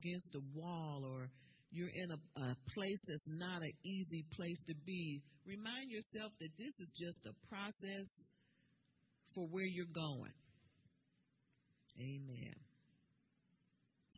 against 0.00 0.34
a 0.34 0.40
wall 0.58 1.04
or 1.04 1.28
you're 1.70 1.92
in 1.92 2.10
a, 2.10 2.40
a 2.40 2.56
place 2.74 3.00
that's 3.06 3.28
not 3.28 3.62
an 3.62 3.72
easy 3.84 4.24
place 4.34 4.60
to 4.66 4.74
be, 4.84 5.22
remind 5.46 5.90
yourself 5.90 6.32
that 6.40 6.50
this 6.58 6.74
is 6.80 6.90
just 6.98 7.20
a 7.26 7.34
process 7.46 8.08
for 9.34 9.46
where 9.46 9.66
you're 9.66 9.94
going. 9.94 10.34
Amen. 11.98 12.56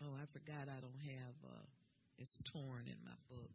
Oh, 0.01 0.17
I 0.17 0.25
forgot 0.33 0.71
I 0.71 0.81
don't 0.81 1.03
have, 1.05 1.37
uh, 1.45 1.67
it's 2.19 2.37
torn 2.53 2.89
in 2.89 2.97
my 3.05 3.19
book. 3.29 3.53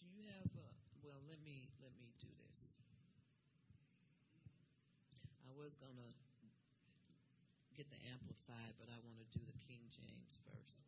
Do 0.00 0.06
you 0.12 0.28
have, 0.28 0.50
uh, 0.52 0.74
well, 1.02 1.20
let 1.26 1.40
me, 1.40 1.70
let 1.80 1.96
me 1.96 2.12
do 2.20 2.28
this. 2.44 2.58
I 5.48 5.52
was 5.56 5.72
going 5.80 5.96
to 5.96 6.29
get 7.80 7.88
the 7.88 8.04
Amplified, 8.12 8.76
but 8.76 8.92
I 8.92 9.00
want 9.00 9.16
to 9.16 9.24
do 9.32 9.40
the 9.40 9.56
King 9.64 9.80
James 9.88 10.36
first. 10.44 10.84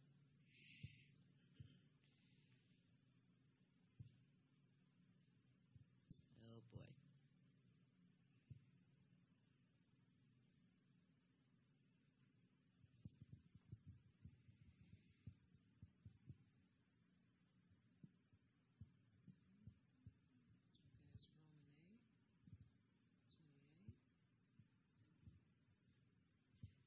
Oh 6.52 6.60
boy. 6.68 6.84
That's 21.09 21.24
Roman 21.32 21.73
8, 21.88 22.04
28. 23.40 23.96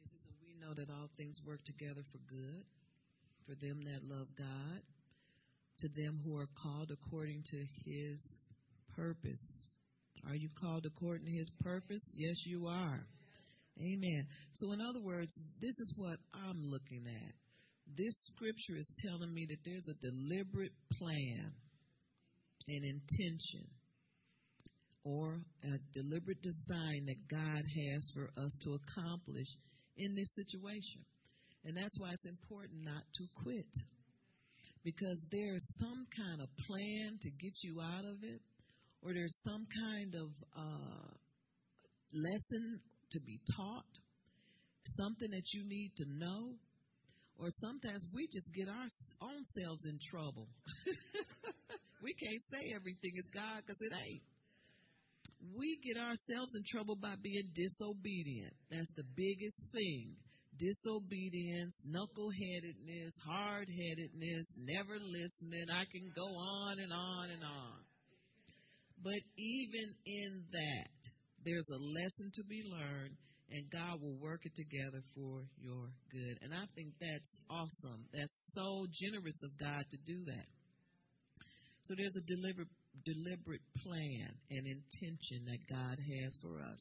It 0.00 0.08
says, 0.12 0.24
And 0.28 0.38
we 0.40 0.54
know 0.70 0.84
that 0.84 0.92
all 0.92 1.08
things 1.16 1.40
work 1.46 1.60
together 1.64 2.02
for 2.12 2.18
good 2.28 2.62
for 3.46 3.54
them 3.66 3.82
that 3.84 4.04
love 4.04 4.28
God, 4.38 4.80
to 5.80 5.88
them 5.96 6.20
who 6.24 6.36
are 6.36 6.48
called 6.62 6.90
according 6.92 7.42
to 7.44 7.56
his 7.84 8.36
purpose. 8.94 9.66
Are 10.28 10.34
you 10.34 10.48
called 10.60 10.86
according 10.86 11.26
to 11.26 11.32
his 11.32 11.50
purpose? 11.60 12.04
Yes, 12.14 12.36
you 12.46 12.66
are. 12.66 13.00
Amen. 13.80 14.26
So, 14.54 14.72
in 14.72 14.80
other 14.80 15.00
words, 15.02 15.32
this 15.60 15.74
is 15.80 15.94
what 15.96 16.18
I'm 16.34 16.60
looking 16.62 17.04
at. 17.06 17.32
This 17.96 18.14
scripture 18.34 18.76
is 18.76 18.92
telling 19.04 19.34
me 19.34 19.46
that 19.48 19.58
there's 19.64 19.88
a 19.88 19.98
deliberate 19.98 20.76
plan, 20.98 21.50
an 22.68 22.82
intention, 22.84 23.66
or 25.02 25.40
a 25.64 25.78
deliberate 25.94 26.42
design 26.42 27.06
that 27.06 27.26
God 27.28 27.62
has 27.64 28.12
for 28.14 28.28
us 28.38 28.54
to 28.62 28.78
accomplish 28.78 29.48
in 30.00 30.16
this 30.16 30.32
situation. 30.34 31.04
And 31.64 31.76
that's 31.76 31.96
why 32.00 32.10
it's 32.16 32.26
important 32.26 32.80
not 32.84 33.04
to 33.04 33.24
quit. 33.44 33.68
Because 34.82 35.20
there's 35.30 35.66
some 35.76 36.08
kind 36.16 36.40
of 36.40 36.48
plan 36.64 37.20
to 37.20 37.30
get 37.36 37.52
you 37.62 37.80
out 37.84 38.04
of 38.08 38.24
it, 38.24 38.40
or 39.02 39.12
there's 39.12 39.36
some 39.44 39.68
kind 39.68 40.14
of 40.16 40.28
uh, 40.56 41.12
lesson 42.12 42.80
to 43.12 43.20
be 43.20 43.40
taught, 43.56 43.92
something 44.96 45.30
that 45.30 45.44
you 45.52 45.68
need 45.68 45.92
to 45.98 46.04
know, 46.08 46.56
or 47.36 47.48
sometimes 47.60 48.04
we 48.14 48.28
just 48.32 48.48
get 48.56 48.68
our 48.68 48.88
own 49.20 49.42
selves 49.56 49.84
in 49.84 49.98
trouble. 50.10 50.48
we 52.04 52.14
can't 52.16 52.42
say 52.52 52.72
everything 52.72 53.12
is 53.16 53.28
God 53.32 53.64
because 53.66 53.80
it 53.80 53.92
ain't. 53.92 54.24
We 55.40 55.80
get 55.82 55.96
ourselves 55.96 56.52
in 56.54 56.62
trouble 56.68 56.96
by 57.00 57.14
being 57.22 57.48
disobedient. 57.56 58.52
That's 58.70 58.92
the 58.96 59.08
biggest 59.16 59.56
thing. 59.72 60.16
Disobedience, 60.58 61.72
knuckleheadedness, 61.88 63.12
hard 63.24 63.64
headedness, 63.64 64.46
never 64.58 65.00
listening. 65.00 65.66
I 65.72 65.88
can 65.88 66.12
go 66.14 66.28
on 66.28 66.76
and 66.78 66.92
on 66.92 67.30
and 67.30 67.44
on. 67.44 67.80
But 69.02 69.20
even 69.38 69.86
in 70.04 70.44
that, 70.52 70.98
there's 71.44 71.68
a 71.72 71.80
lesson 71.80 72.28
to 72.36 72.44
be 72.44 72.60
learned, 72.68 73.16
and 73.48 73.64
God 73.72 74.02
will 74.02 74.20
work 74.20 74.44
it 74.44 74.52
together 74.52 75.00
for 75.16 75.40
your 75.56 75.88
good. 76.12 76.36
And 76.44 76.52
I 76.52 76.68
think 76.76 76.92
that's 77.00 77.32
awesome. 77.48 78.04
That's 78.12 78.36
so 78.52 78.84
generous 78.92 79.40
of 79.42 79.56
God 79.56 79.88
to 79.88 79.98
do 80.04 80.20
that. 80.26 80.48
So 81.88 81.94
there's 81.96 82.14
a 82.14 82.26
deliberate, 82.28 82.68
deliberate 83.04 83.64
plan 83.82 84.30
and 84.50 84.62
intention 84.66 85.46
that 85.46 85.62
God 85.70 85.96
has 85.96 86.32
for 86.42 86.60
us 86.60 86.80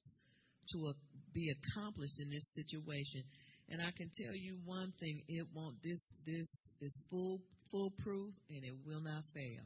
to 0.74 0.94
be 1.34 1.50
accomplished 1.50 2.20
in 2.22 2.30
this 2.30 2.46
situation. 2.54 3.24
And 3.70 3.82
I 3.82 3.92
can 3.94 4.10
tell 4.18 4.34
you 4.34 4.58
one 4.66 4.92
thing: 5.00 5.22
it 5.28 5.46
won't. 5.54 5.78
This 5.84 6.02
this 6.26 6.50
is 6.82 6.94
full 7.10 7.42
foolproof, 7.72 8.34
and 8.50 8.62
it 8.66 8.76
will 8.86 9.02
not 9.02 9.24
fail. 9.34 9.66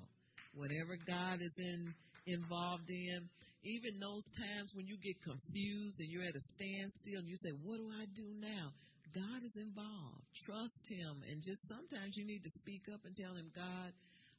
Whatever 0.53 0.99
God 1.07 1.39
is 1.41 1.55
in 1.57 1.93
involved 2.27 2.87
in, 2.87 3.27
even 3.63 3.99
those 3.99 4.23
times 4.39 4.71
when 4.75 4.87
you 4.87 4.95
get 4.99 5.15
confused 5.23 5.99
and 5.99 6.09
you're 6.11 6.27
at 6.27 6.35
a 6.35 6.45
standstill 6.55 7.19
and 7.19 7.27
you 7.27 7.39
say, 7.39 7.51
"What 7.63 7.77
do 7.79 7.87
I 7.91 8.05
do 8.15 8.27
now?" 8.39 8.71
God 9.13 9.39
is 9.45 9.55
involved. 9.55 10.25
Trust 10.45 10.83
Him, 10.89 11.21
and 11.29 11.37
just 11.43 11.61
sometimes 11.69 12.17
you 12.17 12.25
need 12.25 12.41
to 12.43 12.53
speak 12.59 12.89
up 12.91 13.05
and 13.05 13.15
tell 13.15 13.35
Him, 13.35 13.51
God. 13.55 13.93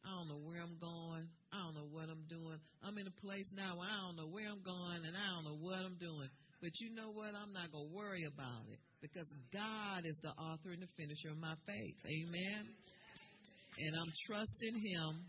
I 0.04 0.12
don't 0.20 0.28
know 0.28 0.42
where 0.44 0.60
I'm 0.60 0.76
going. 0.76 1.25
I 1.48 1.65
don't 1.65 1.75
know 1.75 1.88
what 1.88 2.12
I'm 2.12 2.28
doing. 2.28 2.60
I'm 2.84 2.97
in 3.00 3.09
a 3.09 3.16
place 3.25 3.48
now 3.56 3.81
where 3.81 3.88
I 3.88 3.98
don't 4.04 4.20
know 4.20 4.28
where 4.28 4.47
I'm 4.53 4.60
going 4.60 5.00
and 5.00 5.16
I 5.16 5.26
don't 5.32 5.48
know 5.48 5.60
what 5.65 5.81
I'm 5.81 5.97
doing. 5.97 6.28
But 6.60 6.72
you 6.81 6.92
know 6.92 7.09
what? 7.12 7.32
I'm 7.32 7.53
not 7.53 7.72
going 7.72 7.88
to 7.88 7.94
worry 7.97 8.25
about 8.28 8.69
it 8.69 8.81
because 9.00 9.28
God 9.53 10.04
is 10.04 10.16
the 10.20 10.32
author 10.37 10.72
and 10.72 10.81
the 10.84 10.93
finisher 10.97 11.32
of 11.32 11.41
my 11.41 11.56
faith. 11.64 11.98
Amen. 12.04 12.69
And 13.81 13.93
I'm 13.97 14.12
trusting 14.28 14.76
Him. 14.76 15.25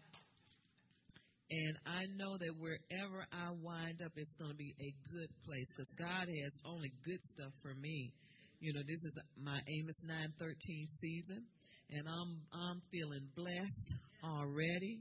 And 1.46 1.76
I 1.86 2.02
know 2.18 2.36
that 2.36 2.54
wherever 2.58 3.20
I 3.32 3.54
wind 3.62 4.02
up, 4.02 4.12
it's 4.18 4.34
going 4.40 4.52
to 4.52 4.58
be 4.58 4.74
a 4.82 4.92
good 5.14 5.30
place 5.46 5.70
because 5.72 5.92
God 5.94 6.26
has 6.26 6.54
only 6.66 6.90
good 7.06 7.22
stuff 7.36 7.54
for 7.62 7.76
me. 7.78 8.12
You 8.60 8.74
know, 8.74 8.82
this 8.82 8.98
is 9.06 9.14
my 9.38 9.60
Amos 9.62 10.00
9:13 10.10 10.56
season, 10.98 11.46
and 11.92 12.08
I'm 12.10 12.32
I'm 12.50 12.82
feeling 12.90 13.30
blessed 13.36 13.90
already. 14.26 15.00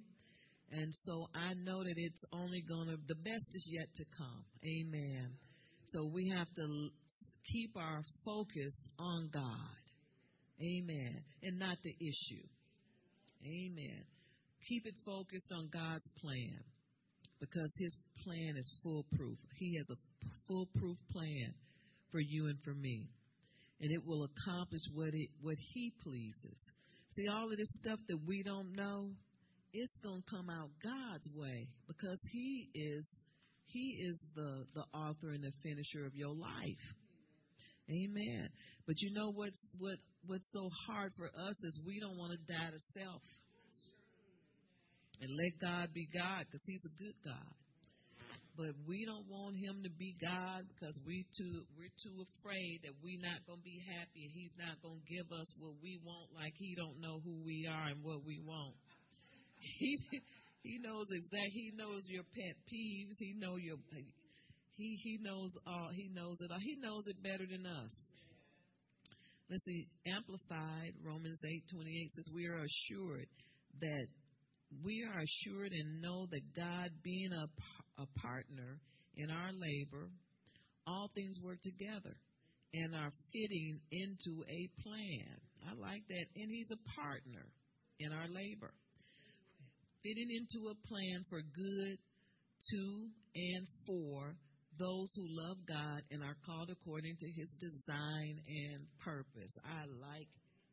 And 0.71 0.93
so 1.05 1.27
I 1.35 1.55
know 1.55 1.83
that 1.85 1.95
it's 1.97 2.23
only 2.33 2.63
going 2.69 2.89
to 2.89 2.97
the 3.07 3.15
best 3.15 3.49
is 3.55 3.69
yet 3.71 3.89
to 3.95 4.05
come. 4.19 4.45
Amen. 4.65 5.31
So 5.87 6.11
we 6.13 6.33
have 6.37 6.49
to 6.57 6.89
keep 7.53 7.77
our 7.77 8.03
focus 8.25 8.75
on 8.99 9.31
God. 9.33 9.79
Amen. 10.61 11.23
And 11.43 11.59
not 11.59 11.79
the 11.83 11.95
issue. 12.01 12.47
Amen. 13.45 14.05
Keep 14.69 14.87
it 14.87 14.95
focused 15.05 15.53
on 15.53 15.69
God's 15.73 16.09
plan 16.21 16.59
because 17.41 17.71
his 17.79 17.97
plan 18.25 18.57
is 18.57 18.79
foolproof. 18.83 19.39
He 19.59 19.77
has 19.77 19.87
a 19.91 19.99
foolproof 20.49 20.97
plan 21.13 21.55
for 22.11 22.21
you 22.21 22.47
and 22.47 22.59
for 22.65 22.75
me 22.75 23.09
and 23.81 23.93
it 23.93 24.01
will 24.07 24.25
accomplish 24.25 24.83
what 24.95 25.11
it 25.13 25.29
what 25.43 25.57
he 25.75 25.93
pleases. 26.03 26.59
See 27.15 27.29
all 27.29 27.51
of 27.51 27.57
this 27.57 27.71
stuff 27.81 27.99
that 28.09 28.19
we 28.27 28.43
don't 28.43 28.73
know, 28.73 29.11
it's 29.73 29.97
going 30.03 30.23
to 30.23 30.31
come 30.31 30.51
out 30.51 30.71
God's 30.83 31.29
way 31.35 31.69
because 31.87 32.21
he 32.33 32.69
is 32.75 33.09
he 33.67 34.03
is 34.07 34.21
the 34.35 34.65
the 34.75 34.85
author 34.97 35.31
and 35.31 35.43
the 35.43 35.53
finisher 35.63 36.07
of 36.07 36.15
your 36.15 36.35
life. 36.35 36.85
Amen. 37.91 38.49
But 38.87 38.97
you 38.99 39.13
know 39.13 39.31
what's 39.33 39.59
what 39.79 39.99
what's 40.27 40.51
so 40.53 40.71
hard 40.87 41.13
for 41.17 41.27
us 41.27 41.57
is 41.63 41.81
we 41.87 42.01
don't 42.01 42.17
want 42.17 42.33
to 42.33 42.53
die 42.53 42.71
to 42.71 42.79
self. 43.01 43.23
And 45.21 45.31
let 45.31 45.53
God 45.61 45.95
be 45.95 46.09
God 46.13 46.45
because 46.47 46.63
he's 46.67 46.83
a 46.85 46.99
good 46.99 47.15
God 47.25 47.55
but 48.57 48.71
we 48.87 49.03
don't 49.03 49.27
want 49.27 49.59
him 49.59 49.83
to 49.83 49.91
be 49.99 50.15
God 50.23 50.63
because 50.71 50.95
we 51.03 51.27
too 51.35 51.67
we're 51.75 51.93
too 51.99 52.23
afraid 52.23 52.87
that 52.87 52.95
we're 53.03 53.23
not 53.23 53.43
to 53.51 53.59
be 53.67 53.83
happy 53.83 54.31
and 54.31 54.33
he's 54.35 54.55
not 54.55 54.79
to 54.83 54.95
give 55.11 55.27
us 55.35 55.51
what 55.59 55.75
we 55.83 55.99
want 56.07 56.31
like 56.39 56.55
he 56.55 56.75
don't 56.79 57.03
know 57.03 57.19
who 57.27 57.43
we 57.43 57.67
are 57.67 57.91
and 57.91 58.03
what 58.03 58.23
we 58.23 58.39
want. 58.47 58.75
He 59.79 59.97
he 60.63 60.79
knows 60.79 61.09
exact 61.11 61.51
he 61.53 61.73
knows 61.75 62.05
your 62.07 62.23
pet 62.23 62.57
peeves, 62.71 63.17
he 63.19 63.35
know 63.37 63.57
your 63.57 63.77
he 64.77 64.97
he 65.03 65.19
knows 65.21 65.51
all 65.67 65.91
he 65.93 66.11
knows 66.15 66.39
it 66.41 66.51
all. 66.51 66.63
He 66.63 66.77
knows 66.79 67.07
it 67.07 67.23
better 67.23 67.47
than 67.47 67.67
us. 67.67 67.93
Let's 69.51 69.65
see, 69.65 69.89
amplified 70.07 70.95
Romans 71.05 71.41
8:28 71.43 72.11
says 72.15 72.29
we 72.35 72.47
are 72.47 72.63
assured 72.63 73.29
that 73.81 74.07
we 74.83 75.05
are 75.05 75.21
assured 75.21 75.73
and 75.73 76.01
know 76.01 76.27
that 76.27 76.43
God, 76.57 76.91
being 77.03 77.31
a, 77.33 77.47
a 77.99 78.07
partner 78.21 78.81
in 79.17 79.31
our 79.31 79.53
labor, 79.53 80.09
all 80.87 81.11
things 81.15 81.39
work 81.43 81.59
together 81.63 82.17
and 82.75 82.95
are 82.95 83.13
fitting 83.33 83.81
into 83.93 84.43
a 84.49 84.71
plan. 84.83 85.37
I 85.71 85.75
like 85.81 86.03
that. 86.09 86.27
And 86.37 86.51
He's 86.51 86.71
a 86.73 87.01
partner 87.01 87.47
in 88.01 88.13
our 88.13 88.29
labor, 88.29 88.75
fitting 90.03 90.31
into 90.31 90.69
a 90.69 90.77
plan 90.89 91.25
for 91.31 91.41
good 91.41 91.97
to 92.71 93.09
and 93.35 93.67
for 93.87 94.35
those 94.79 95.13
who 95.15 95.27
love 95.29 95.59
God 95.69 96.03
and 96.11 96.23
are 96.23 96.37
called 96.45 96.71
according 96.71 97.17
to 97.21 97.29
his 97.31 97.55
design 97.61 98.43
and 98.49 98.87
purpose. 99.05 99.53
I 99.63 99.87
like 99.87 100.29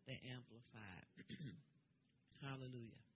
the 0.07 0.17
Amplified. 0.33 1.05
Hallelujah. 2.41 3.10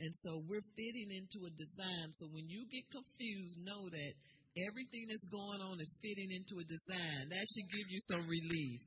And 0.00 0.12
so 0.24 0.40
we're 0.48 0.64
fitting 0.74 1.12
into 1.12 1.44
a 1.44 1.52
design. 1.52 2.08
So 2.16 2.24
when 2.32 2.48
you 2.48 2.64
get 2.72 2.88
confused, 2.88 3.60
know 3.60 3.84
that 3.84 4.12
everything 4.56 5.04
that's 5.06 5.28
going 5.28 5.60
on 5.60 5.76
is 5.76 5.92
fitting 6.00 6.32
into 6.32 6.56
a 6.56 6.64
design. 6.64 7.28
That 7.28 7.44
should 7.44 7.68
give 7.68 7.88
you 7.92 8.00
some 8.08 8.24
relief 8.24 8.80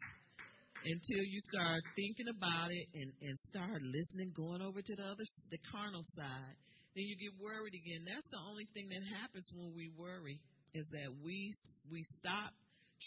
until 0.84 1.24
you 1.24 1.40
start 1.54 1.80
thinking 1.96 2.34
about 2.34 2.74
it 2.74 2.86
and, 2.98 3.12
and 3.24 3.36
start 3.54 3.80
listening, 3.80 4.34
going 4.36 4.66
over 4.66 4.82
to 4.82 4.94
the 4.98 5.06
other, 5.06 5.26
the 5.54 5.62
carnal 5.70 6.04
side. 6.18 6.58
Then 6.98 7.06
you 7.06 7.16
get 7.18 7.38
worried 7.38 7.74
again. 7.78 8.04
That's 8.10 8.28
the 8.34 8.42
only 8.50 8.66
thing 8.74 8.90
that 8.90 9.04
happens 9.22 9.48
when 9.54 9.72
we 9.74 9.94
worry 9.96 10.42
is 10.74 10.86
that 10.94 11.10
we 11.22 11.54
we 11.90 12.02
stop 12.22 12.54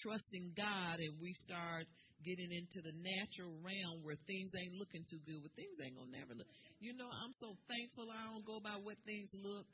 trusting 0.03 0.55
God 0.57 0.99
and 1.03 1.15
we 1.19 1.35
start 1.47 1.87
getting 2.27 2.51
into 2.51 2.83
the 2.83 2.91
natural 2.99 3.55
realm 3.63 4.03
where 4.03 4.19
things 4.27 4.51
ain't 4.59 4.75
looking 4.75 5.07
too 5.07 5.23
good. 5.23 5.39
Where 5.39 5.55
things 5.55 5.79
ain't 5.79 5.95
gonna 5.95 6.11
never 6.11 6.35
look. 6.35 6.51
You 6.83 6.99
know, 6.99 7.07
I'm 7.07 7.31
so 7.39 7.55
thankful 7.71 8.11
I 8.11 8.27
don't 8.35 8.43
go 8.43 8.59
by 8.59 8.75
what 8.83 8.99
things 9.07 9.31
look. 9.39 9.67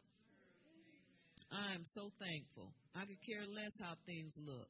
I 1.49 1.73
am 1.73 1.85
so 1.97 2.13
thankful. 2.21 2.77
I 2.93 3.09
could 3.09 3.21
care 3.25 3.45
less 3.49 3.73
how 3.81 3.97
things 4.05 4.37
look. 4.45 4.69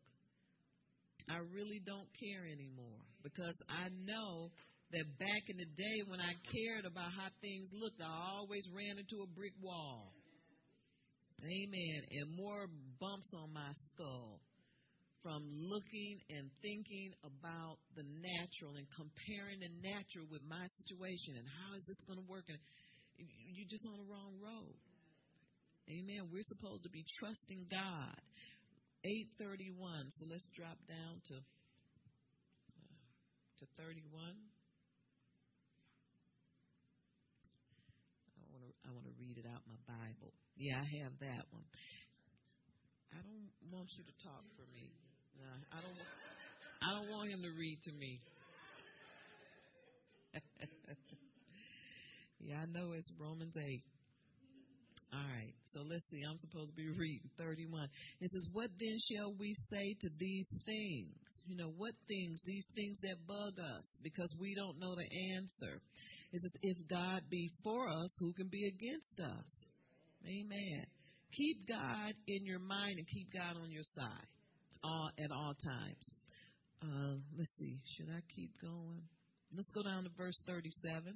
I 1.30 1.42
really 1.50 1.82
don't 1.82 2.10
care 2.18 2.46
anymore 2.46 3.02
because 3.22 3.54
I 3.70 3.90
know 4.06 4.50
that 4.90 5.06
back 5.18 5.42
in 5.48 5.56
the 5.58 5.70
day 5.78 5.98
when 6.06 6.18
I 6.18 6.34
cared 6.50 6.84
about 6.86 7.10
how 7.14 7.30
things 7.40 7.70
looked, 7.74 8.02
I 8.02 8.10
always 8.34 8.66
ran 8.74 8.98
into 8.98 9.22
a 9.22 9.28
brick 9.34 9.54
wall. 9.62 10.14
Amen. 11.42 11.98
And 12.10 12.36
more 12.36 12.66
bumps 12.98 13.30
on 13.34 13.52
my 13.54 13.70
skull 13.90 14.38
from 15.22 15.46
looking 15.46 16.18
and 16.34 16.50
thinking 16.60 17.14
about 17.22 17.78
the 17.94 18.02
natural 18.02 18.74
and 18.74 18.86
comparing 18.90 19.62
the 19.62 19.70
natural 19.80 20.26
with 20.28 20.42
my 20.44 20.66
situation 20.82 21.38
and 21.38 21.46
how 21.46 21.78
is 21.78 21.86
this 21.86 22.02
going 22.10 22.18
to 22.18 22.26
work. 22.26 22.44
And 22.50 22.58
you're 23.16 23.70
just 23.70 23.86
on 23.86 23.96
the 24.02 24.08
wrong 24.10 24.34
road. 24.42 24.76
Amen. 25.86 26.30
We're 26.30 26.46
supposed 26.46 26.82
to 26.82 26.90
be 26.90 27.06
trusting 27.22 27.70
God. 27.70 28.18
831. 29.38 30.10
So 30.14 30.30
let's 30.30 30.46
drop 30.54 30.78
down 30.86 31.18
to 31.30 31.36
uh, 31.42 33.02
to 33.58 33.64
31. 33.74 34.06
I 38.38 38.46
want 38.54 38.62
to 38.62 38.70
I 38.86 38.90
want 38.94 39.06
to 39.10 39.14
read 39.18 39.42
it 39.42 39.46
out 39.50 39.66
my 39.66 39.78
Bible. 39.90 40.30
Yeah, 40.54 40.78
I 40.78 40.86
have 41.02 41.14
that 41.18 41.44
one. 41.50 41.66
I 43.10 43.18
don't 43.26 43.50
want 43.74 43.90
you 43.98 44.06
to 44.06 44.14
talk 44.22 44.46
for 44.54 44.66
me. 44.70 44.94
I 45.72 45.80
don't 45.80 45.96
I 46.82 46.90
don't 46.98 47.10
want 47.10 47.30
him 47.30 47.42
to 47.42 47.50
read 47.58 47.78
to 47.84 47.92
me. 47.92 48.20
yeah, 52.40 52.60
I 52.62 52.66
know 52.66 52.92
it's 52.92 53.10
Romans 53.20 53.54
8. 53.56 53.82
All 55.12 55.20
right, 55.20 55.52
so 55.74 55.84
let's 55.84 56.02
see. 56.10 56.24
I'm 56.24 56.38
supposed 56.38 56.70
to 56.70 56.76
be 56.76 56.88
reading 56.88 57.28
31. 57.36 57.86
It 58.20 58.30
says, 58.32 58.48
What 58.52 58.70
then 58.80 58.96
shall 59.12 59.34
we 59.38 59.54
say 59.68 59.94
to 60.00 60.08
these 60.18 60.48
things? 60.64 61.20
You 61.46 61.56
know, 61.56 61.70
what 61.76 61.92
things? 62.08 62.40
These 62.46 62.66
things 62.74 62.98
that 63.02 63.26
bug 63.28 63.60
us 63.60 63.84
because 64.02 64.34
we 64.40 64.54
don't 64.54 64.80
know 64.80 64.96
the 64.96 65.06
answer. 65.36 65.80
It 66.32 66.40
says, 66.40 66.56
If 66.62 66.78
God 66.88 67.22
be 67.30 67.50
for 67.62 67.88
us, 67.88 68.10
who 68.20 68.32
can 68.32 68.48
be 68.48 68.66
against 68.66 69.20
us? 69.20 69.48
Amen. 70.24 70.86
Keep 71.36 71.68
God 71.68 72.14
in 72.26 72.46
your 72.46 72.60
mind 72.60 72.96
and 72.96 73.06
keep 73.06 73.28
God 73.32 73.60
on 73.60 73.70
your 73.70 73.84
side 73.94 74.26
all, 74.82 75.10
at 75.18 75.30
all 75.30 75.54
times. 75.54 76.04
Uh, 76.82 77.14
let's 77.36 77.50
see. 77.58 77.78
Should 77.96 78.08
I 78.10 78.20
keep 78.34 78.50
going? 78.60 79.02
Let's 79.54 79.70
go 79.74 79.82
down 79.82 80.04
to 80.04 80.10
verse 80.16 80.40
37. 80.46 81.14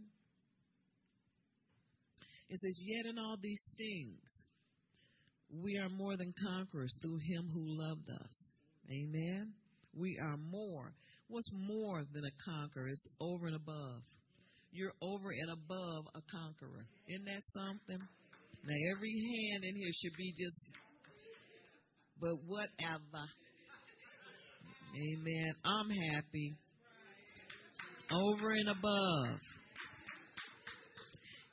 It 2.48 2.60
says, 2.60 2.78
Yet 2.80 3.06
in 3.10 3.18
all 3.18 3.36
these 3.42 3.64
things, 3.76 4.22
we 5.50 5.78
are 5.78 5.88
more 5.88 6.16
than 6.16 6.32
conquerors 6.42 6.94
through 7.02 7.18
him 7.18 7.50
who 7.52 7.64
loved 7.64 8.08
us. 8.10 8.34
Amen. 8.90 9.52
We 9.94 10.18
are 10.22 10.36
more. 10.36 10.92
What's 11.28 11.50
more 11.52 12.04
than 12.12 12.22
a 12.24 12.34
conqueror? 12.44 12.88
It's 12.88 13.08
over 13.20 13.46
and 13.46 13.56
above. 13.56 14.02
You're 14.70 14.94
over 15.00 15.30
and 15.30 15.50
above 15.50 16.04
a 16.14 16.22
conqueror. 16.30 16.86
Isn't 17.08 17.24
that 17.24 17.42
something? 17.54 17.98
Now, 18.66 18.76
every 18.94 19.14
hand 19.14 19.64
in 19.64 19.74
here 19.74 19.90
should 20.02 20.16
be 20.18 20.34
just, 20.36 20.58
but 22.20 22.36
whatever. 22.46 23.24
Amen. 24.96 25.52
I'm 25.64 25.90
happy. 25.90 26.56
Over 28.10 28.52
and 28.52 28.68
above. 28.70 29.40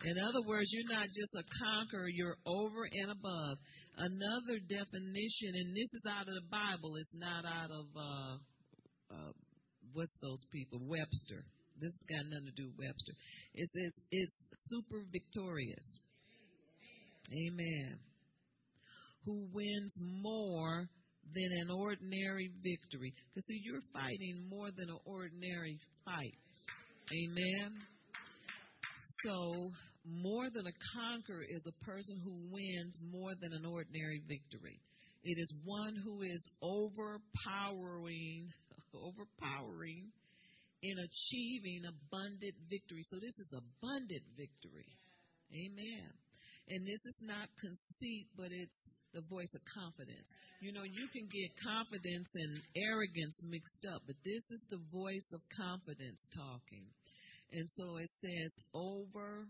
In 0.05 0.15
other 0.19 0.47
words, 0.47 0.69
you're 0.71 0.95
not 0.95 1.07
just 1.07 1.33
a 1.35 1.43
conqueror, 1.59 2.07
you're 2.07 2.37
over 2.45 2.87
and 2.91 3.11
above. 3.11 3.57
Another 3.97 4.59
definition, 4.67 5.51
and 5.59 5.75
this 5.75 5.91
is 5.91 6.03
out 6.07 6.27
of 6.27 6.35
the 6.35 6.47
Bible, 6.51 6.95
it's 6.95 7.15
not 7.15 7.43
out 7.43 7.71
of, 7.71 7.85
uh, 7.95 8.35
uh, 9.11 9.31
what's 9.91 10.15
those 10.21 10.43
people? 10.51 10.79
Webster. 10.87 11.43
This 11.79 11.91
has 11.91 12.05
got 12.07 12.31
nothing 12.31 12.47
to 12.47 12.55
do 12.55 12.67
with 12.67 12.79
Webster. 12.79 13.13
It 13.55 13.67
says 13.69 13.91
it's 14.11 14.39
super 14.71 15.03
victorious. 15.11 15.99
Amen. 17.31 17.99
Who 19.25 19.47
wins 19.51 19.95
more 19.99 20.87
than 21.33 21.49
an 21.61 21.69
ordinary 21.71 22.51
victory. 22.61 23.13
Because, 23.29 23.45
see, 23.47 23.61
you're 23.63 23.85
fighting 23.93 24.47
more 24.49 24.69
than 24.75 24.89
an 24.89 24.99
ordinary 25.05 25.79
fight. 26.05 26.37
Amen. 27.11 27.71
So, 29.23 29.71
more 30.05 30.49
than 30.51 30.67
a 30.67 30.75
conqueror 30.99 31.43
is 31.47 31.63
a 31.67 31.85
person 31.85 32.19
who 32.23 32.35
wins 32.51 32.97
more 33.11 33.31
than 33.39 33.53
an 33.53 33.65
ordinary 33.65 34.21
victory. 34.27 34.79
It 35.23 35.39
is 35.39 35.53
one 35.63 35.95
who 36.03 36.21
is 36.21 36.43
overpowering, 36.61 38.51
overpowering 38.93 40.11
in 40.83 40.95
achieving 40.99 41.87
abundant 41.87 42.55
victory. 42.67 43.03
So 43.07 43.15
this 43.15 43.39
is 43.39 43.49
abundant 43.55 44.27
victory. 44.35 44.91
Amen. 45.55 46.11
And 46.67 46.83
this 46.83 46.99
is 47.07 47.17
not 47.23 47.47
conceit, 47.55 48.27
but 48.35 48.51
it's 48.51 48.91
the 49.13 49.21
voice 49.29 49.53
of 49.53 49.61
confidence. 49.69 50.27
You 50.59 50.73
know, 50.73 50.83
you 50.83 51.05
can 51.13 51.29
get 51.29 51.49
confidence 51.61 52.29
and 52.33 52.51
arrogance 52.75 53.37
mixed 53.45 53.85
up, 53.93 54.01
but 54.05 54.17
this 54.25 54.43
is 54.49 54.61
the 54.69 54.81
voice 54.91 55.29
of 55.33 55.41
confidence 55.53 56.19
talking. 56.33 56.85
And 57.53 57.65
so 57.77 57.97
it 57.97 58.09
says 58.21 58.49
over 58.73 59.45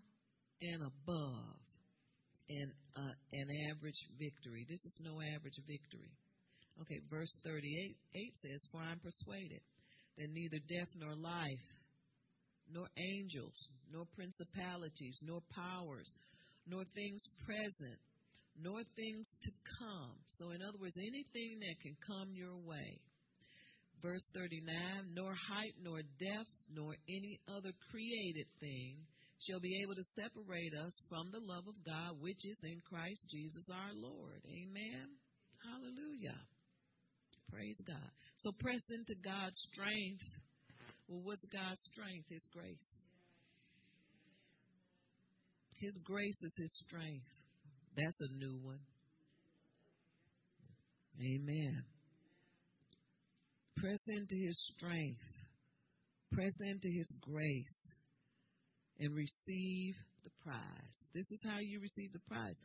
and 0.61 0.79
above 0.83 1.55
an, 2.49 2.67
uh, 2.99 3.15
an 3.31 3.47
average 3.71 4.01
victory. 4.19 4.67
This 4.67 4.83
is 4.83 4.99
no 5.03 5.23
average 5.23 5.59
victory. 5.67 6.11
Okay, 6.81 6.99
verse 7.09 7.31
38 7.45 7.95
8 8.15 8.33
says, 8.41 8.59
For 8.71 8.81
I'm 8.81 8.99
persuaded 8.99 9.61
that 10.17 10.29
neither 10.29 10.59
death 10.67 10.91
nor 10.97 11.15
life, 11.15 11.67
nor 12.69 12.87
angels, 12.97 13.55
nor 13.91 14.05
principalities, 14.15 15.17
nor 15.21 15.39
powers, 15.53 16.11
nor 16.67 16.83
things 16.95 17.21
present, 17.45 17.99
nor 18.59 18.81
things 18.95 19.27
to 19.43 19.51
come. 19.79 20.15
So, 20.37 20.51
in 20.51 20.61
other 20.61 20.77
words, 20.79 20.97
anything 20.97 21.59
that 21.59 21.77
can 21.81 21.95
come 22.05 22.33
your 22.33 22.57
way. 22.57 23.01
Verse 24.01 24.27
39 24.35 25.15
Nor 25.15 25.33
height, 25.33 25.73
nor 25.81 26.03
depth, 26.19 26.57
nor 26.69 26.95
any 27.07 27.39
other 27.47 27.71
created 27.89 28.47
thing 28.59 28.99
shall 29.47 29.59
be 29.59 29.81
able 29.83 29.95
to 29.95 30.13
separate 30.15 30.73
us 30.75 30.93
from 31.09 31.31
the 31.31 31.43
love 31.43 31.67
of 31.67 31.75
God 31.83 32.15
which 32.19 32.39
is 32.45 32.59
in 32.63 32.79
Christ 32.87 33.25
Jesus 33.29 33.65
our 33.71 33.91
Lord. 33.95 34.39
Amen. 34.47 35.07
Hallelujah. 35.63 36.39
Praise 37.51 37.79
God. 37.87 38.11
So 38.39 38.51
press 38.59 38.81
into 38.89 39.15
God's 39.23 39.59
strength. 39.71 40.23
Well, 41.07 41.23
what's 41.23 41.45
God's 41.51 41.79
strength? 41.91 42.27
His 42.29 42.45
grace. 42.51 42.89
His 45.79 45.99
grace 46.03 46.39
is 46.43 46.53
His 46.57 46.73
strength. 46.87 47.27
That's 47.95 48.19
a 48.21 48.33
new 48.37 48.57
one. 48.61 48.79
Amen. 51.21 51.83
Press 53.77 53.99
into 54.07 54.35
His 54.35 54.57
strength. 54.75 55.21
Press 56.31 56.53
into 56.59 56.89
His 56.89 57.11
grace 57.21 57.79
and 58.99 59.13
receive 59.13 59.95
the 60.23 60.31
prize. 60.41 60.95
This 61.13 61.29
is 61.29 61.39
how 61.43 61.59
you 61.59 61.79
receive 61.79 62.11
the 62.13 62.23
prize. 62.27 62.55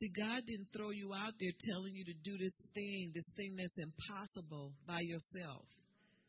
See, 0.00 0.10
God 0.10 0.42
didn't 0.44 0.68
throw 0.74 0.90
you 0.90 1.14
out 1.14 1.32
there 1.38 1.54
telling 1.70 1.94
you 1.94 2.04
to 2.04 2.16
do 2.26 2.36
this 2.36 2.56
thing, 2.74 3.12
this 3.14 3.28
thing 3.36 3.56
that's 3.56 3.78
impossible 3.78 4.74
by 4.86 5.00
yourself. 5.00 5.64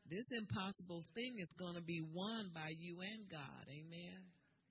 This 0.05 0.25
impossible 0.29 1.01
thing 1.17 1.41
is 1.41 1.49
going 1.57 1.73
to 1.73 1.81
be 1.81 2.05
won 2.13 2.53
by 2.53 2.69
you 2.77 3.01
and 3.01 3.25
God. 3.25 3.65
Amen. 3.65 4.21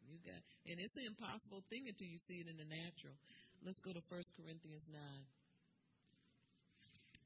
You 0.06 0.22
got, 0.22 0.38
and 0.70 0.78
it's 0.78 0.94
an 0.94 1.10
impossible 1.10 1.66
thing 1.66 1.90
until 1.90 2.06
you 2.06 2.20
see 2.22 2.38
it 2.38 2.46
in 2.46 2.54
the 2.54 2.68
natural. 2.70 3.18
Let's 3.64 3.80
go 3.80 3.92
to 3.92 4.04
1 4.12 4.22
Corinthians 4.36 4.84
9. 4.92 5.00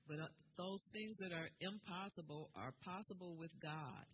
But 0.07 0.21
uh, 0.23 0.31
those 0.57 0.87
things 0.93 1.19
that 1.19 1.33
are 1.35 1.51
impossible 1.61 2.51
are 2.55 2.73
possible 2.85 3.37
with 3.37 3.51
God. 3.61 4.07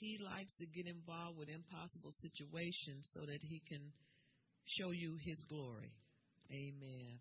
He 0.00 0.18
likes 0.24 0.56
to 0.58 0.66
get 0.66 0.86
involved 0.86 1.36
with 1.36 1.48
impossible 1.48 2.12
situations 2.24 3.10
so 3.12 3.20
that 3.20 3.40
he 3.42 3.60
can 3.68 3.92
show 4.64 4.90
you 4.92 5.16
his 5.20 5.42
glory. 5.48 5.92
Amen. 6.50 7.20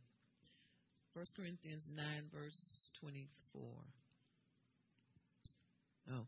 1 1.13 1.25
Corinthians 1.35 1.83
9, 1.91 2.05
verse 2.31 2.89
24. 3.01 3.61
Oh. 6.13 6.27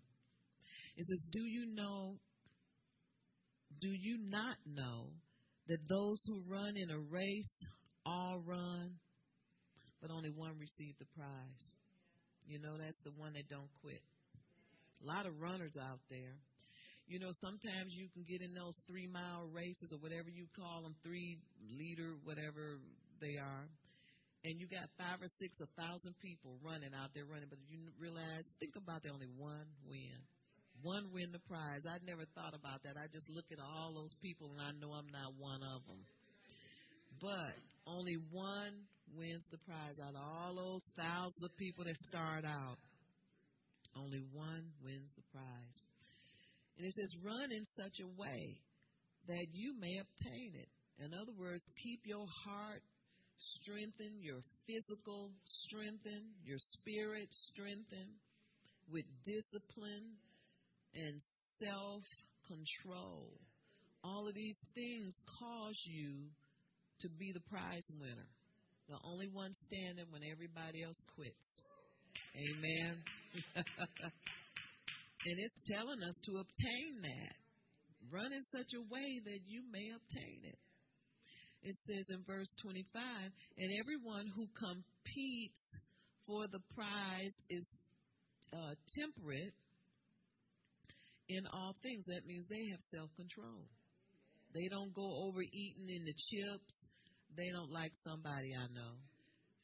It 0.98 1.06
says, 1.06 1.26
Do 1.32 1.42
you 1.42 1.74
know, 1.74 2.16
do 3.80 3.88
you 3.88 4.18
not 4.28 4.58
know 4.66 5.12
that 5.68 5.88
those 5.88 6.22
who 6.28 6.44
run 6.52 6.74
in 6.76 6.90
a 6.90 7.00
race 7.00 7.64
all 8.10 8.42
run, 8.42 8.98
but 10.02 10.10
only 10.10 10.34
one 10.34 10.58
receive 10.58 10.98
the 10.98 11.06
prize? 11.14 11.64
You 12.50 12.58
know, 12.58 12.82
that's 12.82 12.98
the 13.06 13.14
one 13.14 13.38
that 13.38 13.46
don't 13.46 13.70
quit. 13.86 14.02
A 15.02 15.06
lot 15.06 15.30
of 15.30 15.38
runners 15.38 15.78
out 15.78 16.02
there. 16.10 16.34
You 17.06 17.22
know, 17.22 17.30
sometimes 17.42 17.94
you 17.94 18.10
can 18.14 18.26
get 18.26 18.42
in 18.42 18.54
those 18.54 18.74
three 18.90 19.06
mile 19.06 19.50
races 19.54 19.94
or 19.94 20.02
whatever 20.02 20.30
you 20.30 20.50
call 20.58 20.82
them, 20.82 20.98
three 21.06 21.38
liter, 21.70 22.18
whatever 22.26 22.82
they 23.22 23.38
are. 23.38 23.66
And 24.46 24.58
you 24.58 24.66
got 24.66 24.90
five 24.98 25.22
or 25.22 25.30
six, 25.42 25.58
a 25.62 25.70
thousand 25.76 26.16
people 26.22 26.58
running 26.64 26.94
out 26.96 27.12
there 27.14 27.26
running, 27.26 27.50
but 27.50 27.60
if 27.60 27.70
you 27.70 27.92
realize, 28.00 28.46
think 28.58 28.78
about 28.78 29.04
the 29.04 29.12
only 29.12 29.30
one 29.38 29.68
win. 29.86 30.18
One 30.82 31.12
win 31.12 31.36
the 31.36 31.44
prize. 31.44 31.84
I 31.84 32.00
never 32.08 32.24
thought 32.34 32.56
about 32.56 32.80
that. 32.88 32.96
I 32.96 33.12
just 33.12 33.28
look 33.28 33.52
at 33.52 33.60
all 33.60 33.92
those 33.92 34.16
people 34.24 34.56
and 34.56 34.62
I 34.64 34.72
know 34.80 34.96
I'm 34.96 35.12
not 35.12 35.36
one 35.36 35.60
of 35.60 35.84
them. 35.86 36.02
But 37.20 37.58
only 37.88 38.18
one 38.32 38.88
wins 39.16 39.46
the 39.52 39.58
prize 39.66 39.98
out 40.02 40.16
of 40.16 40.22
all 40.22 40.56
those 40.56 40.84
thousands 40.98 41.44
of 41.44 41.56
people 41.58 41.84
that 41.86 41.96
start 42.10 42.46
out. 42.46 42.78
Only 43.96 44.22
one 44.32 44.70
wins 44.84 45.10
the 45.16 45.24
prize. 45.34 45.76
And 46.78 46.86
it 46.86 46.94
says, 46.94 47.12
run 47.24 47.52
in 47.52 47.66
such 47.76 48.00
a 48.00 48.08
way 48.22 48.62
that 49.28 49.48
you 49.52 49.74
may 49.80 50.00
obtain 50.00 50.54
it. 50.56 50.70
In 51.04 51.14
other 51.14 51.34
words, 51.38 51.64
keep 51.84 52.02
your 52.06 52.26
heart 52.46 52.82
strengthened, 53.38 54.22
your 54.22 54.42
physical 54.68 55.32
strengthened, 55.44 56.36
your 56.44 56.60
spirit 56.60 57.28
strengthened 57.32 58.20
with 58.92 59.06
discipline 59.24 60.18
and 60.94 61.22
self 61.60 62.04
control. 62.48 63.32
All 64.04 64.28
of 64.28 64.34
these 64.34 64.60
things 64.76 65.14
cause 65.40 65.80
you 65.86 66.32
to 67.02 67.10
be 67.18 67.32
the 67.34 67.44
prize 67.50 67.86
winner 68.00 68.28
the 68.90 68.98
only 69.06 69.30
one 69.30 69.54
standing 69.54 70.10
when 70.10 70.26
everybody 70.26 70.82
else 70.82 70.98
quits. 71.14 71.62
Amen. 72.34 72.98
and 73.56 75.36
it's 75.38 75.60
telling 75.70 76.02
us 76.02 76.18
to 76.26 76.42
obtain 76.42 77.06
that. 77.06 77.38
Run 78.10 78.34
in 78.34 78.42
such 78.50 78.74
a 78.74 78.82
way 78.90 79.22
that 79.30 79.42
you 79.46 79.62
may 79.70 79.94
obtain 79.94 80.42
it. 80.42 80.58
It 81.62 81.76
says 81.86 82.10
in 82.10 82.26
verse 82.26 82.50
25, 82.64 82.82
and 82.90 83.70
everyone 83.78 84.26
who 84.34 84.50
competes 84.58 85.62
for 86.26 86.48
the 86.50 86.64
prize 86.74 87.36
is 87.50 87.70
uh, 88.54 88.74
temperate 88.98 89.54
in 91.30 91.46
all 91.54 91.76
things. 91.84 92.06
That 92.08 92.26
means 92.26 92.48
they 92.50 92.74
have 92.74 92.82
self 92.90 93.14
control. 93.14 93.70
They 94.54 94.68
don't 94.68 94.94
go 94.94 95.30
overeating 95.30 95.88
in 95.90 96.06
the 96.06 96.14
chips 96.14 96.90
they 97.40 97.50
don't 97.54 97.70
like 97.70 97.94
somebody 98.04 98.52
I 98.52 98.66
know. 98.74 98.98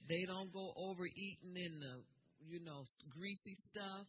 They 0.05 0.23
don't 0.29 0.53
go 0.53 0.73
overeating 0.77 1.57
in 1.57 1.73
the, 1.81 1.95
you 2.45 2.61
know, 2.61 2.85
greasy 3.09 3.55
stuff. 3.71 4.05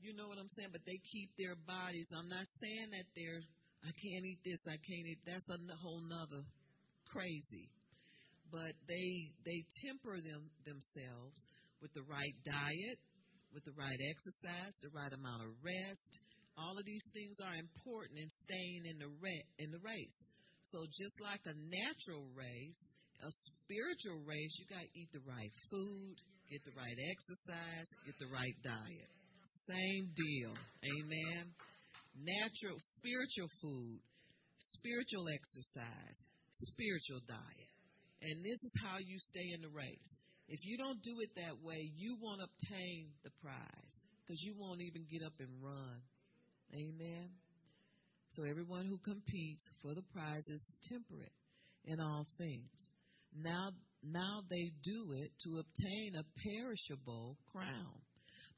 You 0.00 0.14
know 0.14 0.32
what 0.32 0.38
I'm 0.38 0.50
saying? 0.54 0.70
But 0.70 0.86
they 0.86 0.98
keep 1.10 1.30
their 1.38 1.58
bodies. 1.66 2.06
I'm 2.14 2.30
not 2.30 2.46
saying 2.62 2.90
that 2.94 3.06
they're, 3.14 3.42
I 3.82 3.90
can't 3.90 4.24
eat 4.26 4.40
this, 4.46 4.62
I 4.66 4.78
can't 4.78 5.06
eat. 5.06 5.20
That's 5.26 5.46
a 5.50 5.58
whole 5.82 6.02
nother 6.06 6.46
crazy. 7.10 7.70
But 8.50 8.76
they 8.86 9.32
they 9.48 9.64
temper 9.80 10.20
them 10.20 10.48
themselves 10.68 11.36
with 11.80 11.92
the 11.96 12.04
right 12.04 12.36
diet, 12.44 12.98
with 13.54 13.64
the 13.64 13.72
right 13.74 14.00
exercise, 14.12 14.76
the 14.84 14.92
right 14.92 15.10
amount 15.10 15.48
of 15.48 15.50
rest. 15.64 16.10
All 16.56 16.76
of 16.76 16.84
these 16.84 17.06
things 17.16 17.40
are 17.40 17.56
important 17.56 18.20
in 18.20 18.28
staying 18.44 18.82
in 18.84 18.96
the 19.00 19.10
re- 19.20 19.48
in 19.58 19.72
the 19.72 19.80
race. 19.80 20.18
So 20.68 20.84
just 20.88 21.16
like 21.20 21.40
a 21.48 21.56
natural 21.56 22.28
race, 22.36 22.80
a 23.20 23.30
spiritual 23.48 24.24
race, 24.24 24.52
you 24.60 24.64
got 24.68 24.84
to 24.84 24.92
eat 24.96 25.10
the 25.12 25.24
right 25.24 25.52
food, 25.70 26.16
get 26.50 26.62
the 26.64 26.76
right 26.76 26.98
exercise, 27.12 27.88
get 28.04 28.16
the 28.20 28.30
right 28.30 28.56
diet. 28.62 29.10
Same 29.68 30.10
deal. 30.16 30.52
Amen. 30.82 31.54
Natural, 32.18 32.76
spiritual 32.98 33.48
food, 33.62 33.98
spiritual 34.58 35.26
exercise, 35.32 36.16
spiritual 36.52 37.22
diet. 37.24 37.70
And 38.22 38.44
this 38.44 38.60
is 38.62 38.72
how 38.82 38.98
you 38.98 39.16
stay 39.18 39.48
in 39.54 39.62
the 39.62 39.72
race. 39.72 40.10
If 40.48 40.60
you 40.66 40.76
don't 40.76 41.00
do 41.02 41.14
it 41.22 41.30
that 41.36 41.56
way, 41.62 41.90
you 41.96 42.18
won't 42.20 42.42
obtain 42.42 43.10
the 43.24 43.32
prize 43.40 43.94
because 44.22 44.38
you 44.42 44.54
won't 44.58 44.82
even 44.82 45.06
get 45.10 45.22
up 45.24 45.34
and 45.38 45.50
run. 45.62 45.98
Amen. 46.74 47.28
So 48.30 48.44
everyone 48.44 48.86
who 48.86 48.98
competes 48.98 49.68
for 49.82 49.94
the 49.94 50.02
prize 50.14 50.48
is 50.48 50.62
temperate 50.88 51.32
in 51.84 52.00
all 52.00 52.26
things. 52.38 52.70
Now, 53.36 53.70
now 54.02 54.42
they 54.48 54.72
do 54.82 55.12
it 55.12 55.30
to 55.44 55.58
obtain 55.58 56.14
a 56.16 56.24
perishable 56.48 57.36
crown, 57.52 58.00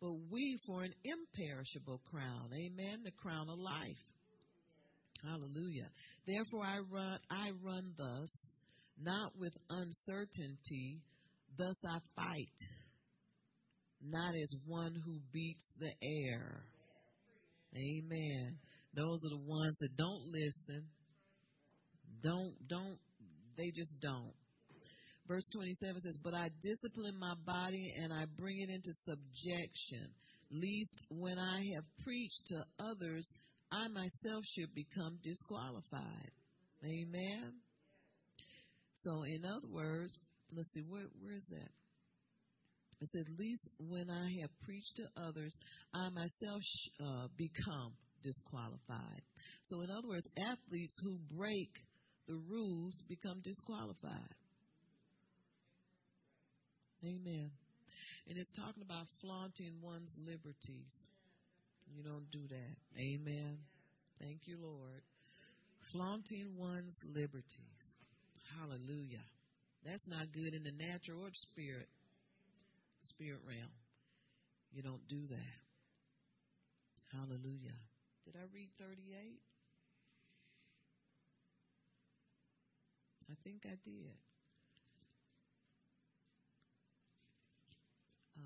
but 0.01 0.13
we 0.31 0.59
for 0.67 0.85
an 0.85 0.95
imperishable 1.05 2.01
crown. 2.11 2.51
Amen. 2.53 3.03
The 3.05 3.11
crown 3.13 3.49
of 3.49 3.59
life. 3.59 3.97
Hallelujah. 5.23 5.89
Therefore 6.27 6.65
I 6.65 6.79
run, 6.79 7.19
I 7.31 7.51
run 7.65 7.95
thus, 7.97 8.31
not 9.01 9.33
with 9.39 9.55
uncertainty, 9.71 11.01
thus 11.57 11.77
I 11.85 11.99
fight, 12.15 12.59
not 14.03 14.35
as 14.35 14.55
one 14.67 14.95
who 15.05 15.19
beats 15.33 15.67
the 15.81 15.91
air. 16.03 16.63
Amen. 17.77 18.59
Those 18.95 19.25
are 19.25 19.31
the 19.31 19.45
ones 19.45 19.77
that 19.81 19.97
don't 19.97 20.23
listen. 20.31 20.87
Don't, 22.23 22.55
don't, 22.69 22.99
they 23.57 23.71
just 23.75 23.93
don't. 24.01 24.33
Verse 25.27 25.47
27 25.53 26.03
says, 26.03 26.19
But 26.23 26.35
I 26.35 26.49
discipline 26.63 27.19
my 27.19 27.35
body 27.47 27.95
and 28.01 28.13
I 28.13 28.27
bring 28.37 28.61
it 28.61 28.71
into 28.71 28.93
subjection, 29.05 30.13
lest 30.51 30.97
when 31.11 31.39
I 31.39 31.59
have 31.75 31.85
preached 32.05 32.43
to 32.49 32.65
others, 32.79 33.29
I 33.73 33.89
myself 33.89 34.45
should 34.55 34.75
become 34.75 35.19
disqualified. 35.23 36.31
Amen. 36.85 37.55
So, 39.03 39.23
in 39.25 39.45
other 39.45 39.69
words, 39.69 40.17
let's 40.55 40.69
see, 40.73 40.83
where, 40.87 41.09
where 41.21 41.35
is 41.35 41.47
that? 41.51 41.71
It 43.01 43.09
says, 43.09 43.25
least 43.39 43.69
when 43.79 44.09
I 44.11 44.29
have 44.41 44.51
preached 44.65 44.97
to 44.97 45.23
others, 45.23 45.57
I 45.95 46.09
myself 46.11 46.63
uh, 47.01 47.27
become 47.37 47.93
disqualified. 48.23 49.23
So, 49.69 49.83
in 49.83 49.91
other 49.91 50.09
words, 50.09 50.27
athletes 50.39 50.97
who 51.03 51.19
break 51.37 51.71
the 52.27 52.41
rules 52.49 53.03
become 53.09 53.41
disqualified. 53.45 54.35
Amen. 57.05 57.51
And 58.29 58.39
it's 58.39 58.51
talking 58.57 58.83
about 58.83 59.07
flaunting 59.21 59.77
one's 59.83 60.11
liberties. 60.25 60.95
You 61.93 62.03
don't 62.03 62.31
do 62.33 62.49
that. 62.49 62.77
Amen. 62.97 63.59
Thank 64.19 64.47
you, 64.47 64.57
Lord. 64.57 65.03
Flaunting 65.93 66.57
one's 66.57 66.97
liberties. 67.05 67.83
Hallelujah. 68.59 69.25
That's 69.85 70.07
not 70.09 70.33
good 70.33 70.55
in 70.55 70.63
the 70.65 70.73
natural 70.73 71.21
or 71.21 71.31
spirit 71.53 71.89
spirit 73.05 73.41
realm. 73.47 73.73
You 74.73 74.83
don't 74.83 75.07
do 75.09 75.27
that. 75.29 75.59
Hallelujah. 77.13 77.79
Did 78.25 78.35
I 78.37 78.47
read 78.53 78.71
38? 78.79 79.39
I 83.31 83.35
think 83.45 83.63
I 83.65 83.77
did. 83.85 84.19
Uh, 88.37 88.43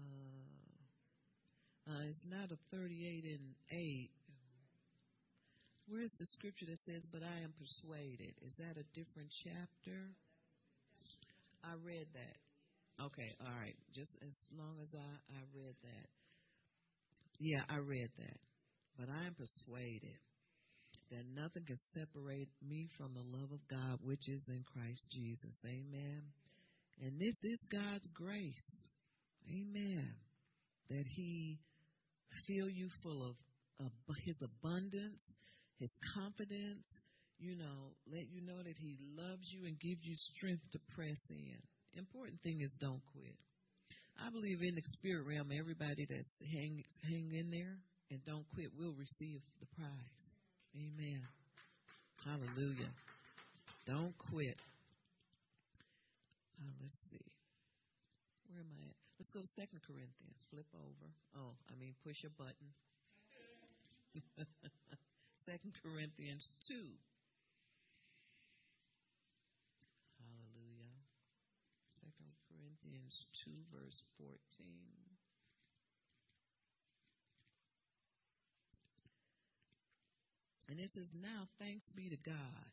uh, 1.91 2.03
it's 2.09 2.23
not 2.29 2.53
a 2.53 2.59
38 2.71 3.25
and 3.25 3.55
8. 3.71 4.11
Where's 5.89 6.13
the 6.19 6.27
scripture 6.27 6.67
that 6.67 6.79
says, 6.85 7.03
But 7.11 7.23
I 7.23 7.43
am 7.43 7.55
persuaded? 7.57 8.35
Is 8.45 8.55
that 8.59 8.77
a 8.77 8.85
different 8.93 9.33
chapter? 9.43 10.13
I 11.65 11.73
read 11.83 12.07
that. 12.13 12.48
Okay, 12.99 13.31
all 13.41 13.55
right. 13.55 13.77
Just 13.95 14.11
as 14.27 14.35
long 14.59 14.75
as 14.83 14.91
I, 14.95 15.11
I 15.31 15.41
read 15.55 15.75
that. 15.83 16.09
Yeah, 17.39 17.63
I 17.71 17.79
read 17.79 18.11
that. 18.19 18.39
But 18.99 19.09
I 19.09 19.27
am 19.27 19.35
persuaded 19.39 20.19
that 21.11 21.25
nothing 21.33 21.65
can 21.65 21.79
separate 21.95 22.49
me 22.61 22.89
from 22.99 23.15
the 23.15 23.23
love 23.23 23.53
of 23.53 23.63
God 23.71 23.99
which 24.03 24.29
is 24.29 24.45
in 24.49 24.65
Christ 24.75 25.07
Jesus. 25.13 25.55
Amen. 25.65 26.23
And 27.01 27.15
this 27.21 27.35
is 27.45 27.61
God's 27.71 28.09
grace. 28.13 28.71
Amen. 29.47 30.11
That 30.91 31.05
He 31.15 31.61
fill 32.47 32.69
you 32.69 32.89
full 33.03 33.23
of, 33.31 33.87
of 33.87 33.93
His 34.27 34.37
abundance, 34.43 35.23
His 35.79 35.91
confidence, 36.19 36.87
you 37.39 37.55
know, 37.57 37.95
let 38.11 38.27
you 38.29 38.43
know 38.43 38.59
that 38.59 38.77
He 38.77 38.99
loves 39.17 39.47
you 39.55 39.67
and 39.67 39.79
give 39.79 39.99
you 40.03 40.15
strength 40.35 40.67
to 40.73 40.79
press 40.97 41.21
in. 41.31 41.63
Important 41.95 42.41
thing 42.43 42.61
is 42.61 42.73
don't 42.81 43.03
quit. 43.13 43.37
I 44.19 44.31
believe 44.31 44.59
in 44.63 44.75
the 44.75 44.83
spirit 44.99 45.27
realm, 45.27 45.51
everybody 45.55 46.07
that's 46.09 46.51
hang 46.51 46.83
hang 47.07 47.31
in 47.33 47.51
there 47.51 47.79
and 48.11 48.19
don't 48.27 48.45
quit 48.55 48.71
will 48.77 48.95
receive 48.99 49.41
the 49.61 49.67
prize. 49.77 50.23
Amen. 50.75 51.23
Hallelujah. 52.25 52.91
Don't 53.87 54.17
quit. 54.19 54.59
Uh, 56.59 56.75
let's 56.83 56.99
see. 57.11 57.25
Where 58.51 58.61
am 58.61 58.71
I 58.75 58.91
at? 58.91 58.97
Let's 59.19 59.31
go 59.31 59.41
to 59.41 59.51
Second 59.55 59.81
Corinthians. 59.87 60.39
Flip 60.51 60.67
over. 60.75 61.09
Oh, 61.39 61.55
I 61.71 61.75
mean, 61.79 61.95
push 62.03 62.19
a 62.27 62.31
button. 62.35 62.71
Second 65.47 65.73
Corinthians 65.83 66.49
two. 66.67 66.91
Corinthians 73.09 73.25
2, 73.45 73.51
verse 73.73 74.03
14. 74.19 74.29
And 80.69 80.81
it 80.81 80.91
says, 80.95 81.09
Now 81.17 81.49
thanks 81.59 81.87
be 81.97 82.11
to 82.11 82.17
God 82.25 82.69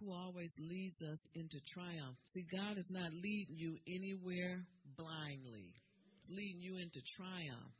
who 0.00 0.12
always 0.12 0.52
leads 0.58 1.00
us 1.02 1.18
into 1.34 1.58
triumph. 1.74 2.14
See, 2.26 2.46
God 2.52 2.78
is 2.78 2.86
not 2.88 3.10
leading 3.12 3.56
you 3.56 3.76
anywhere 3.86 4.62
blindly, 4.96 5.74
He's 6.14 6.36
leading 6.36 6.62
you 6.62 6.76
into 6.76 7.00
triumph. 7.16 7.74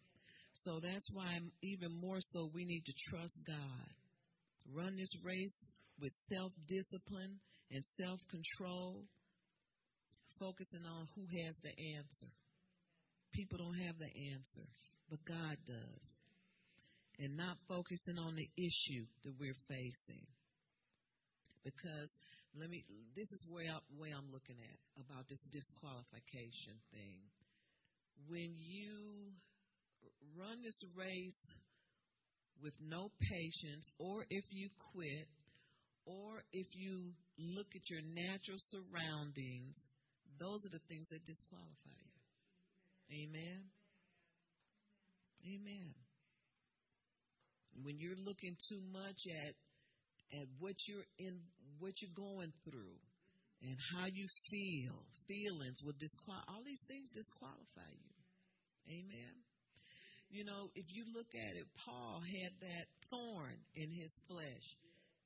So 0.52 0.80
that's 0.82 1.08
why, 1.12 1.38
even 1.62 1.92
more 2.00 2.18
so, 2.20 2.50
we 2.52 2.64
need 2.64 2.82
to 2.86 2.92
trust 3.10 3.38
God. 3.46 3.88
Run 4.74 4.96
this 4.96 5.14
race 5.24 5.54
with 6.00 6.12
self 6.28 6.52
discipline 6.66 7.38
and 7.70 7.84
self 7.96 8.18
control 8.30 9.06
focusing 10.38 10.86
on 10.86 11.08
who 11.14 11.22
has 11.44 11.54
the 11.62 11.74
answer. 11.98 12.30
People 13.34 13.58
don't 13.58 13.80
have 13.86 13.98
the 13.98 14.12
answer, 14.32 14.66
but 15.10 15.18
God 15.26 15.56
does. 15.66 16.04
And 17.18 17.36
not 17.36 17.58
focusing 17.66 18.18
on 18.18 18.34
the 18.38 18.48
issue 18.54 19.04
that 19.26 19.34
we're 19.38 19.58
facing. 19.66 20.24
Because 21.66 22.10
let 22.54 22.70
me 22.70 22.86
this 23.14 23.26
is 23.26 23.42
where 23.50 23.66
I, 23.66 23.82
way 23.98 24.14
I'm 24.14 24.30
looking 24.30 24.56
at 24.62 24.78
about 25.02 25.26
this 25.28 25.42
disqualification 25.50 26.78
thing. 26.94 27.18
When 28.30 28.54
you 28.58 29.34
run 30.38 30.62
this 30.62 30.78
race 30.94 31.42
with 32.62 32.74
no 32.80 33.10
patience 33.18 33.86
or 33.98 34.24
if 34.30 34.44
you 34.50 34.70
quit 34.94 35.26
or 36.06 36.42
if 36.52 36.66
you 36.74 37.12
look 37.38 37.68
at 37.74 37.84
your 37.90 38.02
natural 38.14 38.58
surroundings 38.70 39.76
those 40.38 40.64
are 40.64 40.72
the 40.72 40.82
things 40.88 41.08
that 41.10 41.24
disqualify 41.26 41.98
you. 41.98 42.18
Amen. 43.24 43.60
Amen. 45.46 45.94
When 47.82 47.98
you're 47.98 48.18
looking 48.18 48.56
too 48.68 48.82
much 48.92 49.20
at 49.46 49.54
at 50.38 50.46
what 50.58 50.74
you're 50.86 51.08
in 51.18 51.40
what 51.78 51.94
you're 52.02 52.18
going 52.18 52.52
through 52.64 52.98
and 53.62 53.76
how 53.94 54.06
you 54.06 54.26
feel, 54.50 54.98
feelings 55.26 55.78
will 55.82 55.96
disqualify 55.98 56.46
all 56.52 56.62
these 56.66 56.82
things 56.86 57.08
disqualify 57.14 57.90
you. 57.90 58.14
Amen. 58.88 59.34
You 60.28 60.44
know, 60.44 60.68
if 60.74 60.84
you 60.92 61.04
look 61.16 61.32
at 61.32 61.56
it, 61.56 61.66
Paul 61.86 62.20
had 62.20 62.52
that 62.60 62.86
thorn 63.08 63.56
in 63.74 63.88
his 63.88 64.12
flesh 64.28 64.66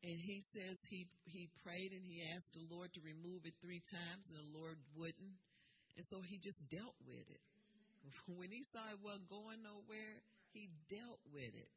and 0.03 0.19
he 0.19 0.43
says 0.51 0.77
he 0.91 1.07
he 1.25 1.47
prayed 1.63 1.95
and 1.95 2.03
he 2.03 2.27
asked 2.35 2.51
the 2.55 2.67
Lord 2.67 2.91
to 2.95 3.01
remove 3.01 3.47
it 3.47 3.55
three 3.63 3.83
times, 3.91 4.27
and 4.31 4.43
the 4.43 4.51
Lord 4.51 4.77
wouldn't, 4.99 5.39
and 5.97 6.05
so 6.11 6.19
he 6.27 6.43
just 6.43 6.59
dealt 6.71 6.99
with 7.07 7.27
it. 7.31 7.43
When 8.39 8.51
he 8.51 8.67
saw 8.75 8.83
it 8.91 8.99
wasn't 8.99 9.31
going 9.31 9.63
nowhere, 9.63 10.19
he 10.51 10.69
dealt 10.91 11.23
with 11.31 11.55
it. 11.55 11.71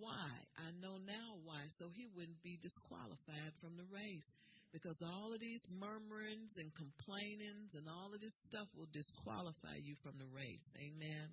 Why? 0.00 0.32
I 0.56 0.72
know 0.80 0.96
now 1.02 1.36
why. 1.44 1.68
So 1.78 1.92
he 1.92 2.08
wouldn't 2.16 2.40
be 2.42 2.58
disqualified 2.62 3.52
from 3.60 3.76
the 3.76 3.84
race. 3.92 4.28
Because 4.72 4.96
all 5.04 5.30
of 5.30 5.38
these 5.38 5.62
murmurings 5.70 6.50
and 6.58 6.72
complainings 6.74 7.78
and 7.78 7.86
all 7.86 8.10
of 8.10 8.20
this 8.20 8.34
stuff 8.50 8.66
will 8.74 8.90
disqualify 8.90 9.78
you 9.78 9.94
from 10.02 10.18
the 10.18 10.26
race. 10.34 10.66
Amen. 10.80 11.30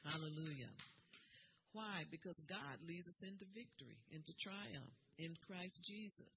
Hallelujah. 0.00 0.72
Why? 1.78 2.02
Because 2.10 2.34
God 2.50 2.82
leads 2.82 3.06
us 3.06 3.22
into 3.22 3.46
victory, 3.54 4.02
into 4.10 4.34
triumph 4.42 4.90
in 5.22 5.30
Christ 5.46 5.78
Jesus. 5.86 6.34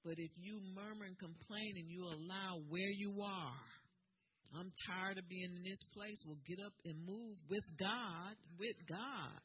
But 0.00 0.16
if 0.16 0.32
you 0.40 0.56
murmur 0.72 1.04
and 1.04 1.20
complain 1.20 1.76
and 1.76 1.92
you 1.92 2.08
allow 2.08 2.64
where 2.72 2.94
you 2.96 3.20
are, 3.20 3.68
I'm 4.56 4.72
tired 4.88 5.20
of 5.20 5.28
being 5.28 5.52
in 5.52 5.62
this 5.68 5.84
place. 5.92 6.16
Well, 6.24 6.40
get 6.48 6.64
up 6.64 6.72
and 6.88 6.96
move 7.04 7.36
with 7.52 7.68
God, 7.76 8.32
with 8.56 8.78
God. 8.88 9.36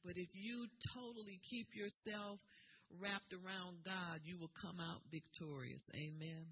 But 0.00 0.16
if 0.16 0.32
you 0.32 0.66
totally 0.96 1.36
keep 1.52 1.68
yourself 1.76 2.40
wrapped 2.96 3.36
around 3.36 3.84
God, 3.84 4.24
you 4.24 4.40
will 4.40 4.56
come 4.56 4.80
out 4.80 5.04
victorious. 5.12 5.84
Amen. 5.92 6.48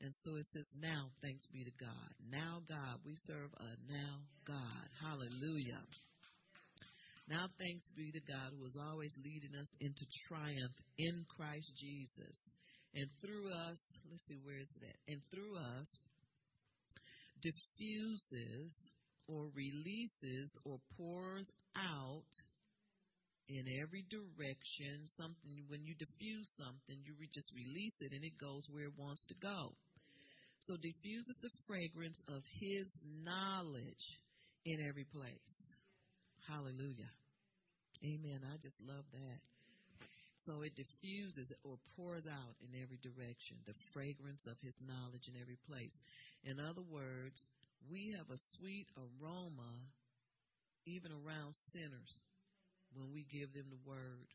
And 0.00 0.16
so 0.24 0.40
it 0.40 0.48
says, 0.56 0.64
now 0.80 1.12
thanks 1.20 1.44
be 1.52 1.68
to 1.68 1.76
God. 1.76 2.10
Now, 2.32 2.64
God, 2.64 3.04
we 3.04 3.12
serve 3.28 3.52
a 3.52 3.70
now 3.84 4.24
God. 4.48 4.88
Hallelujah. 4.96 5.84
Now 7.30 7.46
thanks 7.62 7.86
be 7.94 8.10
to 8.10 8.20
God 8.26 8.50
who 8.58 8.66
is 8.66 8.74
always 8.74 9.14
leading 9.22 9.54
us 9.54 9.70
into 9.78 10.02
triumph 10.26 10.74
in 10.98 11.22
Christ 11.30 11.70
Jesus. 11.78 12.36
And 12.90 13.06
through 13.22 13.54
us, 13.54 13.78
let's 14.10 14.26
see, 14.26 14.42
where 14.42 14.58
is 14.58 14.66
that? 14.82 14.98
And 15.06 15.22
through 15.30 15.54
us, 15.54 15.86
diffuses 17.38 18.74
or 19.28 19.46
releases 19.54 20.50
or 20.66 20.82
pours 20.98 21.46
out 21.78 22.34
in 23.48 23.64
every 23.82 24.04
direction 24.10 25.06
something 25.06 25.64
when 25.68 25.86
you 25.86 25.94
diffuse 25.98 26.50
something 26.58 26.98
you 27.02 27.14
just 27.34 27.50
release 27.54 27.96
it 28.00 28.12
and 28.12 28.22
it 28.22 28.38
goes 28.38 28.66
where 28.70 28.84
it 28.84 28.98
wants 28.98 29.24
to 29.26 29.34
go 29.42 29.74
so 30.60 30.76
diffuses 30.76 31.38
the 31.42 31.50
fragrance 31.66 32.20
of 32.28 32.42
his 32.60 32.86
knowledge 33.24 34.06
in 34.66 34.78
every 34.86 35.06
place 35.10 35.74
hallelujah 36.46 37.10
Amen. 38.00 38.40
I 38.48 38.56
just 38.62 38.80
love 38.80 39.04
that. 39.12 39.40
So 40.48 40.64
it 40.64 40.72
diffuses 40.72 41.52
or 41.68 41.76
pours 41.96 42.24
out 42.24 42.56
in 42.64 42.72
every 42.80 42.96
direction 43.04 43.60
the 43.68 43.76
fragrance 43.92 44.40
of 44.48 44.56
his 44.64 44.72
knowledge 44.88 45.28
in 45.28 45.36
every 45.36 45.60
place. 45.68 45.92
In 46.48 46.56
other 46.56 46.80
words, 46.88 47.36
we 47.92 48.16
have 48.16 48.24
a 48.32 48.40
sweet 48.56 48.88
aroma 48.96 49.72
even 50.88 51.12
around 51.12 51.52
sinners 51.76 52.12
when 52.96 53.12
we 53.12 53.28
give 53.28 53.52
them 53.52 53.68
the 53.68 53.84
word. 53.84 54.28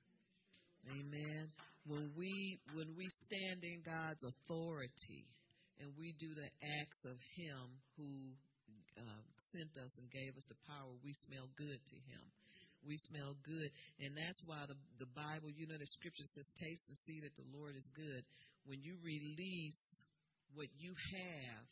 Amen. 0.93 1.49
When 1.89 2.13
we 2.13 2.61
when 2.77 2.93
we 2.93 3.09
stand 3.25 3.65
in 3.65 3.81
God's 3.81 4.21
authority 4.21 5.25
and 5.81 5.89
we 5.97 6.13
do 6.21 6.29
the 6.37 6.49
acts 6.81 7.01
of 7.09 7.17
Him 7.33 7.65
who 7.97 8.29
uh, 9.01 9.25
sent 9.57 9.73
us 9.81 9.89
and 9.97 10.05
gave 10.13 10.37
us 10.37 10.45
the 10.53 10.59
power, 10.69 10.93
we 11.01 11.17
smell 11.25 11.49
good 11.57 11.81
to 11.81 11.97
Him 12.13 12.25
we 12.85 12.97
smell 13.09 13.35
good. 13.43 13.69
And 13.99 14.15
that's 14.15 14.41
why 14.45 14.63
the, 14.69 14.77
the 15.01 15.09
Bible, 15.17 15.49
you 15.51 15.67
know, 15.67 15.77
the 15.77 15.89
scripture 15.99 16.25
says, 16.33 16.47
taste 16.57 16.85
and 16.87 16.97
see 17.05 17.19
that 17.25 17.35
the 17.35 17.47
Lord 17.51 17.75
is 17.75 17.89
good. 17.97 18.23
When 18.65 18.81
you 18.81 18.97
release 19.01 19.83
what 20.53 20.69
you 20.77 20.93
have 20.93 21.65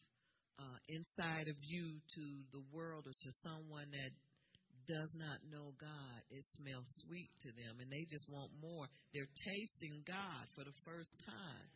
uh, 0.61 0.79
inside 0.89 1.47
of 1.49 1.57
you 1.61 1.97
to 1.97 2.25
the 2.53 2.63
world 2.69 3.09
or 3.09 3.15
to 3.15 3.29
someone 3.41 3.89
that 3.89 4.11
does 4.85 5.11
not 5.15 5.39
know 5.47 5.71
God, 5.79 6.19
it 6.29 6.43
smells 6.59 6.89
sweet 7.07 7.31
to 7.47 7.49
them 7.55 7.79
and 7.79 7.87
they 7.87 8.03
just 8.11 8.27
want 8.27 8.51
more. 8.59 8.85
They're 9.15 9.31
tasting 9.47 10.03
God 10.03 10.43
for 10.55 10.67
the 10.67 10.75
first 10.83 11.13
time. 11.23 11.67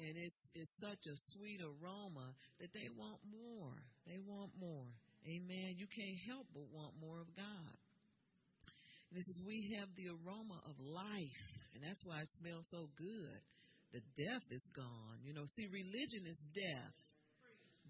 And 0.00 0.16
it's 0.16 0.40
it's 0.54 0.70
such 0.80 1.02
a 1.04 1.16
sweet 1.34 1.60
aroma 1.60 2.32
that 2.62 2.72
they 2.72 2.88
want 2.94 3.20
more. 3.26 3.74
They 4.06 4.16
want 4.22 4.52
more. 4.56 4.88
Amen. 5.26 5.76
You 5.76 5.84
can't 5.90 6.20
help 6.30 6.46
but 6.54 6.64
want 6.72 6.96
more 7.00 7.20
of 7.20 7.28
God. 7.36 7.74
And 9.10 9.18
it 9.18 9.24
says, 9.26 9.40
We 9.42 9.74
have 9.78 9.90
the 9.98 10.14
aroma 10.14 10.62
of 10.70 10.78
life. 10.78 11.42
And 11.74 11.82
that's 11.82 12.02
why 12.06 12.22
it 12.22 12.30
smells 12.38 12.66
so 12.70 12.86
good. 12.94 13.40
The 13.90 14.02
death 14.14 14.46
is 14.54 14.62
gone. 14.74 15.18
You 15.26 15.34
know, 15.34 15.42
see, 15.58 15.66
religion 15.66 16.30
is 16.30 16.38
death. 16.54 16.96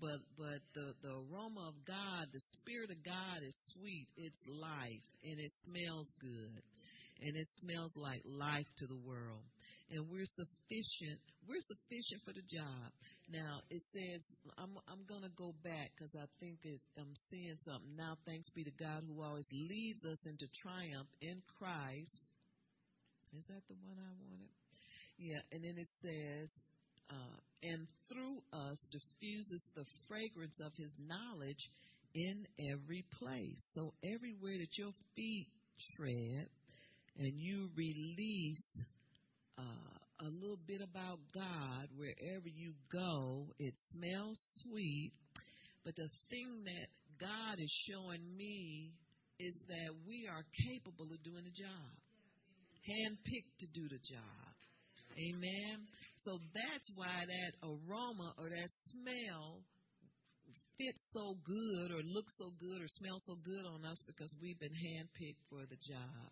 But 0.00 0.16
but 0.40 0.64
the, 0.72 0.96
the 1.04 1.12
aroma 1.12 1.68
of 1.68 1.76
God, 1.84 2.32
the 2.32 2.40
Spirit 2.56 2.88
of 2.88 3.04
God 3.04 3.44
is 3.44 3.52
sweet. 3.76 4.08
It's 4.16 4.40
life. 4.48 5.04
And 5.20 5.36
it 5.36 5.52
smells 5.68 6.08
good. 6.20 6.62
And 7.20 7.36
it 7.36 7.48
smells 7.60 7.92
like 8.00 8.24
life 8.24 8.68
to 8.80 8.86
the 8.88 8.96
world. 9.04 9.44
And 9.90 10.06
we're 10.06 10.28
sufficient. 10.38 11.18
We're 11.46 11.62
sufficient 11.66 12.22
for 12.22 12.32
the 12.32 12.46
job. 12.46 12.88
Now 13.30 13.62
it 13.70 13.82
says 13.90 14.22
I'm 14.58 14.78
I'm 14.86 15.02
gonna 15.06 15.32
go 15.34 15.54
back 15.62 15.90
because 15.94 16.14
I 16.14 16.26
think 16.38 16.62
it, 16.62 16.80
I'm 16.98 17.14
seeing 17.30 17.58
something 17.66 17.94
now. 17.98 18.16
Thanks 18.26 18.50
be 18.54 18.64
to 18.64 18.74
God 18.78 19.02
who 19.06 19.22
always 19.22 19.46
leads 19.50 20.04
us 20.06 20.18
into 20.26 20.46
triumph 20.62 21.10
in 21.20 21.42
Christ. 21.58 22.22
Is 23.36 23.46
that 23.46 23.62
the 23.68 23.78
one 23.86 23.98
I 23.98 24.12
wanted? 24.26 24.50
Yeah, 25.18 25.42
and 25.52 25.62
then 25.62 25.76
it 25.76 25.90
says, 26.02 26.48
uh, 27.10 27.38
and 27.62 27.86
through 28.08 28.40
us 28.52 28.78
diffuses 28.90 29.62
the 29.76 29.84
fragrance 30.08 30.58
of 30.64 30.72
His 30.76 30.90
knowledge 30.98 31.60
in 32.14 32.46
every 32.72 33.04
place. 33.18 33.60
So 33.74 33.92
everywhere 34.02 34.58
that 34.58 34.78
your 34.78 34.90
feet 35.14 35.46
tread, 35.94 36.48
and 37.18 37.32
you 37.36 37.68
release 37.76 38.66
Uh, 39.60 40.24
a 40.24 40.30
little 40.40 40.60
bit 40.66 40.80
about 40.80 41.20
God 41.34 41.88
wherever 41.96 42.48
you 42.48 42.72
go. 42.92 43.48
It 43.58 43.74
smells 43.92 44.40
sweet, 44.64 45.12
but 45.84 45.96
the 45.96 46.08
thing 46.28 46.64
that 46.64 46.88
God 47.20 47.56
is 47.60 47.72
showing 47.88 48.24
me 48.36 48.92
is 49.38 49.56
that 49.68 49.92
we 50.08 50.28
are 50.28 50.44
capable 50.68 51.08
of 51.12 51.20
doing 51.24 51.44
the 51.44 51.56
job, 51.56 51.92
handpicked 52.84 53.56
to 53.60 53.66
do 53.72 53.84
the 53.88 54.00
job. 54.00 54.52
Amen. 55.12 55.88
So 56.24 56.36
that's 56.52 56.88
why 56.96 57.24
that 57.24 57.52
aroma 57.64 58.32
or 58.36 58.48
that 58.48 58.70
smell 58.92 59.60
fits 60.76 61.02
so 61.12 61.36
good 61.44 61.92
or 61.92 62.00
looks 62.04 62.32
so 62.36 62.52
good 62.60 62.80
or 62.80 62.88
smells 63.00 63.24
so 63.28 63.36
good 63.44 63.64
on 63.68 63.84
us 63.84 64.00
because 64.06 64.32
we've 64.40 64.60
been 64.60 64.72
handpicked 64.72 65.44
for 65.48 65.64
the 65.68 65.76
job. 65.80 66.28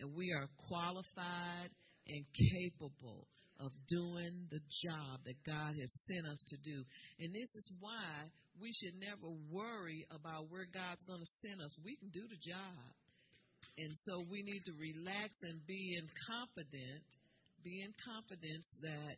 And 0.00 0.14
we 0.14 0.32
are 0.34 0.50
qualified 0.66 1.70
and 2.08 2.24
capable 2.32 3.26
of 3.60 3.70
doing 3.88 4.46
the 4.50 4.60
job 4.82 5.22
that 5.24 5.38
God 5.46 5.72
has 5.78 5.90
sent 6.10 6.26
us 6.26 6.42
to 6.50 6.56
do. 6.60 6.82
And 7.20 7.30
this 7.32 7.50
is 7.54 7.66
why 7.80 8.28
we 8.60 8.70
should 8.74 8.98
never 8.98 9.30
worry 9.50 10.06
about 10.10 10.50
where 10.50 10.66
God's 10.66 11.02
going 11.06 11.22
to 11.22 11.32
send 11.42 11.62
us. 11.62 11.70
We 11.84 11.96
can 11.96 12.10
do 12.10 12.26
the 12.26 12.40
job. 12.42 12.82
And 13.78 13.90
so 14.06 14.22
we 14.30 14.42
need 14.42 14.62
to 14.66 14.74
relax 14.78 15.34
and 15.42 15.58
be 15.66 15.98
in 15.98 16.06
confident, 16.30 17.02
be 17.62 17.82
in 17.82 17.90
confidence 18.02 18.66
that 18.82 19.16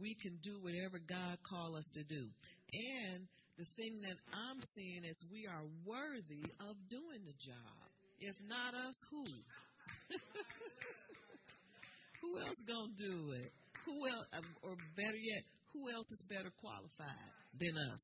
we 0.00 0.16
can 0.20 0.38
do 0.44 0.60
whatever 0.60 1.00
God 1.00 1.36
called 1.44 1.76
us 1.76 1.88
to 1.96 2.04
do. 2.04 2.28
And 2.72 3.28
the 3.56 3.68
thing 3.76 4.00
that 4.04 4.16
I'm 4.32 4.60
seeing 4.76 5.04
is 5.04 5.16
we 5.32 5.48
are 5.48 5.64
worthy 5.84 6.44
of 6.60 6.76
doing 6.88 7.24
the 7.24 7.36
job. 7.40 7.76
If 8.20 8.36
not 8.48 8.74
us, 8.74 8.96
who? 9.10 9.24
who 12.20 12.38
else 12.40 12.60
gonna 12.66 12.92
do 12.96 13.32
it? 13.32 13.52
Who 13.84 14.06
else, 14.06 14.26
um, 14.32 14.44
or 14.62 14.76
better 14.96 15.16
yet, 15.16 15.42
who 15.72 15.90
else 15.90 16.10
is 16.10 16.22
better 16.28 16.50
qualified 16.60 17.32
than 17.58 17.74
us? 17.92 18.02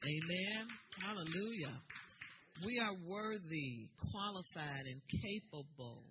Amen. 0.00 0.64
Hallelujah. 0.96 1.76
We 2.64 2.78
are 2.78 2.94
worthy, 3.06 3.88
qualified, 4.12 4.84
and 4.86 5.00
capable 5.08 6.04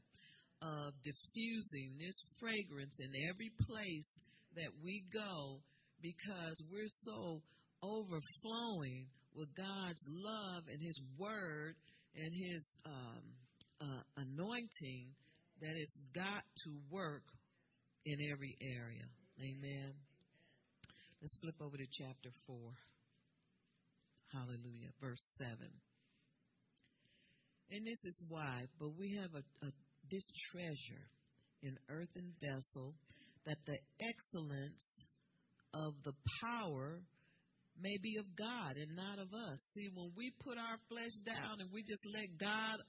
of 0.62 0.93
diffusing 1.03 1.97
this 1.97 2.17
fragrance 2.39 2.95
in 2.99 3.12
every 3.29 3.51
place 3.65 4.09
that 4.55 4.71
we 4.83 5.03
go 5.13 5.59
because 6.01 6.62
we're 6.71 6.93
so 7.05 7.41
overflowing 7.81 9.07
with 9.35 9.49
God's 9.55 10.03
love 10.07 10.63
and 10.67 10.81
His 10.81 10.99
Word 11.17 11.75
and 12.15 12.31
His 12.33 12.63
um, 12.85 13.23
uh, 13.81 14.03
anointing 14.17 15.15
that 15.61 15.75
it's 15.75 15.97
got 16.15 16.43
to 16.65 16.71
work 16.89 17.23
in 18.05 18.17
every 18.31 18.55
area. 18.61 19.05
Amen. 19.39 19.93
Let's 21.21 21.37
flip 21.41 21.55
over 21.61 21.75
to 21.75 21.87
chapter 21.91 22.29
4. 22.47 22.55
Hallelujah. 24.31 24.91
Verse 25.01 25.25
7. 25.37 25.57
And 27.71 27.85
this 27.85 28.01
is 28.05 28.23
why, 28.27 28.65
but 28.79 28.97
we 28.97 29.19
have 29.21 29.31
a, 29.35 29.43
a 29.65 29.69
this 30.09 30.25
treasure 30.51 31.05
in 31.61 31.77
earthen 31.89 32.33
vessel 32.41 32.95
that 33.45 33.57
the 33.67 33.77
excellence 34.01 34.83
of 35.73 35.93
the 36.03 36.13
power 36.41 37.01
may 37.79 37.95
be 38.01 38.17
of 38.17 38.25
God 38.35 38.75
and 38.75 38.95
not 38.95 39.19
of 39.19 39.29
us. 39.33 39.59
See, 39.75 39.87
when 39.93 40.11
we 40.17 40.33
put 40.43 40.57
our 40.57 40.77
flesh 40.89 41.13
down 41.25 41.61
and 41.61 41.69
we 41.71 41.81
just 41.83 42.03
let 42.09 42.27
God 42.39 42.81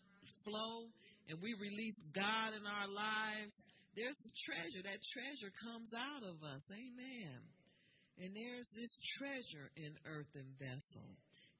flow 0.45 0.89
and 1.31 1.39
we 1.39 1.55
release 1.55 1.95
God 2.11 2.59
in 2.59 2.67
our 2.67 2.91
lives, 2.91 3.55
there's 3.95 4.19
the 4.19 4.35
treasure. 4.43 4.83
That 4.83 4.99
treasure 5.15 5.55
comes 5.63 5.95
out 5.95 6.27
of 6.27 6.43
us. 6.43 6.63
Amen. 6.75 7.39
And 8.19 8.35
there's 8.35 8.67
this 8.75 8.91
treasure 9.15 9.71
in 9.79 9.95
earthen 10.11 10.51
vessel. 10.59 11.07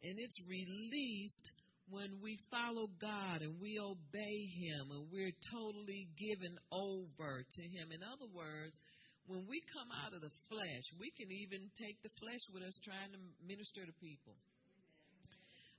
And 0.03 0.19
it's 0.19 0.41
released 0.51 1.47
when 1.87 2.19
we 2.19 2.35
follow 2.51 2.91
God 2.99 3.47
and 3.47 3.63
we 3.63 3.79
obey 3.79 4.39
Him 4.59 4.91
and 4.91 5.07
we're 5.11 5.35
totally 5.55 6.11
given 6.19 6.59
over 6.75 7.47
to 7.47 7.63
Him. 7.63 7.95
In 7.95 8.03
other 8.03 8.27
words, 8.35 8.75
when 9.31 9.47
we 9.47 9.63
come 9.71 9.91
out 10.03 10.11
of 10.11 10.23
the 10.23 10.35
flesh, 10.51 10.87
we 10.99 11.15
can 11.15 11.31
even 11.31 11.71
take 11.79 12.03
the 12.03 12.15
flesh 12.19 12.43
with 12.51 12.67
us 12.67 12.75
trying 12.83 13.15
to 13.15 13.21
minister 13.47 13.87
to 13.87 13.95
people. 14.03 14.35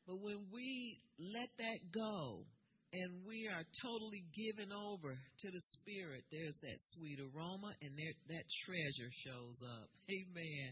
But 0.08 0.23
when 0.23 0.47
we 0.47 0.99
let 1.19 1.51
that 1.60 1.80
go 1.91 2.47
and 2.91 3.23
we 3.23 3.47
are 3.47 3.63
totally 3.80 4.23
given 4.36 4.75
over 4.75 5.15
to 5.15 5.47
the 5.47 5.63
Spirit, 5.80 6.27
there's 6.27 6.58
that 6.62 6.80
sweet 6.91 7.19
aroma 7.23 7.71
and 7.80 7.95
there, 7.95 8.15
that 8.36 8.45
treasure 8.67 9.12
shows 9.23 9.58
up. 9.63 9.88
Amen. 10.12 10.67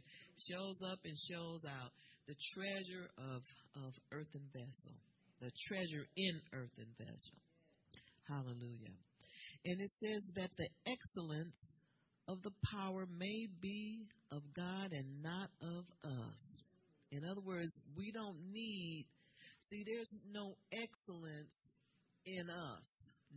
Shows 0.52 0.78
up 0.84 1.00
and 1.08 1.16
shows 1.32 1.64
out. 1.64 1.92
The 2.28 2.36
treasure 2.54 3.08
of, 3.18 3.42
of 3.88 3.92
earthen 4.12 4.46
vessel. 4.52 4.96
The 5.40 5.52
treasure 5.72 6.06
in 6.18 6.36
earthen 6.52 6.92
vessel. 7.00 7.40
Hallelujah. 8.28 9.00
And 9.66 9.80
it 9.80 9.92
says 10.04 10.24
that 10.36 10.52
the 10.60 10.70
excellence 10.92 11.56
of 12.28 12.44
the 12.44 12.52
power 12.76 13.08
may 13.18 13.48
be 13.62 14.06
of 14.32 14.44
God 14.56 14.92
and 14.92 15.24
not 15.24 15.50
of 15.64 15.84
us. 16.04 16.42
In 17.12 17.24
other 17.24 17.42
words, 17.42 17.72
we 17.98 18.12
don't 18.12 18.38
need, 18.52 19.08
see, 19.70 19.84
there's 19.88 20.14
no 20.32 20.54
excellence 20.72 21.56
in 22.26 22.50
us 22.50 22.88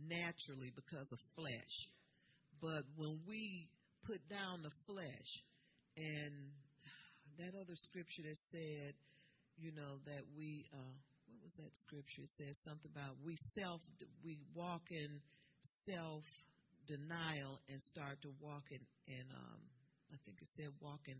naturally 0.07 0.71
because 0.75 1.07
of 1.11 1.19
flesh. 1.35 1.75
But 2.61 2.83
when 2.95 3.19
we 3.27 3.69
put 4.05 4.19
down 4.29 4.63
the 4.63 4.73
flesh, 4.87 5.29
and 5.97 6.51
that 7.37 7.53
other 7.55 7.75
scripture 7.75 8.23
that 8.23 8.39
said, 8.51 8.93
you 9.57 9.71
know, 9.71 10.01
that 10.05 10.23
we, 10.35 10.65
uh, 10.73 10.95
what 11.29 11.39
was 11.43 11.55
that 11.59 11.73
scripture? 11.85 12.23
It 12.23 12.33
says 12.37 12.55
something 12.65 12.89
about 12.89 13.15
we 13.23 13.37
self, 13.53 13.81
we 14.23 14.39
walk 14.55 14.83
in 14.89 15.21
self 15.85 16.23
denial 16.87 17.61
and 17.69 17.79
start 17.79 18.19
to 18.23 18.29
walk 18.41 18.63
in, 18.71 18.81
in 19.07 19.25
um, 19.31 19.61
I 20.11 20.17
think 20.25 20.37
it 20.41 20.49
said 20.55 20.69
walk 20.81 21.01
in. 21.07 21.17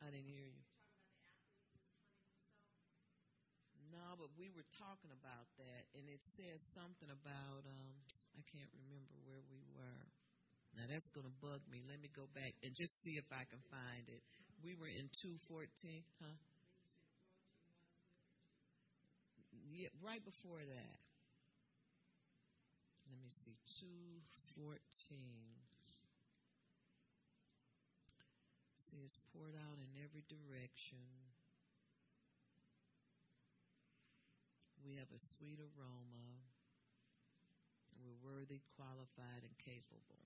I 0.00 0.10
didn't 0.10 0.24
hear 0.24 0.47
you. 4.18 4.26
We 4.34 4.50
were 4.50 4.66
talking 4.76 5.14
about 5.14 5.46
that, 5.62 5.82
and 5.94 6.04
it 6.10 6.20
says 6.34 6.58
something 6.74 7.08
about 7.10 7.62
um, 7.66 7.94
I 8.34 8.42
can't 8.50 8.70
remember 8.74 9.14
where 9.24 9.42
we 9.46 9.62
were. 9.78 10.04
Now 10.76 10.86
that's 10.90 11.08
going 11.14 11.26
to 11.26 11.36
bug 11.42 11.62
me. 11.70 11.82
Let 11.86 12.02
me 12.02 12.10
go 12.14 12.26
back 12.34 12.54
and 12.62 12.74
just 12.74 12.92
see 13.02 13.18
if 13.18 13.26
I 13.30 13.46
can 13.48 13.62
find 13.70 14.04
it. 14.10 14.22
We 14.62 14.74
were 14.74 14.90
in 14.90 15.08
two 15.22 15.38
fourteen, 15.46 16.02
huh? 16.22 16.36
yeah, 19.78 19.88
right 20.02 20.22
before 20.24 20.58
that. 20.58 20.98
Let 23.08 23.18
me 23.22 23.30
see, 23.30 23.56
214. 23.80 24.82
See, 28.78 29.00
it's 29.04 29.16
poured 29.32 29.54
out 29.54 29.78
in 29.78 29.90
every 30.02 30.24
direction. 30.28 31.06
We 34.86 34.96
have 34.96 35.10
a 35.14 35.18
sweet 35.18 35.58
aroma. 35.58 36.28
We're 37.98 38.18
worthy, 38.22 38.60
qualified, 38.76 39.42
and 39.42 39.56
capable. 39.58 40.22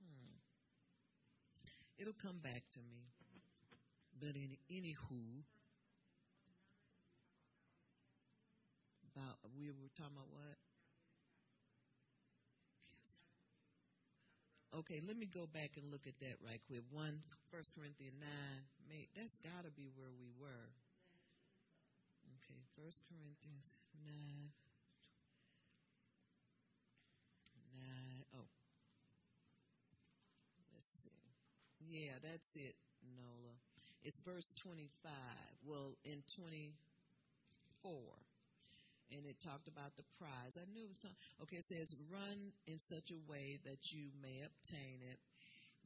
Hmm. 0.00 0.40
It'll 1.98 2.16
come 2.16 2.40
back 2.40 2.64
to 2.72 2.80
me. 2.80 3.12
But 4.18 4.36
in 4.36 4.56
anywho, 4.68 5.44
about 9.12 9.36
we 9.56 9.68
were 9.68 9.92
talking 9.96 10.16
about 10.16 10.32
what? 10.32 10.56
Okay, 14.70 15.02
let 15.02 15.18
me 15.18 15.26
go 15.26 15.50
back 15.50 15.74
and 15.74 15.90
look 15.90 16.06
at 16.06 16.14
that 16.22 16.38
right 16.46 16.62
quick. 16.70 16.86
One 16.94 17.18
First 17.50 17.74
Corinthians 17.74 18.14
nine, 18.22 18.62
may, 18.86 19.10
that's 19.18 19.34
got 19.42 19.66
to 19.66 19.72
be 19.74 19.90
where 19.98 20.14
we 20.14 20.30
were. 20.38 20.70
First 22.80 23.04
Corinthians 23.12 23.76
9. 24.08 24.48
9. 27.76 28.24
Oh. 28.32 28.48
Let's 30.72 30.88
see. 31.04 31.12
Yeah, 31.84 32.16
that's 32.24 32.48
it, 32.56 32.72
Nola. 33.20 33.52
It's 34.00 34.16
verse 34.24 34.48
25. 34.64 35.12
Well, 35.68 35.92
in 36.08 36.24
24 36.32 36.72
and 39.12 39.26
it 39.26 39.36
talked 39.44 39.68
about 39.68 39.92
the 40.00 40.06
prize. 40.16 40.56
I 40.56 40.64
knew 40.72 40.86
it 40.86 40.88
was 40.88 41.02
time. 41.04 41.18
Okay, 41.42 41.58
it 41.60 41.68
says, 41.68 41.92
"Run 42.08 42.52
in 42.64 42.78
such 42.88 43.10
a 43.10 43.18
way 43.28 43.58
that 43.66 43.92
you 43.92 44.08
may 44.22 44.40
obtain 44.40 45.02
it." 45.02 45.18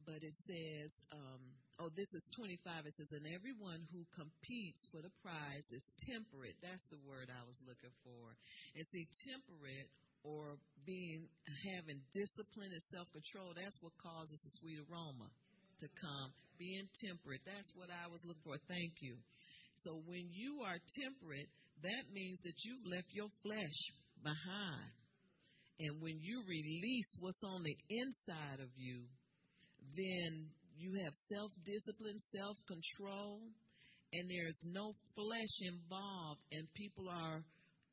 But 0.05 0.21
it 0.21 0.37
says, 0.45 0.91
um, 1.13 1.43
oh, 1.81 1.91
this 1.97 2.09
is 2.13 2.25
25. 2.37 2.87
It 2.87 2.95
says, 2.97 3.11
and 3.13 3.29
everyone 3.33 3.83
who 3.91 4.05
competes 4.13 4.87
for 4.93 5.01
the 5.01 5.13
prize 5.25 5.67
is 5.73 5.85
temperate. 6.09 6.57
That's 6.61 6.85
the 6.93 7.01
word 7.05 7.33
I 7.33 7.43
was 7.45 7.59
looking 7.65 7.93
for. 8.05 8.37
And 8.77 8.85
see, 8.93 9.05
temperate 9.29 9.89
or 10.25 10.57
being 10.89 11.29
having 11.69 12.01
discipline 12.17 12.73
and 12.73 12.85
self 12.93 13.09
control, 13.13 13.53
that's 13.53 13.77
what 13.85 13.93
causes 14.01 14.41
the 14.41 14.53
sweet 14.61 14.81
aroma 14.89 15.29
to 15.81 15.87
come. 16.01 16.33
Being 16.57 16.87
temperate, 17.03 17.43
that's 17.45 17.73
what 17.75 17.91
I 17.91 18.07
was 18.09 18.23
looking 18.25 18.47
for. 18.47 18.57
Thank 18.71 19.03
you. 19.03 19.19
So 19.83 20.01
when 20.07 20.31
you 20.31 20.63
are 20.65 20.79
temperate, 20.97 21.51
that 21.83 22.05
means 22.15 22.41
that 22.47 22.57
you've 22.63 22.87
left 22.87 23.11
your 23.11 23.29
flesh 23.43 23.79
behind. 24.23 24.95
And 25.81 25.99
when 26.01 26.23
you 26.23 26.41
release 26.47 27.11
what's 27.19 27.43
on 27.43 27.67
the 27.67 27.77
inside 27.91 28.63
of 28.63 28.71
you, 28.79 29.11
then 29.97 30.51
you 30.77 30.93
have 31.03 31.15
self 31.31 31.51
discipline, 31.65 32.19
self 32.35 32.57
control, 32.67 33.41
and 34.13 34.25
there's 34.31 34.61
no 34.67 34.93
flesh 35.15 35.55
involved, 35.63 36.43
and 36.53 36.67
people 36.75 37.09
are 37.09 37.43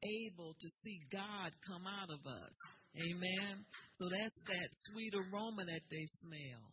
able 0.01 0.53
to 0.57 0.67
see 0.83 0.99
God 1.11 1.53
come 1.65 1.85
out 1.85 2.09
of 2.09 2.21
us. 2.25 2.53
Amen. 2.97 3.63
So 3.93 4.09
that's 4.09 4.33
that 4.33 4.69
sweet 4.91 5.13
aroma 5.15 5.63
that 5.65 5.85
they 5.89 6.05
smell. 6.19 6.65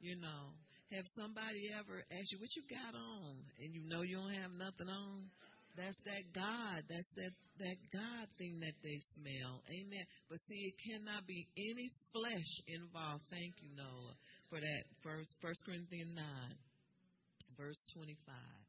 You 0.00 0.20
know, 0.20 0.52
have 0.92 1.06
somebody 1.16 1.72
ever 1.72 2.04
asked 2.12 2.30
you 2.30 2.38
what 2.38 2.52
you 2.54 2.62
got 2.68 2.94
on, 2.94 3.42
and 3.58 3.68
you 3.74 3.82
know 3.88 4.02
you 4.02 4.18
don't 4.18 4.38
have 4.38 4.52
nothing 4.54 4.90
on? 4.90 5.30
That's 5.76 6.00
that 6.08 6.24
God. 6.32 6.80
That's 6.88 7.10
that 7.20 7.32
that 7.60 7.78
God 7.92 8.24
thing 8.40 8.58
that 8.64 8.76
they 8.82 8.98
smell. 9.14 9.60
Amen. 9.68 10.04
But 10.28 10.40
see, 10.48 10.72
it 10.72 10.76
cannot 10.80 11.28
be 11.28 11.46
any 11.56 11.88
flesh 12.10 12.50
involved. 12.66 13.28
Thank 13.28 13.60
you, 13.60 13.70
Noah, 13.76 14.16
for 14.48 14.58
that. 14.58 14.82
First, 15.04 15.36
First 15.44 15.60
Corinthians 15.68 16.16
nine, 16.16 16.56
verse 17.54 17.78
twenty-five, 17.92 18.64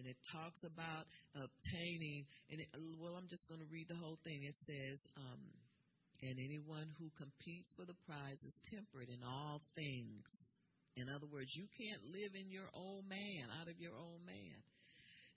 and 0.00 0.08
it 0.08 0.16
talks 0.32 0.64
about 0.64 1.04
obtaining. 1.36 2.24
And 2.50 2.58
it, 2.64 2.68
well, 2.98 3.14
I'm 3.14 3.28
just 3.28 3.46
going 3.46 3.60
to 3.60 3.70
read 3.70 3.86
the 3.92 4.00
whole 4.00 4.18
thing. 4.24 4.40
It 4.42 4.56
says. 4.66 4.98
Um, 5.14 5.44
and 6.18 6.34
anyone 6.34 6.90
who 6.98 7.14
competes 7.14 7.70
for 7.78 7.86
the 7.86 7.94
prize 8.02 8.42
is 8.42 8.56
temperate 8.74 9.06
in 9.06 9.22
all 9.22 9.62
things. 9.78 10.26
In 10.98 11.06
other 11.06 11.30
words, 11.30 11.46
you 11.54 11.70
can't 11.78 12.10
live 12.10 12.34
in 12.34 12.50
your 12.50 12.66
old 12.74 13.06
man, 13.06 13.46
out 13.54 13.70
of 13.70 13.78
your 13.78 13.94
old 13.94 14.18
man. 14.26 14.58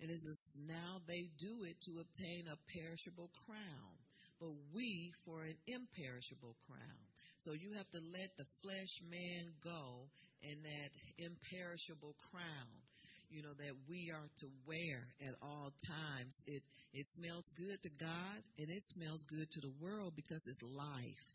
And 0.01 0.09
it 0.09 0.17
says, 0.17 0.40
now 0.67 1.01
they 1.07 1.29
do 1.39 1.63
it 1.65 1.77
to 1.85 2.01
obtain 2.01 2.49
a 2.49 2.57
perishable 2.71 3.29
crown, 3.45 3.93
but 4.39 4.51
we 4.73 5.13
for 5.25 5.43
an 5.43 5.55
imperishable 5.67 6.55
crown. 6.65 7.01
So 7.41 7.53
you 7.53 7.73
have 7.77 7.89
to 7.91 8.01
let 8.13 8.29
the 8.37 8.45
flesh 8.61 8.93
man 9.09 9.53
go 9.63 10.09
and 10.45 10.57
that 10.61 10.89
imperishable 11.17 12.13
crown, 12.29 12.73
you 13.29 13.41
know, 13.41 13.53
that 13.57 13.73
we 13.89 14.13
are 14.13 14.29
to 14.41 14.47
wear 14.65 15.09
at 15.25 15.33
all 15.41 15.73
times. 15.85 16.33
It 16.45 16.61
it 16.93 17.05
smells 17.17 17.45
good 17.57 17.81
to 17.81 17.91
God 17.97 18.37
and 18.57 18.67
it 18.69 18.83
smells 18.93 19.21
good 19.29 19.49
to 19.49 19.59
the 19.61 19.73
world 19.81 20.13
because 20.15 20.41
it's 20.45 20.61
life. 20.61 21.27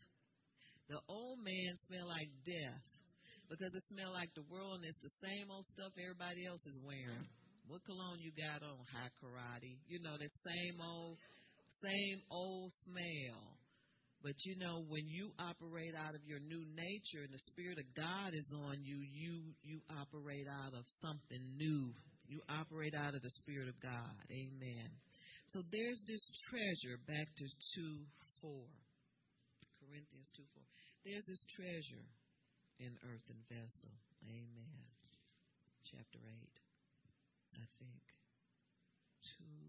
The 0.87 0.99
old 1.09 1.39
man 1.43 1.71
smell 1.87 2.07
like 2.07 2.31
death 2.45 2.87
because 3.49 3.73
it 3.73 3.83
smell 3.91 4.11
like 4.11 4.31
the 4.35 4.47
world 4.51 4.79
and 4.79 4.85
it's 4.87 4.99
the 5.03 5.15
same 5.23 5.51
old 5.51 5.65
stuff 5.65 5.91
everybody 5.99 6.47
else 6.47 6.63
is 6.67 6.79
wearing. 6.83 7.27
What 7.67 7.83
cologne 7.83 8.23
you 8.23 8.31
got 8.31 8.63
on? 8.63 8.79
Hai 8.95 9.11
Karate. 9.19 9.75
You 9.91 9.99
know, 9.99 10.15
the 10.15 10.31
same 10.47 10.79
old, 10.79 11.19
same 11.83 12.23
old 12.31 12.71
smell. 12.87 13.59
But 14.23 14.39
you 14.47 14.55
know, 14.57 14.87
when 14.87 15.05
you 15.05 15.35
operate 15.37 15.93
out 15.93 16.15
of 16.15 16.23
your 16.25 16.39
new 16.39 16.63
nature 16.73 17.27
and 17.27 17.31
the 17.31 17.43
Spirit 17.51 17.77
of 17.77 17.87
God 17.93 18.33
is 18.33 18.49
on 18.55 18.81
you, 18.81 19.03
you 19.03 19.53
you 19.61 19.83
operate 19.99 20.47
out 20.47 20.73
of 20.73 20.83
something 21.03 21.43
new. 21.59 21.91
You 22.27 22.41
operate 22.49 22.95
out 22.95 23.15
of 23.15 23.21
the 23.21 23.35
Spirit 23.43 23.67
of 23.69 23.77
God. 23.83 24.15
Amen. 24.31 24.89
So 25.51 25.61
there's 25.71 26.01
this 26.07 26.23
treasure 26.49 26.97
back 27.07 27.27
to 27.27 27.45
two 27.75 28.03
four. 28.41 28.67
Corinthians 29.83 30.31
two 30.35 30.47
four. 30.55 30.65
There's 31.05 31.23
this 31.27 31.43
treasure 31.55 32.07
in 32.79 32.95
earthen 33.05 33.39
vessel. 33.47 33.93
Amen. 34.23 34.87
Chapter 35.83 36.19
eight. 36.19 36.66
I 37.57 37.65
think. 37.81 38.03
Two, 39.35 39.65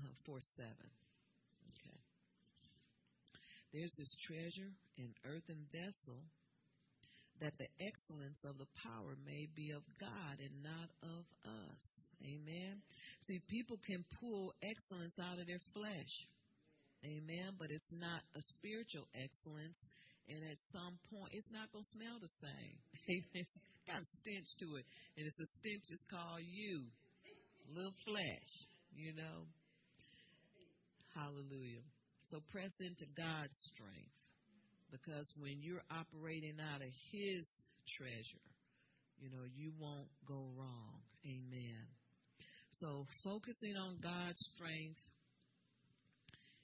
uh, 0.00 0.12
four, 0.24 0.40
seven. 0.56 0.90
Okay. 1.76 1.98
There's 3.72 3.94
this 3.96 4.16
treasure 4.26 4.72
in 4.96 5.12
earthen 5.28 5.68
vessel 5.70 6.24
that 7.40 7.56
the 7.56 7.68
excellence 7.80 8.40
of 8.44 8.58
the 8.60 8.68
power 8.84 9.16
may 9.24 9.48
be 9.56 9.72
of 9.72 9.82
God 9.96 10.36
and 10.40 10.52
not 10.60 10.88
of 11.02 11.24
us. 11.44 11.82
Amen. 12.20 12.84
See, 13.24 13.40
people 13.48 13.80
can 13.86 14.04
pull 14.20 14.52
excellence 14.60 15.16
out 15.16 15.40
of 15.40 15.48
their 15.48 15.62
flesh. 15.72 16.12
Amen. 17.00 17.56
But 17.56 17.72
it's 17.72 17.88
not 17.96 18.20
a 18.36 18.42
spiritual 18.60 19.08
excellence. 19.16 19.80
And 20.28 20.44
at 20.44 20.60
some 20.68 21.00
point, 21.08 21.32
it's 21.32 21.48
not 21.48 21.72
going 21.72 21.84
to 21.84 21.94
smell 21.96 22.20
the 22.20 22.32
same. 22.44 22.76
got 23.90 24.02
a 24.02 24.10
stench 24.22 24.46
to 24.62 24.78
it. 24.78 24.86
And 25.18 25.26
it's 25.26 25.40
a 25.42 25.48
stench 25.58 25.86
is 25.90 26.02
called 26.06 26.46
you. 26.46 26.86
Little 27.74 27.94
flesh, 28.06 28.52
you 28.94 29.14
know. 29.14 29.46
Hallelujah. 31.14 31.82
So 32.30 32.38
press 32.50 32.70
into 32.78 33.06
God's 33.18 33.54
strength. 33.74 34.14
Because 34.90 35.26
when 35.38 35.62
you're 35.62 35.82
operating 35.90 36.58
out 36.58 36.82
of 36.82 36.90
His 37.10 37.46
treasure, 37.98 38.50
you 39.18 39.30
know, 39.30 39.46
you 39.54 39.70
won't 39.78 40.10
go 40.26 40.50
wrong. 40.58 40.98
Amen. 41.26 41.86
So 42.70 43.06
focusing 43.22 43.76
on 43.76 43.98
God's 44.02 44.40
strength 44.54 44.98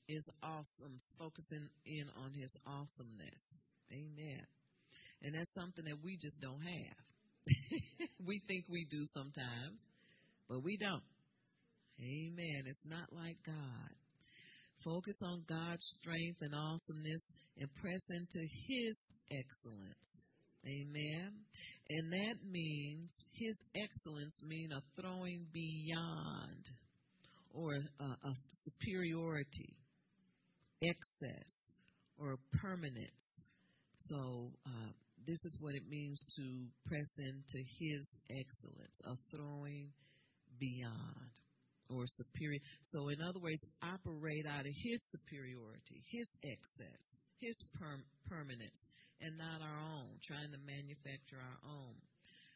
is 0.09 0.27
awesome. 0.43 0.99
Focusing 1.19 1.69
in 1.87 2.07
on 2.19 2.33
His 2.35 2.51
awesomeness. 2.67 3.43
Amen. 3.93 4.43
And 5.23 5.35
that's 5.35 5.51
something 5.55 5.85
that 5.85 5.99
we 6.03 6.19
just 6.21 6.41
don't 6.41 6.63
have. 6.63 6.99
we 8.27 8.41
think 8.49 8.65
we 8.69 8.87
do 8.91 9.03
sometimes, 9.15 9.81
but 10.49 10.63
we 10.63 10.77
don't. 10.77 11.03
Amen. 12.01 12.63
It's 12.67 12.85
not 12.85 13.13
like 13.13 13.37
God. 13.47 13.95
Focus 14.85 15.17
on 15.23 15.45
God's 15.49 15.85
strength 16.01 16.39
and 16.43 16.55
awesomeness 16.55 17.23
and 17.59 17.69
press 17.75 18.03
into 18.11 18.41
His 18.69 18.97
excellence. 19.31 20.09
Amen. 20.67 21.33
And 21.89 22.13
that 22.13 22.37
means 22.51 23.11
His 23.33 23.57
excellence 23.75 24.41
means 24.47 24.73
a 24.73 24.83
throwing 25.01 25.47
beyond 25.53 26.69
or 27.55 27.73
a, 27.75 28.05
a 28.05 28.33
superiority, 28.53 29.75
excess, 30.83 31.51
or 32.19 32.37
permanence. 32.61 33.27
So 33.99 34.51
uh, 34.67 34.93
this 35.27 35.45
is 35.45 35.59
what 35.61 35.75
it 35.75 35.89
means 35.89 36.23
to 36.37 36.45
press 36.87 37.11
into 37.19 37.59
His 37.79 38.07
excellence, 38.31 38.97
a 39.05 39.15
throwing 39.35 39.91
beyond 40.59 41.33
or 41.91 42.05
superior. 42.07 42.61
So, 42.95 43.09
in 43.09 43.21
other 43.21 43.39
words, 43.39 43.63
operate 43.83 44.47
out 44.47 44.67
of 44.67 44.75
His 44.75 45.01
superiority, 45.11 46.03
His 46.11 46.29
excess, 46.43 47.03
His 47.39 47.57
per- 47.79 48.07
permanence, 48.29 48.79
and 49.21 49.39
not 49.39 49.63
our 49.63 49.81
own, 49.99 50.19
trying 50.27 50.51
to 50.53 50.61
manufacture 50.63 51.41
our 51.41 51.61
own. 51.67 51.97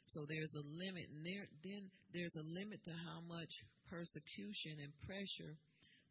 So 0.07 0.27
there's 0.27 0.55
a 0.59 0.65
limit, 0.67 1.07
and 1.15 1.23
there, 1.23 1.47
then 1.63 1.87
there's 2.11 2.35
a 2.35 2.43
limit 2.43 2.83
to 2.85 2.95
how 3.07 3.23
much 3.31 3.51
persecution 3.87 4.83
and 4.83 4.91
pressure 5.07 5.55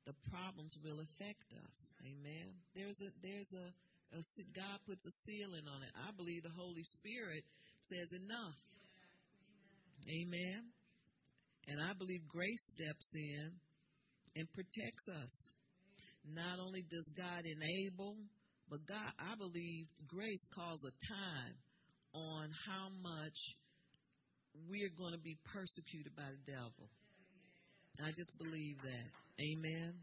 the 0.08 0.16
problems 0.32 0.72
will 0.84 1.04
affect 1.04 1.52
us. 1.52 1.78
Amen. 2.08 2.56
There's 2.74 2.98
a 3.04 3.12
there's 3.22 3.52
a 3.52 3.68
God 4.12 4.78
puts 4.88 5.06
a 5.06 5.14
ceiling 5.26 5.66
on 5.70 5.84
it. 5.84 5.94
I 5.96 6.12
believe 6.18 6.44
the 6.44 6.56
Holy 6.58 6.84
Spirit 6.98 7.44
says 7.90 8.10
enough. 8.12 8.58
Amen. 10.10 10.74
And 11.68 11.78
I 11.82 11.94
believe 11.94 12.26
grace 12.28 12.66
steps 12.74 13.08
in 13.14 13.52
and 14.36 14.48
protects 14.54 15.08
us. 15.08 15.34
Not 16.26 16.60
only 16.60 16.84
does 16.90 17.10
God 17.16 17.46
enable, 17.46 18.18
but 18.70 18.86
God, 18.88 19.14
I 19.18 19.38
believe 19.38 19.86
grace 20.08 20.46
calls 20.54 20.82
a 20.82 20.94
time 21.06 21.54
on 22.14 22.50
how 22.66 22.90
much 23.02 23.38
we're 24.70 24.94
going 24.98 25.14
to 25.14 25.22
be 25.22 25.38
persecuted 25.54 26.16
by 26.16 26.30
the 26.34 26.52
devil. 26.52 26.90
I 28.02 28.10
just 28.16 28.34
believe 28.38 28.78
that. 28.82 29.10
Amen. 29.40 29.94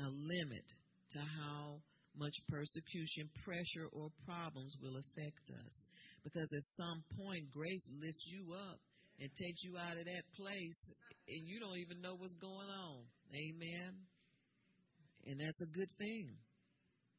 A 0.00 0.08
limit 0.08 0.66
to 1.12 1.18
how 1.20 1.78
much 2.16 2.34
persecution, 2.48 3.28
pressure, 3.44 3.90
or 3.92 4.08
problems 4.26 4.74
will 4.82 4.96
affect 4.96 5.50
us. 5.50 5.74
Because 6.22 6.48
at 6.52 6.64
some 6.78 7.02
point, 7.18 7.50
grace 7.50 7.84
lifts 8.00 8.24
you 8.30 8.54
up 8.54 8.78
and 9.20 9.30
takes 9.34 9.62
you 9.62 9.78
out 9.78 9.98
of 9.98 10.04
that 10.06 10.26
place, 10.36 10.78
and 11.28 11.46
you 11.46 11.60
don't 11.60 11.78
even 11.78 12.00
know 12.00 12.16
what's 12.16 12.34
going 12.40 12.70
on. 12.70 13.02
Amen. 13.34 13.92
And 15.26 15.40
that's 15.40 15.60
a 15.62 15.70
good 15.70 15.90
thing. 15.98 16.34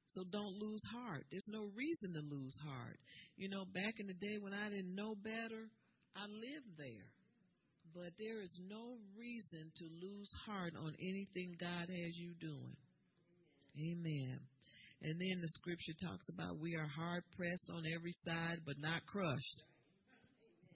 So 0.10 0.24
don't 0.32 0.56
lose 0.60 0.84
heart. 0.92 1.26
There's 1.32 1.50
no 1.52 1.68
reason 1.76 2.14
to 2.14 2.24
lose 2.24 2.56
heart. 2.64 2.98
You 3.36 3.50
know, 3.50 3.66
back 3.66 4.00
in 4.00 4.08
the 4.08 4.14
day 4.14 4.38
when 4.40 4.54
I 4.54 4.70
didn't 4.70 4.96
know 4.96 5.16
better, 5.16 5.68
I 6.16 6.24
lived 6.24 6.72
there. 6.78 7.10
But 7.94 8.12
there 8.20 8.42
is 8.42 8.54
no 8.70 8.98
reason 9.18 9.72
to 9.76 9.86
lose 10.02 10.32
heart 10.46 10.74
on 10.78 10.94
anything 11.00 11.56
God 11.60 11.88
has 11.90 12.14
you 12.16 12.34
doing. 12.40 12.76
Amen. 13.76 14.40
And 15.02 15.20
then 15.20 15.42
the 15.42 15.48
scripture 15.50 15.94
talks 16.02 16.28
about 16.30 16.60
we 16.60 16.76
are 16.76 16.88
hard 16.88 17.24
pressed 17.38 17.70
on 17.70 17.84
every 17.94 18.14
side, 18.26 18.60
but 18.66 18.76
not 18.80 19.06
crushed. 19.06 19.64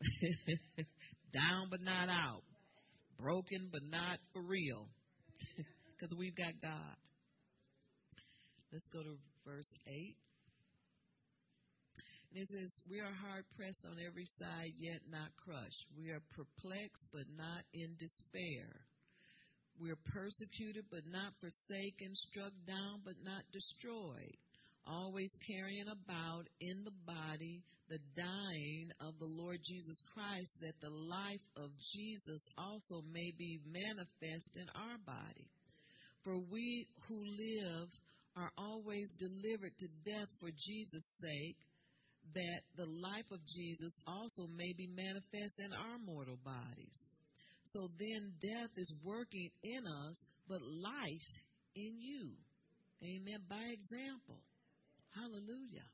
Down, 1.33 1.67
but 1.69 1.81
not 1.81 2.09
out. 2.09 2.43
Broken, 3.19 3.69
but 3.71 3.81
not 3.89 4.19
for 4.33 4.41
real. 4.43 4.87
Because 5.99 6.15
we've 6.15 6.35
got 6.35 6.55
God. 6.63 6.95
Let's 8.71 8.87
go 8.93 9.03
to 9.03 9.19
verse 9.43 9.67
8. 9.85 10.15
And 12.31 12.39
it 12.39 12.47
says, 12.47 12.71
We 12.87 13.01
are 13.01 13.11
hard 13.11 13.43
pressed 13.57 13.83
on 13.83 13.97
every 13.99 14.23
side, 14.39 14.71
yet 14.77 15.01
not 15.11 15.35
crushed. 15.35 15.91
We 15.97 16.15
are 16.15 16.21
perplexed, 16.31 17.07
but 17.11 17.27
not 17.35 17.67
in 17.73 17.97
despair. 17.99 18.69
We 19.79 19.91
are 19.91 20.03
persecuted, 20.11 20.85
but 20.91 21.07
not 21.07 21.31
forsaken, 21.39 22.11
struck 22.13 22.51
down, 22.67 23.01
but 23.05 23.15
not 23.23 23.43
destroyed. 23.53 24.35
Always 24.85 25.31
carrying 25.47 25.87
about 25.87 26.43
in 26.59 26.83
the 26.83 26.95
body 27.07 27.63
the 27.89 27.99
dying 28.15 28.91
of 29.01 29.17
the 29.19 29.25
Lord 29.25 29.59
Jesus 29.63 30.03
Christ, 30.13 30.51
that 30.61 30.79
the 30.81 30.93
life 30.93 31.41
of 31.57 31.71
Jesus 31.95 32.41
also 32.57 33.01
may 33.11 33.31
be 33.37 33.59
manifest 33.65 34.51
in 34.57 34.67
our 34.75 34.97
body. 35.05 35.47
For 36.23 36.37
we 36.37 36.87
who 37.07 37.23
live 37.23 37.89
are 38.35 38.51
always 38.57 39.09
delivered 39.17 39.73
to 39.79 39.87
death 40.05 40.29
for 40.39 40.49
Jesus' 40.51 41.07
sake, 41.21 41.57
that 42.35 42.61
the 42.77 42.85
life 42.85 43.25
of 43.31 43.39
Jesus 43.47 43.93
also 44.05 44.45
may 44.53 44.73
be 44.77 44.87
manifest 44.87 45.59
in 45.59 45.73
our 45.73 45.97
mortal 46.05 46.37
bodies. 46.43 47.05
So 47.73 47.89
then 47.99 48.33
death 48.41 48.73
is 48.77 48.93
working 49.03 49.49
in 49.63 49.85
us, 49.85 50.17
but 50.47 50.61
life 50.61 51.29
in 51.75 51.97
you. 51.99 52.31
Amen. 53.03 53.45
By 53.47 53.61
example. 53.71 54.41
Hallelujah. 55.13 55.87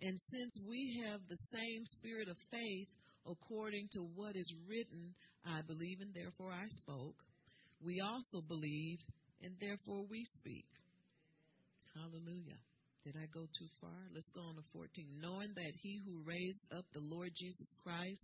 And 0.00 0.16
since 0.30 0.52
we 0.68 1.02
have 1.06 1.20
the 1.28 1.38
same 1.50 1.82
spirit 1.98 2.28
of 2.28 2.36
faith, 2.50 2.88
according 3.26 3.88
to 3.92 4.00
what 4.14 4.36
is 4.36 4.52
written, 4.68 5.14
I 5.46 5.62
believe 5.66 5.98
and 6.00 6.14
therefore 6.14 6.52
I 6.52 6.66
spoke, 6.82 7.16
we 7.82 8.00
also 8.00 8.42
believe 8.46 8.98
and 9.42 9.54
therefore 9.60 10.02
we 10.10 10.24
speak. 10.38 10.66
Hallelujah. 11.94 12.58
Did 13.04 13.16
I 13.16 13.26
go 13.32 13.46
too 13.46 13.70
far? 13.80 14.10
Let's 14.14 14.30
go 14.34 14.42
on 14.42 14.54
to 14.56 14.66
14. 14.72 15.22
Knowing 15.22 15.54
that 15.54 15.72
he 15.82 16.02
who 16.04 16.22
raised 16.26 16.62
up 16.76 16.84
the 16.92 17.02
Lord 17.02 17.30
Jesus 17.34 17.72
Christ 17.82 18.22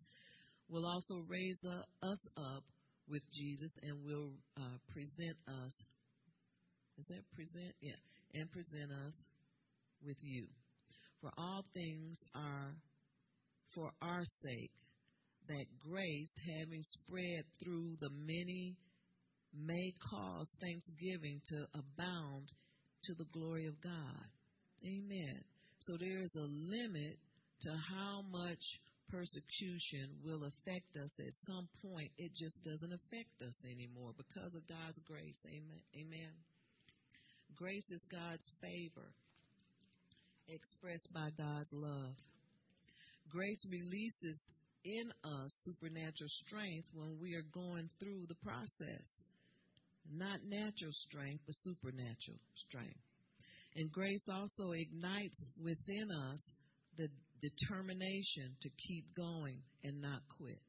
will 0.69 0.87
also 0.87 1.25
raise 1.29 1.61
us 2.03 2.29
up 2.37 2.65
with 3.09 3.23
Jesus 3.33 3.73
and 3.83 4.05
will 4.05 4.33
uh, 4.57 4.79
present 4.93 5.37
us. 5.47 5.75
Is 6.99 7.07
that 7.09 7.23
present? 7.35 7.75
Yeah. 7.81 7.99
And 8.35 8.51
present 8.51 8.91
us 9.07 9.15
with 10.05 10.17
you. 10.21 10.47
For 11.21 11.31
all 11.39 11.65
things 11.73 12.19
are 12.35 12.75
for 13.75 13.91
our 14.03 14.23
sake, 14.43 14.71
that 15.49 15.67
grace, 15.79 16.33
having 16.47 16.83
spread 16.83 17.45
through 17.63 17.97
the 18.01 18.11
many, 18.11 18.77
may 19.55 19.93
cause 20.11 20.49
thanksgiving 20.61 21.41
to 21.49 21.67
abound 21.75 22.49
to 23.05 23.15
the 23.15 23.27
glory 23.33 23.67
of 23.67 23.81
God. 23.83 24.27
Amen. 24.85 25.45
So 25.81 25.97
there 25.99 26.21
is 26.21 26.35
a 26.37 26.49
limit 26.49 27.19
to 27.63 27.71
how 27.91 28.23
much 28.31 28.65
persecution 29.11 30.11
will 30.25 30.45
affect 30.45 30.97
us 30.97 31.13
at 31.19 31.35
some 31.47 31.69
point. 31.83 32.11
It 32.19 32.33
just 32.35 32.63
doesn't 32.65 32.93
affect 32.93 33.43
us 33.43 33.57
anymore 33.65 34.13
because 34.17 34.55
of 34.55 34.67
God's 34.69 34.99
grace. 35.07 35.41
Amen. 35.49 35.83
Amen. 35.95 36.33
Grace 37.57 37.87
is 37.91 38.03
God's 38.11 38.49
favor 38.61 39.09
expressed 40.49 41.09
by 41.15 41.31
God's 41.39 41.73
love. 41.73 42.15
Grace 43.31 43.65
releases 43.71 44.39
in 44.85 45.11
us 45.25 45.51
supernatural 45.65 46.29
strength 46.47 46.89
when 46.93 47.17
we 47.21 47.35
are 47.35 47.47
going 47.53 47.89
through 47.99 48.27
the 48.29 48.39
process. 48.45 49.07
Not 50.13 50.41
natural 50.45 50.93
strength, 51.09 51.43
but 51.47 51.55
supernatural 51.65 52.37
strength. 52.69 53.01
And 53.77 53.91
grace 53.91 54.23
also 54.29 54.73
ignites 54.73 55.43
within 55.59 56.11
us 56.11 56.43
the 56.97 57.09
determination 57.45 58.57
to 58.63 58.69
keep 58.89 59.05
going 59.17 59.61
and 59.83 60.01
not 60.01 60.21
quit. 60.39 60.61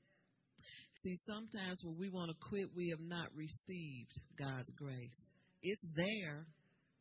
See, 1.04 1.16
sometimes 1.28 1.82
when 1.84 1.98
we 2.00 2.10
want 2.10 2.32
to 2.32 2.38
quit, 2.50 2.70
we 2.76 2.90
have 2.90 3.04
not 3.04 3.28
received 3.36 4.16
God's 4.40 4.72
grace. 4.78 5.20
It's 5.62 5.82
there, 5.96 6.48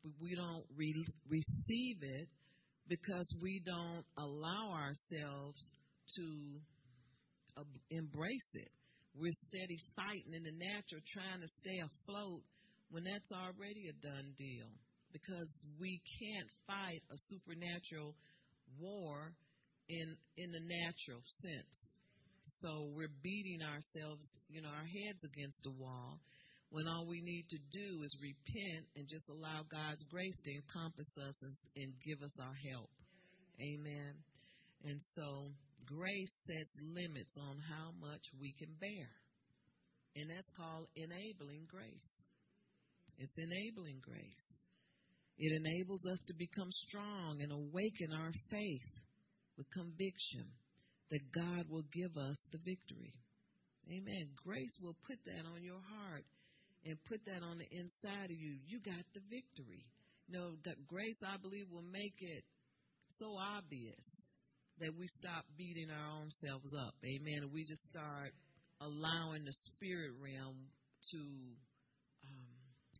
but 0.02 0.12
we 0.20 0.34
don't 0.34 0.64
re- 0.76 1.06
receive 1.28 1.98
it 2.02 2.28
because 2.88 3.26
we 3.40 3.62
don't 3.64 4.04
allow 4.18 4.76
ourselves 4.76 5.70
to 6.16 6.26
uh, 7.56 7.64
embrace 7.90 8.50
it. 8.54 8.68
We're 9.16 9.32
steady 9.48 9.78
fighting 9.96 10.34
in 10.34 10.42
the 10.42 10.52
natural, 10.58 11.00
trying 11.14 11.40
to 11.40 11.48
stay 11.62 11.78
afloat 11.80 12.42
when 12.90 13.04
that's 13.04 13.30
already 13.32 13.88
a 13.88 13.96
done 14.04 14.34
deal. 14.37 14.68
Because 15.12 15.46
we 15.78 16.02
can't 16.18 16.50
fight 16.66 17.00
a 17.06 17.16
supernatural 17.30 18.16
war 18.80 19.32
in 19.88 20.16
in 20.37 20.51
the 20.53 20.64
natural 20.64 21.23
sense. 21.42 21.77
So 22.61 22.92
we're 22.92 23.12
beating 23.23 23.62
ourselves, 23.64 24.25
you 24.49 24.61
know, 24.61 24.68
our 24.68 24.85
heads 24.85 25.25
against 25.25 25.64
the 25.64 25.73
wall 25.81 26.20
when 26.70 26.88
all 26.88 27.07
we 27.07 27.23
need 27.23 27.47
to 27.49 27.61
do 27.73 28.03
is 28.03 28.12
repent 28.20 28.85
and 28.97 29.09
just 29.09 29.31
allow 29.31 29.62
God's 29.70 30.03
grace 30.11 30.37
to 30.44 30.51
encompass 30.53 31.09
us 31.23 31.37
and, 31.40 31.55
and 31.77 31.90
give 32.05 32.20
us 32.20 32.35
our 32.42 32.57
help. 32.73 32.90
Amen. 33.62 34.12
And 34.85 34.99
so 35.14 35.55
grace 35.87 36.35
sets 36.44 36.75
limits 36.83 37.33
on 37.38 37.62
how 37.70 37.94
much 38.01 38.27
we 38.40 38.53
can 38.59 38.75
bear. 38.81 39.09
And 40.16 40.31
that's 40.31 40.51
called 40.59 40.90
enabling 40.97 41.70
grace. 41.70 42.11
It's 43.18 43.38
enabling 43.38 44.03
grace. 44.03 44.47
It 45.38 45.55
enables 45.55 46.05
us 46.07 46.23
to 46.27 46.35
become 46.35 46.70
strong 46.90 47.38
and 47.42 47.51
awaken 47.51 48.11
our 48.14 48.33
faith 48.51 48.90
with 49.57 49.71
conviction 49.71 50.47
that 51.11 51.33
God 51.33 51.69
will 51.69 51.87
give 51.93 52.17
us 52.17 52.38
the 52.51 52.59
victory. 52.59 53.14
Amen. 53.88 54.33
Grace 54.43 54.77
will 54.81 54.97
put 55.07 55.19
that 55.27 55.45
on 55.45 55.62
your 55.62 55.81
heart 55.81 56.25
and 56.85 56.97
put 57.09 57.25
that 57.27 57.43
on 57.43 57.59
the 57.59 57.69
inside 57.73 58.29
of 58.29 58.37
you, 58.37 58.57
you 58.67 58.81
got 58.81 59.05
the 59.14 59.25
victory. 59.29 59.85
You 60.29 60.38
know, 60.38 60.49
that 60.64 60.87
grace, 60.87 61.17
I 61.25 61.37
believe, 61.37 61.69
will 61.71 61.85
make 61.85 62.17
it 62.21 62.45
so 63.21 63.37
obvious 63.37 64.05
that 64.81 64.93
we 64.97 65.07
stop 65.21 65.45
beating 65.57 65.88
our 65.88 66.09
own 66.21 66.29
selves 66.43 66.73
up. 66.75 66.95
Amen. 67.05 67.45
And 67.45 67.53
we 67.53 67.64
just 67.64 67.85
start 67.88 68.33
allowing 68.81 69.45
the 69.45 69.53
spirit 69.71 70.12
realm 70.21 70.57
to, 71.12 71.21
um, 72.25 72.53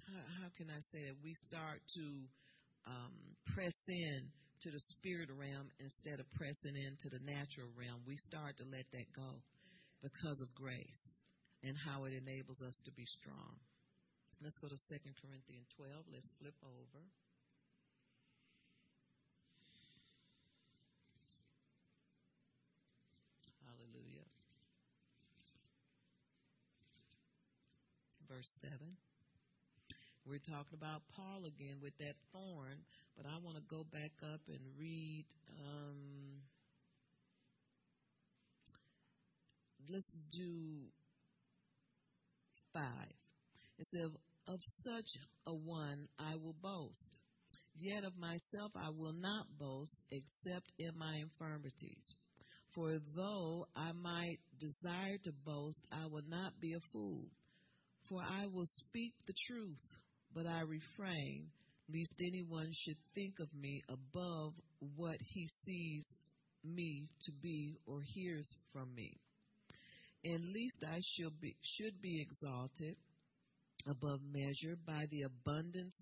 how, 0.07 0.23
how 0.45 0.49
can 0.57 0.69
I 0.69 0.81
say 0.93 1.09
it? 1.09 1.17
We 1.25 1.35
start 1.49 1.81
to 1.97 2.05
um, 2.87 3.17
press 3.53 3.75
in 3.89 4.29
to 4.65 4.73
the 4.73 4.81
spirit 4.97 5.29
realm 5.29 5.69
instead 5.77 6.21
of 6.21 6.27
pressing 6.41 6.73
into 6.73 7.13
the 7.13 7.21
natural 7.21 7.69
realm. 7.77 8.01
We 8.09 8.17
start 8.17 8.57
to 8.57 8.65
let 8.65 8.89
that 8.97 9.13
go 9.13 9.45
because 10.01 10.41
of 10.41 10.49
grace 10.57 11.05
and 11.61 11.77
how 11.77 12.09
it 12.09 12.17
enables 12.17 12.65
us 12.65 12.73
to 12.89 12.91
be 12.97 13.05
strong. 13.05 13.61
Let's 14.41 14.57
go 14.57 14.69
to 14.69 14.81
2 14.89 14.97
Corinthians 15.21 15.69
12. 15.77 16.09
Let's 16.09 16.33
flip 16.41 16.57
over. 16.65 17.01
Hallelujah. 23.69 24.25
Verse 28.33 28.49
7. 28.65 28.81
We're 30.27 30.39
talking 30.39 30.79
about 30.81 31.03
Paul 31.15 31.45
again 31.45 31.77
with 31.83 31.93
that 31.99 32.17
thorn, 32.33 32.81
but 33.17 33.27
I 33.27 33.37
want 33.45 33.59
to 33.59 33.63
go 33.69 33.85
back 33.93 34.13
up 34.23 34.41
and 34.49 34.59
read. 34.79 35.27
Um, 35.61 36.41
let's 39.91 40.11
do 40.33 40.89
five. 42.73 43.13
It 43.79 43.87
says, 43.89 44.11
of 44.49 44.61
such 44.83 45.11
a 45.47 45.55
one 45.55 46.09
I 46.19 46.37
will 46.37 46.57
boast. 46.63 47.19
Yet 47.77 48.05
of 48.05 48.17
myself 48.17 48.73
I 48.77 48.89
will 48.91 49.13
not 49.13 49.47
boast 49.59 50.01
except 50.11 50.73
in 50.79 50.97
my 50.97 51.17
infirmities. 51.17 52.15
For 52.75 52.99
though 53.15 53.67
I 53.77 53.93
might 53.93 54.39
desire 54.59 55.19
to 55.25 55.33
boast, 55.45 55.87
I 55.93 56.07
will 56.07 56.25
not 56.29 56.53
be 56.61 56.73
a 56.73 56.81
fool. 56.93 57.27
For 58.09 58.23
I 58.23 58.47
will 58.47 58.67
speak 58.67 59.15
the 59.27 59.35
truth, 59.49 59.81
but 60.35 60.47
I 60.47 60.61
refrain, 60.61 61.47
lest 61.89 62.15
anyone 62.21 62.71
should 62.73 62.99
think 63.15 63.35
of 63.41 63.49
me 63.55 63.83
above 63.89 64.53
what 64.97 65.17
he 65.21 65.47
sees 65.65 66.05
me 66.65 67.09
to 67.25 67.33
be 67.43 67.77
or 67.87 68.01
hears 68.03 68.49
from 68.73 68.95
me. 68.95 69.13
And 70.25 70.53
least 70.53 70.83
I 70.87 70.99
be, 71.41 71.55
should 71.77 72.01
be 72.01 72.23
exalted 72.23 72.97
above 73.87 74.21
measure 74.33 74.77
by 74.87 75.05
the 75.11 75.23
abundance 75.23 75.95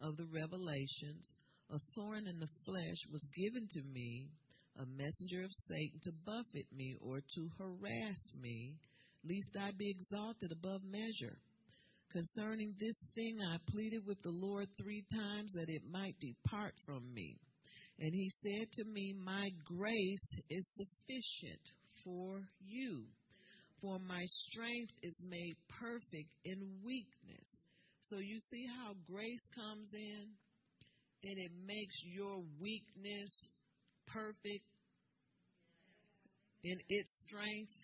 of 0.00 0.16
the 0.16 0.26
revelations. 0.26 1.32
A 1.70 1.78
thorn 1.94 2.26
in 2.26 2.38
the 2.38 2.48
flesh 2.66 3.00
was 3.10 3.26
given 3.34 3.66
to 3.70 3.82
me, 3.82 4.28
a 4.76 4.84
messenger 4.86 5.42
of 5.42 5.50
Satan 5.68 6.00
to 6.04 6.12
buffet 6.24 6.66
me 6.76 6.96
or 7.00 7.20
to 7.20 7.50
harass 7.58 8.32
me, 8.40 8.74
lest 9.24 9.56
I 9.58 9.70
be 9.76 9.90
exalted 9.90 10.52
above 10.52 10.82
measure. 10.84 11.38
Concerning 12.12 12.74
this 12.80 12.96
thing, 13.14 13.38
I 13.40 13.58
pleaded 13.70 14.04
with 14.04 14.20
the 14.22 14.34
Lord 14.34 14.66
three 14.82 15.04
times 15.14 15.52
that 15.54 15.68
it 15.68 15.82
might 15.88 16.16
depart 16.20 16.74
from 16.84 17.14
me. 17.14 17.38
And 18.00 18.12
he 18.12 18.30
said 18.42 18.72
to 18.72 18.84
me, 18.84 19.14
My 19.24 19.50
grace 19.64 20.26
is 20.48 20.68
sufficient 20.76 21.62
for 22.02 22.42
you, 22.66 23.04
for 23.80 24.00
my 24.00 24.24
strength 24.24 24.92
is 25.02 25.22
made 25.28 25.54
perfect 25.78 26.30
in 26.44 26.80
weakness. 26.84 27.48
So 28.02 28.16
you 28.18 28.40
see 28.50 28.66
how 28.66 28.94
grace 29.06 29.46
comes 29.54 29.88
in 29.94 30.26
and 31.22 31.38
it 31.38 31.52
makes 31.64 31.94
your 32.02 32.42
weakness 32.58 33.30
perfect 34.08 34.66
in 36.64 36.76
its 36.88 37.10
strength 37.28 37.76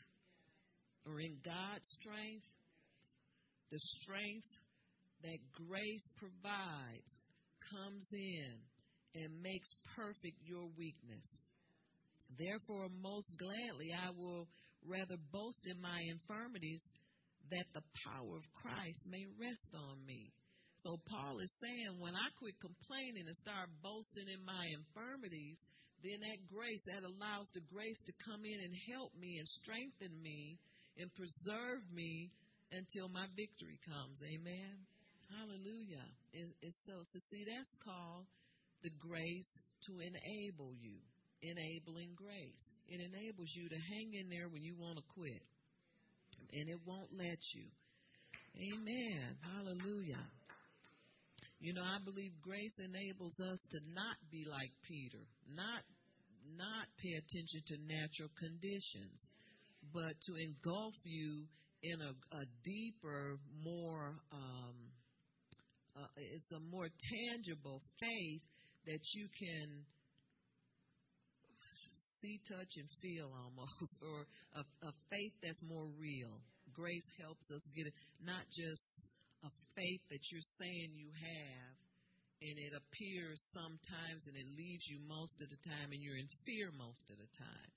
or 1.06 1.20
in 1.20 1.36
God's 1.44 1.86
strength 2.00 2.46
the 3.70 3.80
strength 4.02 4.48
that 5.22 5.38
grace 5.66 6.06
provides 6.18 7.10
comes 7.72 8.06
in 8.12 8.52
and 9.14 9.42
makes 9.42 9.68
perfect 9.96 10.38
your 10.44 10.68
weakness. 10.76 11.26
Therefore, 12.38 12.88
most 12.90 13.32
gladly, 13.38 13.90
I 13.94 14.10
will 14.10 14.46
rather 14.84 15.16
boast 15.32 15.62
in 15.66 15.80
my 15.80 15.98
infirmities 16.10 16.82
that 17.50 17.66
the 17.74 17.82
power 18.06 18.36
of 18.36 18.46
Christ 18.54 19.06
may 19.06 19.24
rest 19.38 19.70
on 19.74 20.04
me. 20.04 20.34
So, 20.82 20.98
Paul 21.08 21.40
is 21.40 21.50
saying, 21.62 21.98
when 21.98 22.14
I 22.14 22.28
quit 22.36 22.54
complaining 22.60 23.24
and 23.26 23.38
start 23.40 23.72
boasting 23.82 24.28
in 24.28 24.44
my 24.44 24.66
infirmities, 24.76 25.56
then 26.04 26.20
that 26.20 26.44
grace, 26.52 26.82
that 26.86 27.06
allows 27.06 27.48
the 27.56 27.64
grace 27.72 27.98
to 28.04 28.12
come 28.22 28.44
in 28.44 28.58
and 28.60 28.74
help 28.92 29.16
me 29.16 29.40
and 29.40 29.48
strengthen 29.48 30.12
me 30.20 30.60
and 31.00 31.08
preserve 31.16 31.82
me 31.90 32.30
until 32.72 33.08
my 33.08 33.26
victory 33.36 33.78
comes. 33.86 34.18
Amen. 34.22 34.74
Hallelujah. 35.30 36.06
It, 36.32 36.48
it's 36.62 36.78
so, 36.86 36.94
so 37.02 37.18
see, 37.30 37.44
that's 37.46 37.74
called 37.82 38.26
the 38.82 38.90
grace 38.98 39.50
to 39.86 39.92
enable 40.00 40.74
you. 40.78 40.98
Enabling 41.42 42.16
grace. 42.16 42.64
It 42.88 42.98
enables 42.98 43.52
you 43.54 43.68
to 43.68 43.76
hang 43.76 44.14
in 44.14 44.30
there 44.30 44.48
when 44.48 44.62
you 44.62 44.74
want 44.78 44.96
to 44.98 45.04
quit. 45.14 45.44
And 46.52 46.68
it 46.68 46.80
won't 46.86 47.12
let 47.12 47.38
you. 47.54 47.68
Amen. 48.56 49.36
Hallelujah. 49.44 50.24
You 51.60 51.74
know, 51.74 51.84
I 51.84 51.98
believe 52.04 52.32
grace 52.42 52.72
enables 52.80 53.36
us 53.40 53.60
to 53.72 53.78
not 53.92 54.16
be 54.30 54.44
like 54.48 54.72
Peter, 54.88 55.24
not 55.52 55.82
not 56.54 56.86
pay 57.02 57.10
attention 57.18 57.60
to 57.68 57.76
natural 57.90 58.30
conditions, 58.38 59.18
but 59.92 60.14
to 60.14 60.32
engulf 60.38 60.94
you 61.02 61.44
in 61.82 62.00
a, 62.00 62.12
a 62.36 62.44
deeper, 62.64 63.38
more, 63.62 64.14
um, 64.32 64.76
uh, 65.96 66.08
it's 66.16 66.52
a 66.52 66.60
more 66.60 66.88
tangible 66.88 67.82
faith 68.00 68.42
that 68.86 69.02
you 69.14 69.28
can 69.38 69.84
see, 72.20 72.40
touch, 72.48 72.72
and 72.76 72.88
feel 73.02 73.28
almost, 73.32 73.92
or 74.02 74.26
a, 74.56 74.62
a 74.86 74.92
faith 75.10 75.34
that's 75.42 75.60
more 75.62 75.86
real. 75.98 76.40
Grace 76.72 77.06
helps 77.20 77.44
us 77.52 77.62
get 77.74 77.86
it, 77.86 77.94
not 78.20 78.44
just 78.52 78.84
a 79.44 79.50
faith 79.74 80.02
that 80.10 80.20
you're 80.32 80.50
saying 80.58 80.90
you 80.96 81.08
have, 81.12 81.74
and 82.42 82.56
it 82.60 82.72
appears 82.76 83.40
sometimes 83.56 84.28
and 84.28 84.36
it 84.36 84.48
leaves 84.56 84.84
you 84.92 85.00
most 85.08 85.40
of 85.40 85.48
the 85.48 85.60
time, 85.64 85.92
and 85.92 86.00
you're 86.02 86.20
in 86.20 86.28
fear 86.44 86.68
most 86.76 87.04
of 87.08 87.16
the 87.16 87.30
time. 87.36 87.70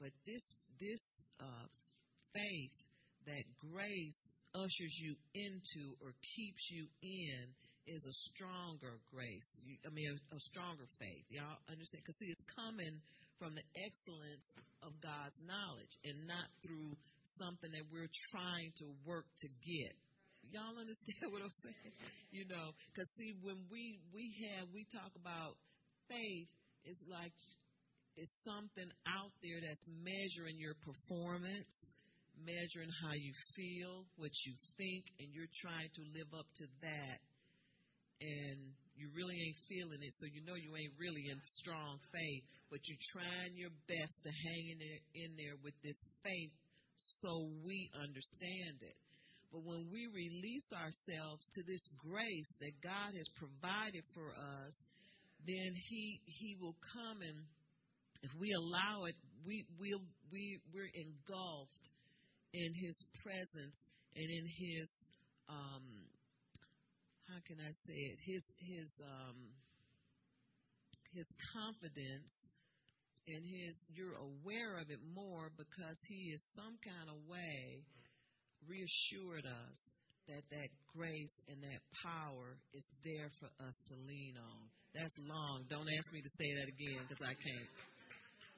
But 0.00 0.12
this 0.26 0.42
this 0.80 1.04
uh, 1.40 1.66
faith 2.34 2.76
that 3.26 3.44
grace 3.72 4.18
ushers 4.54 4.94
you 5.00 5.16
into 5.34 5.96
or 6.04 6.12
keeps 6.36 6.64
you 6.70 6.84
in 7.02 7.42
is 7.86 8.04
a 8.06 8.14
stronger 8.30 9.00
grace. 9.10 9.48
You, 9.66 9.74
I 9.82 9.90
mean, 9.90 10.06
a, 10.06 10.16
a 10.36 10.40
stronger 10.52 10.86
faith. 11.00 11.26
Y'all 11.28 11.58
understand? 11.66 12.04
Because 12.04 12.18
see, 12.20 12.30
it's 12.30 12.46
coming 12.54 13.00
from 13.42 13.58
the 13.58 13.66
excellence 13.74 14.48
of 14.86 14.94
God's 15.02 15.38
knowledge 15.42 15.90
and 16.06 16.14
not 16.30 16.46
through 16.62 16.94
something 17.42 17.74
that 17.74 17.86
we're 17.90 18.10
trying 18.30 18.70
to 18.78 18.86
work 19.02 19.26
to 19.42 19.48
get. 19.66 19.94
Y'all 20.54 20.78
understand 20.78 21.26
what 21.34 21.42
I'm 21.42 21.54
saying? 21.62 21.94
You 22.30 22.46
know, 22.46 22.70
because 22.90 23.10
see, 23.18 23.34
when 23.42 23.66
we 23.66 23.98
we 24.14 24.30
have 24.46 24.70
we 24.70 24.86
talk 24.94 25.10
about 25.18 25.58
faith, 26.06 26.50
it's 26.86 27.02
like 27.10 27.34
it's 28.14 28.32
something 28.44 28.90
out 29.08 29.32
there 29.42 29.58
that's 29.58 29.82
measuring 29.88 30.60
your 30.60 30.76
performance 30.84 31.72
measuring 32.40 32.90
how 33.02 33.14
you 33.14 33.32
feel, 33.56 34.04
what 34.16 34.32
you 34.46 34.54
think, 34.76 35.04
and 35.20 35.28
you're 35.32 35.50
trying 35.60 35.90
to 35.94 36.02
live 36.16 36.30
up 36.32 36.48
to 36.60 36.66
that, 36.82 37.18
and 38.20 38.72
you 38.94 39.08
really 39.16 39.34
ain't 39.34 39.60
feeling 39.68 40.00
it, 40.00 40.12
so 40.20 40.26
you 40.28 40.44
know 40.44 40.54
you 40.54 40.72
ain't 40.76 40.94
really 40.96 41.28
in 41.28 41.38
strong 41.62 41.98
faith, 42.12 42.44
but 42.70 42.80
you're 42.86 43.06
trying 43.12 43.52
your 43.56 43.72
best 43.88 44.14
to 44.24 44.30
hang 44.30 44.64
in 44.72 44.78
there, 44.78 45.02
in 45.26 45.30
there 45.36 45.56
with 45.64 45.76
this 45.82 45.98
faith 46.22 46.52
so 47.20 47.48
we 47.64 47.90
understand 47.96 48.80
it. 48.80 48.96
But 49.50 49.64
when 49.64 49.88
we 49.92 50.08
release 50.08 50.68
ourselves 50.72 51.44
to 51.56 51.60
this 51.68 51.84
grace 52.00 52.52
that 52.60 52.72
God 52.80 53.12
has 53.12 53.28
provided 53.36 54.04
for 54.16 54.32
us, 54.32 54.74
then 55.44 55.72
He 55.88 56.20
He 56.24 56.56
will 56.60 56.76
come 56.94 57.20
and 57.20 57.36
if 58.22 58.30
we 58.38 58.54
allow 58.54 59.04
it, 59.10 59.16
we 59.44 59.66
will 59.78 60.00
we 60.30 60.60
we're 60.72 60.90
engulfed 60.94 61.84
in 62.52 62.70
His 62.74 62.96
presence 63.22 63.76
and 64.16 64.28
in 64.28 64.46
His 64.46 64.88
um, 65.48 65.84
how 67.28 67.40
can 67.48 67.56
I 67.60 67.72
say 67.88 67.96
it? 67.96 68.16
His 68.24 68.44
His 68.60 68.88
um, 69.00 69.38
His 71.12 71.28
confidence 71.52 72.32
and 73.28 73.42
His 73.46 73.74
you're 73.92 74.18
aware 74.20 74.78
of 74.78 74.90
it 74.90 75.00
more 75.14 75.50
because 75.56 75.98
He 76.08 76.32
is 76.32 76.40
some 76.56 76.76
kind 76.84 77.08
of 77.08 77.16
way 77.28 77.84
reassured 78.68 79.46
us 79.46 79.76
that 80.28 80.44
that 80.54 80.70
grace 80.94 81.34
and 81.50 81.58
that 81.62 81.82
power 82.06 82.54
is 82.74 82.86
there 83.02 83.30
for 83.42 83.50
us 83.66 83.74
to 83.90 83.94
lean 84.06 84.38
on. 84.38 84.62
That's 84.94 85.16
long. 85.18 85.66
Don't 85.66 85.88
ask 85.88 86.06
me 86.12 86.20
to 86.22 86.32
say 86.38 86.50
that 86.62 86.68
again 86.68 87.02
because 87.08 87.22
I 87.24 87.34
can't 87.34 87.70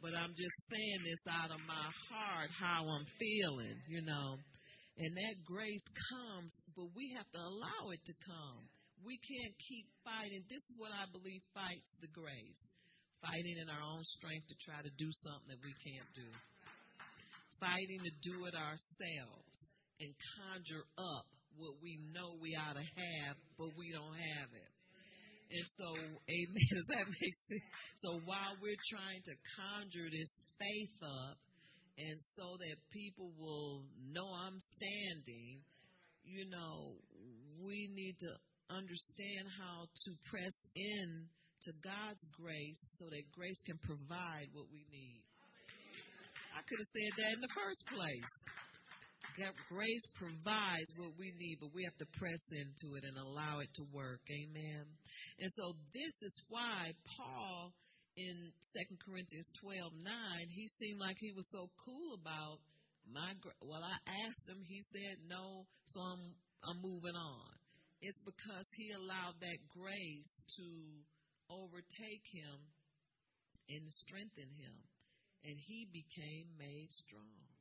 but 0.05 0.13
I'm 0.13 0.37
just 0.37 0.59
saying 0.69 1.01
this 1.09 1.25
out 1.33 1.49
of 1.49 1.65
my 1.65 1.89
heart, 2.13 2.53
how 2.61 2.85
I'm 2.85 3.09
feeling, 3.17 3.73
you 3.89 4.05
know. 4.05 4.37
And 5.01 5.11
that 5.17 5.37
grace 5.49 5.89
comes, 6.13 6.53
but 6.77 6.93
we 6.93 7.09
have 7.17 7.25
to 7.33 7.41
allow 7.41 7.89
it 7.89 8.05
to 8.05 8.15
come. 8.21 8.69
We 9.01 9.17
can't 9.17 9.57
keep 9.65 9.89
fighting. 10.05 10.45
This 10.53 10.61
is 10.61 10.77
what 10.77 10.93
I 10.93 11.09
believe 11.09 11.41
fights 11.57 11.89
the 12.05 12.13
grace. 12.13 12.61
Fighting 13.25 13.57
in 13.57 13.73
our 13.73 13.81
own 13.81 14.05
strength 14.21 14.45
to 14.53 14.57
try 14.69 14.85
to 14.85 14.93
do 15.01 15.09
something 15.25 15.57
that 15.57 15.65
we 15.65 15.73
can't 15.81 16.11
do. 16.13 16.29
Fighting 17.57 18.05
to 18.05 18.13
do 18.29 18.45
it 18.45 18.53
ourselves 18.53 19.57
and 20.05 20.13
conjure 20.37 20.85
up 21.01 21.25
what 21.57 21.81
we 21.81 21.97
know 22.13 22.37
we 22.45 22.53
ought 22.61 22.77
to 22.77 22.85
have, 22.85 23.41
but 23.57 23.73
we 23.81 23.89
don't 23.89 24.21
have 24.21 24.53
it. 24.53 24.69
And 25.51 25.67
so, 25.77 25.89
amen. 26.29 26.67
Does 26.75 26.89
that 26.89 27.07
make 27.09 27.37
sense? 27.49 27.69
So 28.01 28.09
while 28.25 28.57
we're 28.61 28.81
trying 28.91 29.23
to 29.25 29.35
conjure 29.59 30.09
this 30.09 30.33
faith 30.59 30.99
up, 31.03 31.37
and 31.95 32.19
so 32.35 32.59
that 32.59 32.77
people 32.91 33.31
will 33.39 33.87
know 34.11 34.27
I'm 34.27 34.59
standing, 34.75 35.63
you 36.27 36.51
know, 36.51 36.99
we 37.63 37.87
need 37.95 38.19
to 38.19 38.33
understand 38.67 39.47
how 39.55 39.87
to 39.87 40.11
press 40.27 40.57
in 40.75 41.31
to 41.63 41.71
God's 41.87 42.25
grace 42.35 42.83
so 42.99 43.07
that 43.07 43.25
grace 43.31 43.61
can 43.65 43.79
provide 43.87 44.51
what 44.53 44.67
we 44.75 44.83
need. 44.91 45.23
I 46.55 46.63
could 46.67 46.79
have 46.79 46.93
said 46.93 47.13
that 47.19 47.31
in 47.39 47.43
the 47.43 47.55
first 47.55 47.83
place. 47.95 48.33
Grace 49.69 50.07
provides 50.15 50.91
what 50.97 51.13
we 51.19 51.33
need, 51.39 51.59
but 51.61 51.75
we 51.75 51.85
have 51.85 51.99
to 51.99 52.09
press 52.19 52.43
into 52.51 52.95
it 52.97 53.05
and 53.05 53.17
allow 53.19 53.61
it 53.61 53.71
to 53.75 53.85
work. 53.93 54.23
Amen. 54.31 54.85
And 55.41 55.51
so 55.55 55.75
this 55.93 56.15
is 56.23 56.35
why 56.49 56.93
Paul 57.17 57.75
in 58.17 58.53
Second 58.71 58.99
Corinthians 59.03 59.51
12 59.61 59.91
9, 60.07 60.47
he 60.55 60.67
seemed 60.79 61.01
like 61.03 61.19
he 61.19 61.35
was 61.35 61.47
so 61.51 61.67
cool 61.83 62.15
about 62.15 62.63
my 63.11 63.35
well 63.61 63.83
I 63.83 63.99
asked 64.27 64.47
him, 64.49 64.63
he 64.65 64.81
said 64.95 65.19
no, 65.27 65.67
so 65.85 66.01
I'm 66.01 66.25
I'm 66.65 66.81
moving 66.81 67.19
on. 67.19 67.53
It's 68.01 68.21
because 68.25 68.69
he 68.77 68.93
allowed 68.93 69.37
that 69.41 69.59
grace 69.73 70.33
to 70.57 70.67
overtake 71.51 72.25
him 72.33 72.59
and 73.69 73.85
strengthen 73.91 74.49
him 74.57 74.77
and 75.45 75.57
he 75.61 75.89
became 75.93 76.49
made 76.57 76.89
strong. 76.91 77.54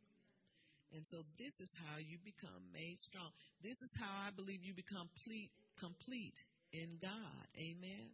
And 0.94 1.02
so 1.10 1.26
this 1.42 1.58
is 1.58 1.70
how 1.82 1.98
you 1.98 2.22
become 2.22 2.62
made 2.70 2.98
strong. 3.10 3.34
This 3.66 3.78
is 3.82 3.90
how 3.98 4.30
I 4.30 4.30
believe 4.30 4.62
you 4.62 4.78
become 4.78 5.10
complete, 5.10 5.52
complete 5.82 6.38
in 6.72 7.02
God. 7.02 7.44
Amen. 7.58 8.14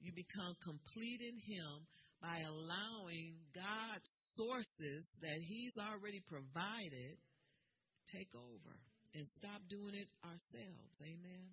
You 0.00 0.12
become 0.16 0.56
complete 0.64 1.20
in 1.20 1.36
Him 1.36 1.84
by 2.24 2.40
allowing 2.40 3.36
God's 3.52 4.08
sources 4.40 5.04
that 5.20 5.40
He's 5.44 5.76
already 5.76 6.24
provided 6.24 7.20
take 8.12 8.32
over 8.36 8.72
and 9.14 9.24
stop 9.40 9.60
doing 9.68 9.94
it 9.94 10.08
ourselves. 10.24 10.94
Amen. 11.00 11.46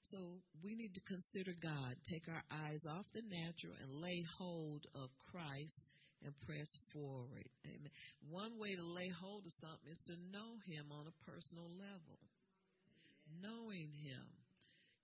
So 0.00 0.40
we 0.64 0.76
need 0.76 0.94
to 0.94 1.04
consider 1.04 1.52
God, 1.60 1.92
take 2.08 2.24
our 2.28 2.44
eyes 2.48 2.84
off 2.88 3.04
the 3.12 3.24
natural 3.28 3.76
and 3.76 4.00
lay 4.00 4.22
hold 4.38 4.86
of 4.94 5.10
Christ 5.28 5.80
and 6.24 6.34
press 6.42 6.68
forward. 6.92 7.46
Amen. 7.66 7.92
One 8.26 8.58
way 8.58 8.74
to 8.74 8.82
lay 8.82 9.10
hold 9.14 9.46
of 9.46 9.54
something 9.62 9.90
is 9.90 10.02
to 10.10 10.16
know 10.34 10.58
Him 10.66 10.90
on 10.90 11.06
a 11.06 11.14
personal 11.22 11.70
level. 11.78 12.18
Knowing 13.38 13.92
Him. 14.02 14.26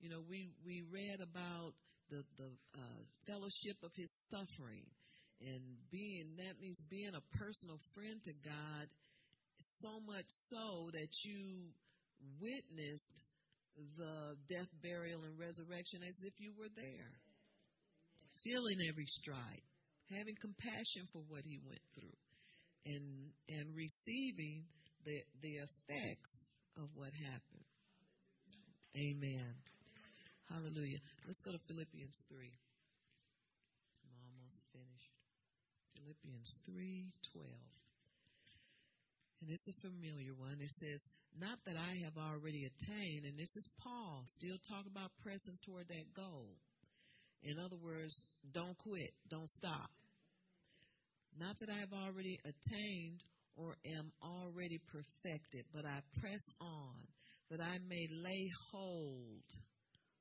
You 0.01 0.11
know, 0.11 0.23
we, 0.27 0.51
we 0.67 0.83
read 0.91 1.23
about 1.23 1.73
the, 2.11 2.27
the 2.37 2.51
uh, 2.75 3.01
fellowship 3.27 3.79
of 3.87 3.95
His 3.95 4.11
suffering. 4.31 4.85
And 5.41 5.63
being, 5.91 6.35
that 6.39 6.59
means 6.59 6.81
being 6.91 7.15
a 7.15 7.25
personal 7.39 7.79
friend 7.95 8.19
to 8.25 8.35
God, 8.43 8.87
so 9.83 10.01
much 10.07 10.27
so 10.51 10.91
that 10.93 11.11
you 11.23 11.71
witnessed 12.41 13.17
the 13.99 14.39
death, 14.49 14.71
burial, 14.83 15.23
and 15.23 15.39
resurrection 15.39 16.03
as 16.07 16.15
if 16.23 16.35
you 16.39 16.55
were 16.59 16.71
there. 16.75 17.13
Feeling 18.43 18.79
every 18.89 19.07
stride 19.07 19.65
having 20.11 20.37
compassion 20.41 21.09
for 21.13 21.23
what 21.29 21.45
he 21.45 21.59
went 21.65 21.83
through 21.95 22.17
and 22.87 23.33
and 23.49 23.67
receiving 23.75 24.65
the 25.05 25.23
the 25.41 25.65
effects 25.65 26.33
of 26.77 26.89
what 26.95 27.13
happened. 27.13 27.69
Amen. 28.97 29.55
Hallelujah. 30.49 31.01
Let's 31.27 31.41
go 31.41 31.51
to 31.51 31.59
Philippians 31.67 32.15
3. 32.29 32.47
I'm 34.05 34.17
almost 34.23 34.61
finished. 34.71 35.15
Philippians 35.97 36.51
3:12. 36.69 37.49
And 39.41 39.51
it's 39.51 39.69
a 39.69 39.77
familiar 39.81 40.33
one. 40.35 40.61
It 40.61 40.71
says, 40.81 41.01
"Not 41.37 41.59
that 41.65 41.77
I 41.77 41.97
have 42.05 42.17
already 42.17 42.65
attained," 42.65 43.25
and 43.25 43.39
this 43.39 43.57
is 43.57 43.69
Paul 43.79 44.25
still 44.27 44.59
talking 44.69 44.93
about 44.93 45.17
pressing 45.21 45.59
toward 45.65 45.89
that 45.89 46.15
goal. 46.15 46.57
In 47.45 47.59
other 47.59 47.77
words, 47.77 48.15
don't 48.53 48.77
quit, 48.79 49.13
don't 49.29 49.49
stop. 49.49 49.91
Not 51.39 51.59
that 51.61 51.69
I 51.69 51.81
have 51.81 51.93
already 51.93 52.39
attained 52.45 53.21
or 53.57 53.77
am 53.85 54.11
already 54.23 54.81
perfected, 54.91 55.65
but 55.73 55.85
I 55.85 56.01
press 56.21 56.43
on 56.61 56.95
that 57.51 57.61
I 57.61 57.79
may 57.89 58.09
lay 58.11 58.51
hold 58.73 59.45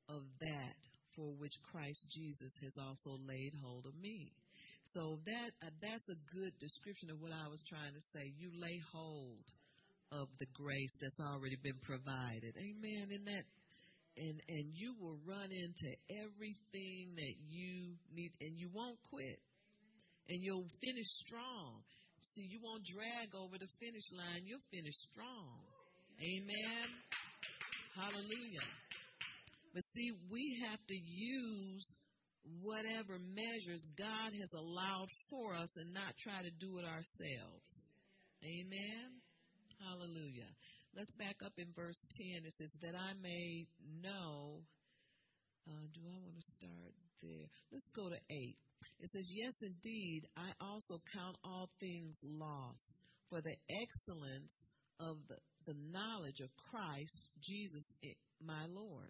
of 0.10 0.24
that 0.42 0.78
for 1.16 1.32
which 1.38 1.54
Christ 1.72 2.06
Jesus 2.12 2.52
has 2.62 2.74
also 2.78 3.18
laid 3.26 3.54
hold 3.64 3.86
of 3.86 3.96
me. 4.02 4.34
So 4.94 5.18
that 5.26 5.52
uh, 5.66 5.72
that's 5.82 6.06
a 6.10 6.20
good 6.36 6.54
description 6.60 7.10
of 7.10 7.22
what 7.22 7.32
I 7.32 7.48
was 7.48 7.64
trying 7.70 7.94
to 7.94 8.04
say. 8.14 8.34
You 8.38 8.52
lay 8.54 8.78
hold 8.92 9.46
of 10.12 10.28
the 10.40 10.46
grace 10.54 10.94
that's 11.02 11.18
already 11.20 11.58
been 11.64 11.80
provided. 11.82 12.54
Amen. 12.54 13.10
In 13.10 13.26
that 13.26 13.46
and 14.18 14.38
and 14.48 14.66
you 14.74 14.94
will 15.02 15.18
run 15.26 15.50
into 15.50 15.90
everything 16.22 17.16
that 17.16 17.36
you 17.50 17.98
need 18.14 18.32
and 18.42 18.58
you 18.58 18.70
won't 18.74 18.98
quit. 19.10 19.40
And 20.30 20.40
you'll 20.42 20.70
finish 20.80 21.10
strong. 21.28 21.84
See 22.36 22.48
you 22.48 22.60
won't 22.64 22.86
drag 22.88 23.36
over 23.36 23.58
the 23.58 23.68
finish 23.80 24.08
line. 24.16 24.46
You'll 24.46 24.64
finish 24.72 24.96
strong. 25.12 25.60
Amen. 26.22 26.88
Hallelujah. 27.96 28.68
But 29.74 29.84
see 29.94 30.12
we 30.32 30.62
have 30.70 30.80
to 30.88 30.96
use 30.96 31.86
whatever 32.62 33.18
measures 33.20 33.84
god 33.98 34.32
has 34.32 34.52
allowed 34.54 35.10
for 35.30 35.56
us 35.56 35.70
and 35.78 35.94
not 35.94 36.14
try 36.22 36.44
to 36.44 36.52
do 36.60 36.78
it 36.80 36.86
ourselves. 36.86 37.70
Amen. 38.44 39.20
Hallelujah 39.80 40.52
Let's 40.96 41.10
back 41.18 41.42
up 41.44 41.54
in 41.58 41.74
verse 41.76 41.98
10. 42.22 42.46
It 42.46 42.54
says, 42.54 42.70
That 42.82 42.94
I 42.94 43.18
may 43.22 43.66
know. 44.02 44.62
Uh, 45.66 45.90
do 45.90 46.02
I 46.06 46.18
want 46.22 46.36
to 46.38 46.46
start 46.54 46.94
there? 47.22 47.50
Let's 47.72 47.90
go 47.96 48.10
to 48.10 48.16
8. 48.16 48.58
It 49.00 49.10
says, 49.10 49.26
Yes, 49.32 49.54
indeed, 49.62 50.28
I 50.38 50.54
also 50.62 51.02
count 51.12 51.38
all 51.44 51.70
things 51.80 52.20
lost 52.22 52.94
for 53.30 53.42
the 53.42 53.56
excellence 53.82 54.54
of 55.00 55.18
the, 55.28 55.38
the 55.66 55.80
knowledge 55.90 56.42
of 56.42 56.50
Christ 56.70 57.26
Jesus, 57.42 57.84
my 58.46 58.66
Lord, 58.70 59.10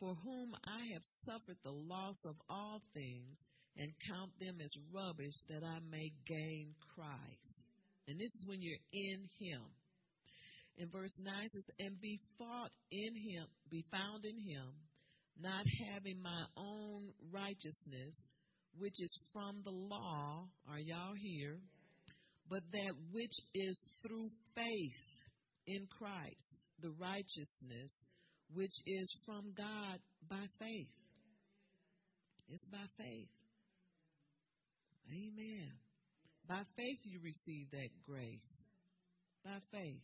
for 0.00 0.16
whom 0.24 0.56
I 0.66 0.82
have 0.92 1.06
suffered 1.22 1.58
the 1.62 1.70
loss 1.70 2.18
of 2.26 2.34
all 2.50 2.82
things 2.94 3.38
and 3.76 3.92
count 4.10 4.32
them 4.40 4.58
as 4.60 4.74
rubbish 4.92 5.38
that 5.48 5.62
I 5.62 5.78
may 5.88 6.10
gain 6.26 6.74
Christ. 6.96 7.62
And 8.08 8.18
this 8.18 8.34
is 8.34 8.44
when 8.48 8.60
you're 8.60 8.82
in 8.92 9.28
Him 9.38 9.62
in 10.78 10.88
verse 10.90 11.14
9 11.18 11.34
says, 11.48 11.64
And 11.78 12.00
be 12.00 12.20
fought 12.38 12.70
in 12.90 13.14
him, 13.14 13.46
be 13.70 13.84
found 13.90 14.24
in 14.24 14.38
him, 14.38 14.72
not 15.40 15.64
having 15.92 16.20
my 16.22 16.44
own 16.56 17.12
righteousness, 17.32 18.22
which 18.78 18.94
is 18.98 19.18
from 19.32 19.62
the 19.64 19.70
law. 19.70 20.46
Are 20.70 20.78
y'all 20.78 21.14
here? 21.20 21.58
But 22.48 22.62
that 22.72 22.94
which 23.12 23.36
is 23.54 23.84
through 24.02 24.28
faith 24.54 25.02
in 25.66 25.86
Christ, 25.98 26.56
the 26.80 26.92
righteousness 27.00 27.92
which 28.54 28.74
is 28.86 29.14
from 29.24 29.52
God 29.56 29.98
by 30.28 30.44
faith. 30.58 30.88
It's 32.48 32.64
by 32.66 32.84
faith. 32.98 33.28
Amen. 35.08 35.72
By 36.48 36.62
faith 36.76 36.98
you 37.04 37.20
receive 37.22 37.70
that 37.70 37.88
grace. 38.06 38.66
By 39.44 39.58
faith. 39.70 40.02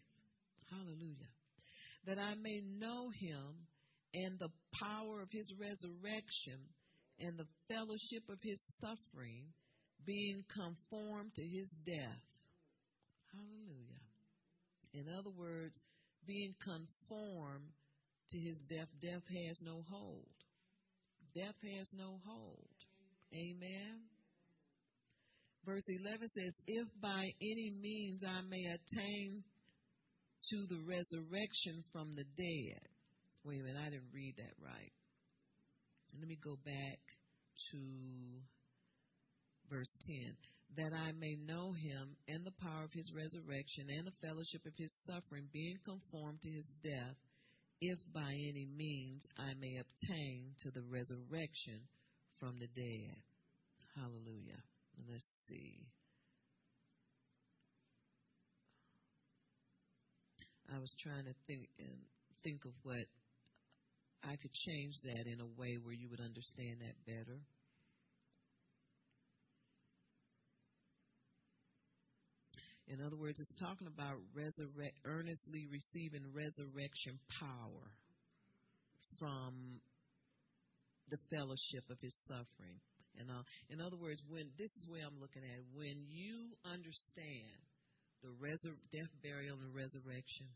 Hallelujah. 0.71 1.33
That 2.07 2.19
I 2.19 2.35
may 2.35 2.61
know 2.79 3.11
him 3.11 3.67
and 4.15 4.39
the 4.39 4.51
power 4.81 5.21
of 5.21 5.29
his 5.31 5.53
resurrection 5.61 6.61
and 7.21 7.37
the 7.37 7.47
fellowship 7.69 8.29
of 8.29 8.39
his 8.43 8.61
suffering, 8.81 9.45
being 10.07 10.45
conformed 10.55 11.35
to 11.35 11.43
his 11.43 11.69
death. 11.85 12.23
Hallelujah. 13.33 14.03
In 14.95 15.07
other 15.19 15.31
words, 15.37 15.79
being 16.27 16.55
conformed 16.63 17.73
to 18.31 18.39
his 18.39 18.63
death, 18.69 18.89
death 19.01 19.27
has 19.29 19.61
no 19.63 19.83
hold. 19.91 20.29
Death 21.35 21.57
has 21.77 21.89
no 21.95 22.21
hold. 22.25 22.69
Amen. 23.35 24.01
Verse 25.65 25.85
11 25.89 26.29
says, 26.35 26.53
If 26.67 26.89
by 27.03 27.31
any 27.43 27.73
means 27.81 28.23
I 28.25 28.41
may 28.49 28.65
attain 28.65 29.43
to 30.51 30.67
the 30.69 30.81
resurrection 30.87 31.85
from 31.93 32.15
the 32.15 32.25
dead. 32.37 32.81
Wait 33.45 33.61
a 33.61 33.65
minute, 33.65 33.81
I 33.81 33.91
didn't 33.91 34.13
read 34.13 34.35
that 34.37 34.55
right. 34.63 34.93
Let 36.19 36.29
me 36.29 36.39
go 36.43 36.57
back 36.65 37.01
to 37.73 37.81
verse 39.71 39.93
10. 40.07 40.37
That 40.77 40.93
I 40.93 41.13
may 41.13 41.37
know 41.47 41.73
him 41.73 42.17
and 42.29 42.45
the 42.45 42.57
power 42.61 42.85
of 42.85 42.93
his 42.93 43.11
resurrection 43.17 43.89
and 43.89 44.07
the 44.07 44.21
fellowship 44.21 44.65
of 44.67 44.77
his 44.77 44.93
suffering, 45.07 45.49
being 45.53 45.79
conformed 45.85 46.43
to 46.43 46.51
his 46.51 46.69
death, 46.83 47.17
if 47.81 47.99
by 48.13 48.33
any 48.33 48.67
means 48.77 49.25
I 49.39 49.55
may 49.61 49.81
obtain 49.81 50.53
to 50.61 50.71
the 50.71 50.83
resurrection 50.83 51.81
from 52.39 52.59
the 52.61 52.69
dead. 52.77 53.17
Hallelujah. 53.97 54.61
Let's 55.09 55.27
see. 55.49 55.89
I 60.79 60.81
was 60.81 60.95
trying 61.03 61.27
to 61.27 61.35
think 61.51 61.67
and 61.83 61.99
think 62.47 62.63
of 62.63 62.71
what 62.87 63.03
I 64.23 64.39
could 64.39 64.55
change 64.55 64.95
that 65.11 65.27
in 65.27 65.43
a 65.43 65.51
way 65.59 65.75
where 65.83 65.93
you 65.93 66.07
would 66.07 66.23
understand 66.23 66.79
that 66.87 66.95
better. 67.03 67.43
In 72.87 73.03
other 73.03 73.19
words, 73.19 73.43
it's 73.43 73.59
talking 73.59 73.91
about 73.91 74.23
resurrect, 74.31 75.03
earnestly 75.03 75.67
receiving 75.67 76.31
resurrection 76.31 77.19
power 77.43 77.91
from 79.19 79.83
the 81.11 81.19
fellowship 81.27 81.91
of 81.91 81.99
his 81.99 82.15
suffering. 82.31 82.79
And 83.19 83.35
uh, 83.35 83.43
in 83.75 83.83
other 83.83 83.99
words, 83.99 84.23
when 84.31 84.47
this 84.55 84.71
is 84.79 84.87
where 84.87 85.03
I'm 85.03 85.19
looking 85.19 85.43
at, 85.43 85.59
when 85.75 86.07
you 86.07 86.55
understand 86.63 87.67
the 88.23 88.31
death, 88.95 89.11
burial, 89.27 89.59
and 89.59 89.75
resurrection 89.75 90.47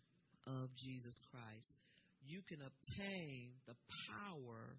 of 0.47 0.68
Jesus 0.76 1.18
Christ, 1.30 1.74
you 2.24 2.40
can 2.49 2.59
obtain 2.61 3.51
the 3.66 3.74
power 4.11 4.76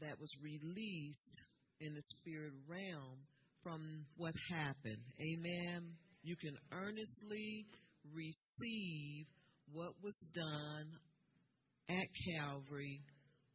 that 0.00 0.18
was 0.20 0.30
released 0.42 1.36
in 1.80 1.94
the 1.94 2.02
spirit 2.20 2.52
realm 2.68 3.18
from 3.62 4.04
what 4.16 4.34
happened. 4.50 5.02
Amen. 5.20 5.94
You 6.22 6.36
can 6.36 6.56
earnestly 6.72 7.66
receive 8.12 9.26
what 9.72 9.92
was 10.02 10.16
done 10.34 10.86
at 11.88 12.08
Calvary 12.36 13.00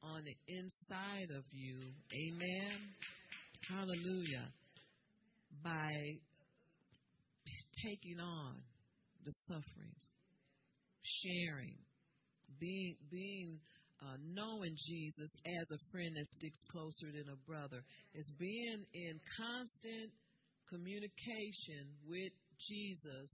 on 0.03 0.23
the 0.23 0.35
inside 0.47 1.29
of 1.35 1.43
you. 1.51 1.77
Amen. 2.13 2.93
Hallelujah. 3.69 4.47
By 5.63 5.91
taking 7.83 8.19
on 8.19 8.55
the 9.25 9.31
sufferings, 9.47 10.07
sharing, 11.03 11.77
being 12.59 12.95
being 13.11 13.59
uh, 14.01 14.15
knowing 14.23 14.75
Jesus 14.87 15.31
as 15.45 15.67
a 15.71 15.79
friend 15.91 16.15
that 16.15 16.25
sticks 16.39 16.61
closer 16.71 17.11
than 17.11 17.27
a 17.27 17.39
brother. 17.49 17.83
It's 18.13 18.31
being 18.39 18.85
in 18.93 19.19
constant 19.35 20.11
communication 20.69 21.91
with 22.07 22.31
Jesus 22.63 23.27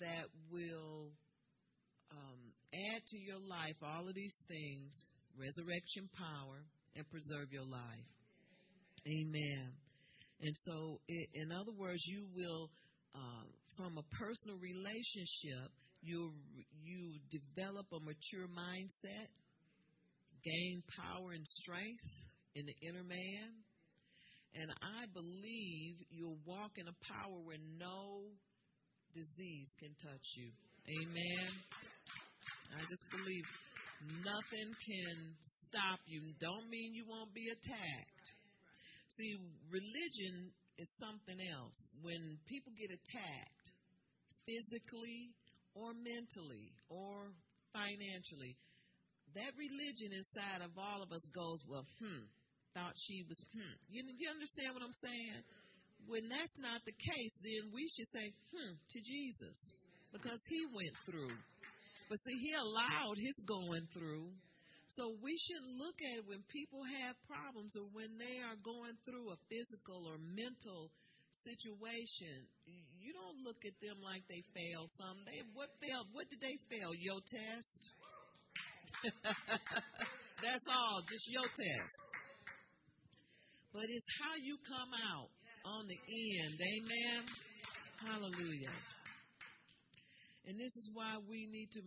that 0.00 0.30
will 0.50 1.10
um, 2.12 2.40
add 2.72 3.02
to 3.08 3.18
your 3.18 3.40
life 3.42 3.76
all 3.82 4.06
of 4.06 4.14
these 4.14 4.36
things 4.46 5.02
resurrection 5.38 6.08
power 6.18 6.62
and 6.96 7.04
preserve 7.10 7.50
your 7.52 7.66
life. 7.66 8.10
Amen. 9.06 9.70
And 10.40 10.54
so, 10.66 11.00
in 11.08 11.50
other 11.50 11.72
words, 11.72 12.02
you 12.06 12.26
will, 12.34 12.70
uh, 13.14 13.46
from 13.76 13.98
a 13.98 14.06
personal 14.14 14.58
relationship, 14.58 15.70
you 16.02 16.32
you 16.82 17.18
develop 17.30 17.86
a 17.92 18.00
mature 18.00 18.48
mindset 18.48 19.28
gain 20.44 20.82
power 20.94 21.32
and 21.34 21.46
strength 21.62 22.06
in 22.54 22.64
the 22.66 22.76
inner 22.88 23.04
man. 23.04 23.48
And 24.54 24.70
I 24.80 25.06
believe 25.12 26.00
you'll 26.10 26.40
walk 26.46 26.78
in 26.78 26.88
a 26.88 26.96
power 27.04 27.36
where 27.44 27.60
no 27.78 28.32
disease 29.12 29.70
can 29.78 29.92
touch 30.00 30.26
you. 30.34 30.50
Amen. 30.88 31.50
I 32.72 32.80
just 32.88 33.04
believe 33.12 33.46
nothing 34.24 34.68
can 34.72 35.16
stop 35.68 36.00
you. 36.08 36.32
Don't 36.40 36.66
mean 36.70 36.94
you 36.94 37.04
won't 37.04 37.34
be 37.34 37.44
attacked. 37.52 38.26
See, 39.18 39.36
religion 39.68 40.54
is 40.78 40.88
something 40.96 41.38
else. 41.38 41.76
When 42.00 42.38
people 42.48 42.72
get 42.78 42.88
attacked, 42.88 43.66
physically 44.46 45.34
or 45.78 45.94
mentally 45.94 46.74
or 46.90 47.30
financially, 47.70 48.58
that 49.38 49.54
religion 49.54 50.10
inside 50.10 50.66
of 50.66 50.74
all 50.74 50.98
of 51.04 51.14
us 51.14 51.22
goes, 51.30 51.62
well, 51.70 51.86
hmm, 52.02 52.26
thought 52.74 52.96
she 53.06 53.22
was, 53.30 53.38
hmm. 53.54 53.74
You, 53.86 54.02
you 54.18 54.26
understand 54.26 54.74
what 54.74 54.82
I'm 54.82 54.98
saying? 54.98 55.40
When 56.10 56.26
that's 56.26 56.58
not 56.58 56.82
the 56.82 56.96
case, 56.96 57.34
then 57.44 57.70
we 57.70 57.86
should 57.94 58.10
say, 58.10 58.26
hmm, 58.50 58.74
to 58.74 58.98
Jesus, 58.98 59.58
because 60.10 60.40
he 60.48 60.60
went 60.74 60.96
through. 61.06 61.36
But 62.08 62.18
see, 62.24 62.36
he 62.40 62.52
allowed 62.56 63.20
his 63.20 63.36
going 63.44 63.86
through. 63.92 64.32
So 64.96 65.12
we 65.20 65.36
shouldn't 65.36 65.76
look 65.78 65.98
at 66.00 66.24
it 66.24 66.26
when 66.26 66.40
people 66.48 66.80
have 67.04 67.14
problems 67.28 67.76
or 67.76 67.92
when 67.92 68.16
they 68.16 68.40
are 68.40 68.56
going 68.64 68.96
through 69.04 69.30
a 69.30 69.38
physical 69.52 70.08
or 70.08 70.16
mental 70.16 70.88
situation. 71.44 72.46
You 72.98 73.12
don't 73.12 73.40
look 73.44 73.60
at 73.64 73.76
them 73.80 74.00
like 74.04 74.24
they 74.28 74.42
failed 74.52 74.90
some. 74.96 75.24
They 75.24 75.40
what 75.52 75.70
failed? 75.80 76.08
What 76.12 76.28
did 76.28 76.40
they 76.40 76.56
fail? 76.68 76.92
Your 76.96 77.20
test. 77.24 77.80
That's 80.44 80.66
all, 80.70 81.02
just 81.06 81.26
your 81.28 81.48
test. 81.50 81.96
But 83.72 83.86
it's 83.86 84.10
how 84.22 84.34
you 84.40 84.56
come 84.64 84.92
out 84.96 85.30
on 85.66 85.84
the 85.86 86.00
end. 86.00 86.56
Amen. 86.56 87.20
Hallelujah. 88.00 88.76
And 90.46 90.56
this 90.56 90.72
is 90.72 90.88
why 90.94 91.20
we 91.28 91.44
need 91.50 91.68
to 91.76 91.82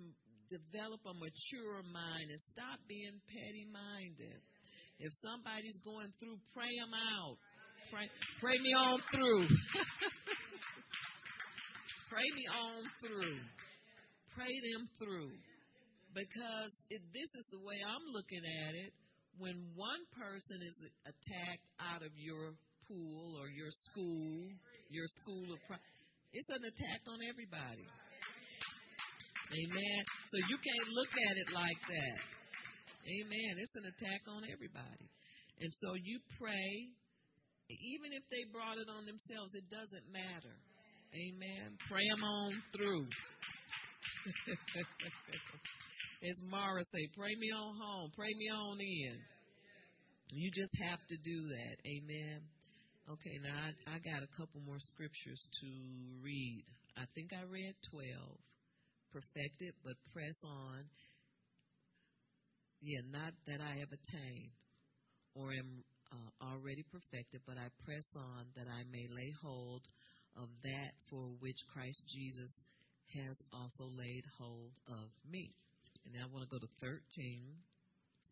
develop 0.52 1.02
a 1.08 1.16
mature 1.16 1.82
mind 1.90 2.28
and 2.30 2.42
stop 2.54 2.78
being 2.86 3.18
petty 3.32 3.66
minded. 3.72 4.38
If 5.02 5.10
somebody's 5.24 5.80
going 5.82 6.14
through, 6.22 6.38
pray 6.54 6.70
them 6.78 6.94
out. 6.94 7.42
Pray, 7.92 8.08
pray 8.40 8.56
me 8.64 8.72
on 8.72 9.04
through. 9.12 9.44
pray 12.08 12.24
me 12.24 12.46
on 12.48 12.88
through. 13.04 13.36
Pray 14.32 14.56
them 14.72 14.88
through 14.96 15.36
because 16.16 16.72
this 16.88 17.30
is 17.36 17.46
the 17.52 17.60
way 17.60 17.76
I'm 17.84 18.08
looking 18.16 18.48
at 18.48 18.80
it. 18.80 18.96
When 19.36 19.60
one 19.76 20.00
person 20.16 20.64
is 20.64 20.76
attacked 21.04 21.68
out 21.84 22.00
of 22.00 22.16
your 22.16 22.56
pool 22.88 23.36
or 23.36 23.52
your 23.52 23.72
school, 23.92 24.56
your 24.88 25.08
school 25.24 25.52
of, 25.52 25.60
it's 26.32 26.48
an 26.48 26.64
attack 26.64 27.02
on 27.12 27.20
everybody. 27.28 27.88
Amen. 29.52 30.02
So 30.32 30.40
you 30.48 30.56
can't 30.64 30.90
look 30.96 31.12
at 31.28 31.36
it 31.44 31.50
like 31.52 31.82
that. 31.92 32.20
Amen. 33.04 33.52
It's 33.60 33.76
an 33.76 33.84
attack 33.84 34.24
on 34.32 34.48
everybody. 34.48 35.12
And 35.60 35.72
so 35.84 36.00
you 36.00 36.24
pray, 36.40 36.96
even 37.80 38.12
if 38.12 38.24
they 38.28 38.44
brought 38.52 38.78
it 38.78 38.90
on 38.92 39.06
themselves, 39.06 39.56
it 39.56 39.64
doesn't 39.72 40.12
matter. 40.12 40.56
Amen. 41.16 41.78
Pray 41.88 42.08
them 42.08 42.24
on 42.24 42.62
through. 42.76 43.06
As 46.30 46.38
Mara 46.48 46.84
say, 46.94 47.08
pray 47.18 47.34
me 47.40 47.52
on 47.52 47.76
home, 47.76 48.12
pray 48.16 48.32
me 48.38 48.50
on 48.50 48.80
in. 48.80 49.18
You 50.32 50.50
just 50.54 50.72
have 50.88 51.00
to 51.10 51.18
do 51.26 51.50
that. 51.50 51.76
Amen. 51.84 52.40
Okay, 53.10 53.38
now 53.44 53.68
I, 53.68 53.96
I 53.96 53.98
got 54.00 54.24
a 54.24 54.28
couple 54.38 54.62
more 54.64 54.80
scriptures 54.80 55.42
to 55.60 55.68
read. 56.24 56.64
I 56.96 57.04
think 57.16 57.34
I 57.34 57.44
read 57.50 57.76
12. 57.92 58.06
Perfected, 59.12 59.74
but 59.84 59.96
press 60.14 60.38
on. 60.46 60.86
Yeah, 62.80 63.02
not 63.12 63.34
that 63.48 63.60
I 63.60 63.76
have 63.84 63.92
attained 63.92 64.56
or 65.36 65.52
am 65.52 65.84
uh, 66.12 66.46
already 66.52 66.84
perfected, 66.92 67.42
but 67.48 67.58
I 67.58 67.68
press 67.86 68.06
on 68.16 68.46
that 68.56 68.68
I 68.68 68.84
may 68.92 69.08
lay 69.10 69.34
hold 69.42 69.82
of 70.38 70.48
that 70.64 70.92
for 71.10 71.32
which 71.40 71.58
Christ 71.74 72.04
Jesus 72.08 72.52
has 73.16 73.36
also 73.52 73.90
laid 73.92 74.24
hold 74.38 74.72
of 74.88 75.10
me. 75.30 75.52
And 76.06 76.16
now 76.16 76.28
I 76.28 76.34
want 76.34 76.48
to 76.48 76.52
go 76.52 76.60
to 76.60 76.72
13. 76.80 77.00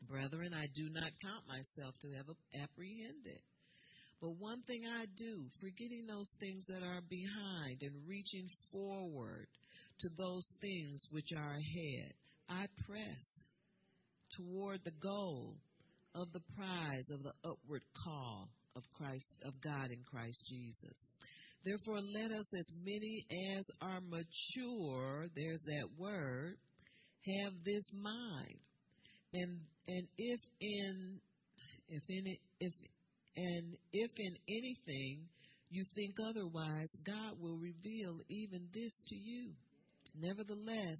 Brethren, 0.08 0.54
I 0.54 0.68
do 0.76 0.88
not 0.90 1.12
count 1.22 1.44
myself 1.48 1.96
to 2.02 2.08
have 2.16 2.28
apprehended. 2.56 3.44
But 4.22 4.40
one 4.40 4.62
thing 4.64 4.84
I 4.88 5.06
do, 5.18 5.48
forgetting 5.60 6.06
those 6.08 6.32
things 6.40 6.66
that 6.68 6.84
are 6.84 7.02
behind 7.10 7.80
and 7.82 8.08
reaching 8.08 8.48
forward 8.72 9.48
to 10.00 10.10
those 10.18 10.48
things 10.62 11.08
which 11.12 11.32
are 11.36 11.56
ahead, 11.56 12.14
I 12.50 12.68
press 12.88 13.24
toward 14.36 14.82
the 14.84 14.96
goal 15.02 15.56
of 16.16 16.32
the 16.34 16.42
prize 16.56 17.08
of 17.12 17.24
the 17.24 17.34
upward 17.46 17.84
call 18.04 18.50
of 18.76 18.84
Christ 18.98 19.34
of 19.46 19.54
God 19.62 19.92
in 19.92 20.04
Christ 20.10 20.44
Jesus. 20.48 20.98
Therefore 21.66 22.00
let 22.00 22.32
us 22.32 22.48
as 22.58 22.72
many 22.84 23.26
as 23.58 23.66
are 23.82 24.00
mature, 24.02 25.28
there's 25.36 25.64
that 25.66 25.90
word, 25.98 26.56
have 27.26 27.54
this 27.66 27.84
mind. 27.94 28.60
And 29.34 29.60
and 29.88 30.08
if 30.18 30.40
in 30.62 31.20
if 31.90 32.04
in 32.08 32.38
if 32.60 32.74
and 33.36 33.78
if 33.92 34.12
in 34.18 34.36
anything 34.48 35.28
you 35.70 35.86
think 35.96 36.16
otherwise, 36.20 36.90
God 37.06 37.40
will 37.40 37.58
reveal 37.58 38.22
even 38.28 38.68
this 38.74 39.02
to 39.10 39.16
you. 39.16 39.52
Nevertheless, 40.16 40.98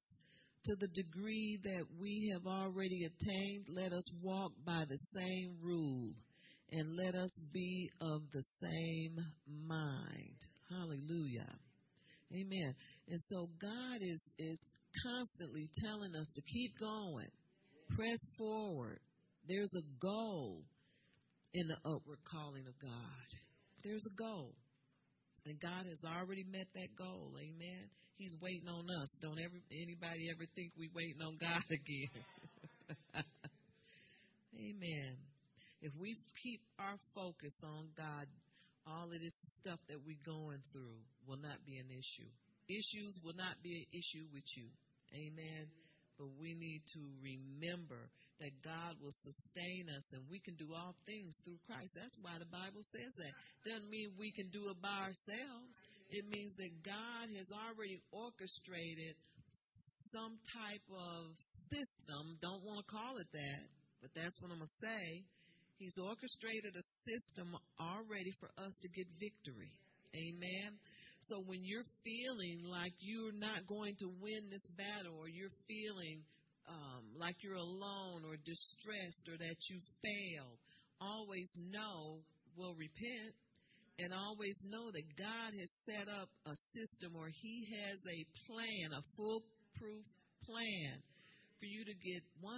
to 0.66 0.76
the 0.76 0.88
degree 0.90 1.60
that 1.64 1.86
we 2.00 2.32
have 2.34 2.46
already 2.46 3.06
attained, 3.06 3.66
let 3.70 3.94
us 3.94 4.04
walk 4.22 4.52
by 4.66 4.84
the 4.88 5.00
same 5.16 5.58
rule 5.62 6.14
and 6.72 6.96
let 6.96 7.16
us 7.16 7.32
be 7.54 7.90
of 8.02 8.22
the 8.34 8.44
same 8.62 9.18
mind. 9.48 10.38
Hallelujah. 10.70 11.50
Amen. 12.34 12.76
And 13.08 13.20
so 13.30 13.50
God 13.60 14.02
is 14.02 14.22
is 14.38 14.60
constantly 15.04 15.70
telling 15.82 16.16
us 16.16 16.30
to 16.36 16.42
keep 16.42 16.78
going, 16.80 17.28
press 17.96 18.20
forward. 18.38 19.00
There's 19.48 19.74
a 19.78 19.86
goal 20.00 20.64
in 21.54 21.68
the 21.68 21.78
upward 21.90 22.20
calling 22.30 22.68
of 22.68 22.80
God. 22.80 23.28
There's 23.84 24.06
a 24.06 24.16
goal. 24.16 24.54
And 25.46 25.60
God 25.60 25.86
has 25.88 26.02
already 26.04 26.44
met 26.50 26.68
that 26.76 26.92
goal. 26.98 27.32
Amen. 27.38 27.90
He's 28.18 28.36
waiting 28.42 28.68
on 28.68 28.84
us. 28.90 29.10
Don't 29.22 29.40
ever 29.40 29.60
anybody 29.72 30.28
ever 30.28 30.46
think 30.56 30.74
we 30.78 30.90
waiting 30.92 31.22
on 31.24 31.38
God 31.40 31.64
again. 31.72 32.12
Amen. 34.60 35.16
If 35.82 35.96
we 35.96 36.20
keep 36.44 36.60
our 36.80 37.00
focus 37.16 37.56
on 37.64 37.88
God, 37.96 38.28
all 38.84 39.08
of 39.08 39.20
this 39.22 39.38
stuff 39.64 39.80
that 39.88 40.04
we're 40.04 40.20
going 40.28 40.60
through 40.76 41.00
will 41.24 41.40
not 41.40 41.64
be 41.64 41.80
an 41.80 41.88
issue. 41.88 42.28
Issues 42.68 43.16
will 43.24 43.38
not 43.40 43.56
be 43.64 43.72
an 43.72 43.88
issue 43.96 44.28
with 44.36 44.44
you. 44.60 44.68
Amen. 45.16 45.72
But 46.20 46.28
we 46.36 46.54
need 46.54 46.84
to 46.94 47.02
remember 47.24 48.12
that 48.40 48.56
God 48.64 48.96
will 49.04 49.14
sustain 49.14 49.92
us 49.92 50.06
and 50.16 50.24
we 50.32 50.40
can 50.40 50.56
do 50.56 50.72
all 50.72 50.96
things 51.04 51.36
through 51.44 51.60
Christ. 51.68 51.92
That's 51.96 52.16
why 52.24 52.40
the 52.40 52.48
Bible 52.48 52.84
says 52.88 53.12
that. 53.20 53.34
Doesn't 53.68 53.92
mean 53.92 54.16
we 54.16 54.32
can 54.32 54.48
do 54.56 54.72
it 54.72 54.80
by 54.80 55.12
ourselves. 55.12 55.74
It 56.10 56.26
means 56.32 56.56
that 56.58 56.74
God 56.82 57.30
has 57.36 57.48
already 57.54 58.00
orchestrated 58.10 59.14
some 60.10 60.40
type 60.56 60.88
of 60.90 61.36
system. 61.70 62.40
Don't 62.42 62.64
want 62.66 62.82
to 62.82 62.88
call 62.90 63.20
it 63.22 63.30
that, 63.30 63.64
but 64.02 64.10
that's 64.18 64.40
what 64.42 64.50
I'm 64.50 64.64
going 64.64 64.72
to 64.72 64.82
say. 64.82 65.06
He's 65.78 65.96
orchestrated 66.02 66.76
a 66.76 66.86
system 67.08 67.56
already 67.80 68.34
for 68.42 68.50
us 68.60 68.74
to 68.84 68.88
get 68.90 69.08
victory. 69.22 69.72
Amen. 70.12 70.76
So 71.30 71.44
when 71.46 71.62
you're 71.64 71.88
feeling 72.04 72.64
like 72.66 72.96
you're 73.00 73.36
not 73.36 73.68
going 73.68 73.96
to 74.00 74.08
win 74.20 74.50
this 74.50 74.66
battle, 74.76 75.20
or 75.20 75.28
you're 75.30 75.54
feeling 75.68 76.24
um, 76.70 77.04
like 77.18 77.36
you're 77.42 77.58
alone, 77.58 78.24
or 78.24 78.38
distressed, 78.46 79.26
or 79.28 79.38
that 79.38 79.60
you 79.70 79.78
failed, 80.06 80.60
always 81.02 81.50
know, 81.74 82.22
will 82.56 82.76
repent, 82.78 83.34
and 84.00 84.14
always 84.14 84.56
know 84.70 84.92
that 84.94 85.08
God 85.18 85.52
has 85.58 85.70
set 85.84 86.08
up 86.08 86.30
a 86.46 86.56
system, 86.78 87.18
or 87.18 87.28
He 87.34 87.68
has 87.74 88.00
a 88.06 88.20
plan, 88.46 88.94
a 88.94 89.04
foolproof 89.18 90.06
plan 90.46 91.02
for 91.60 91.66
you 91.66 91.84
to 91.84 91.96
get 92.00 92.24
100% 92.40 92.56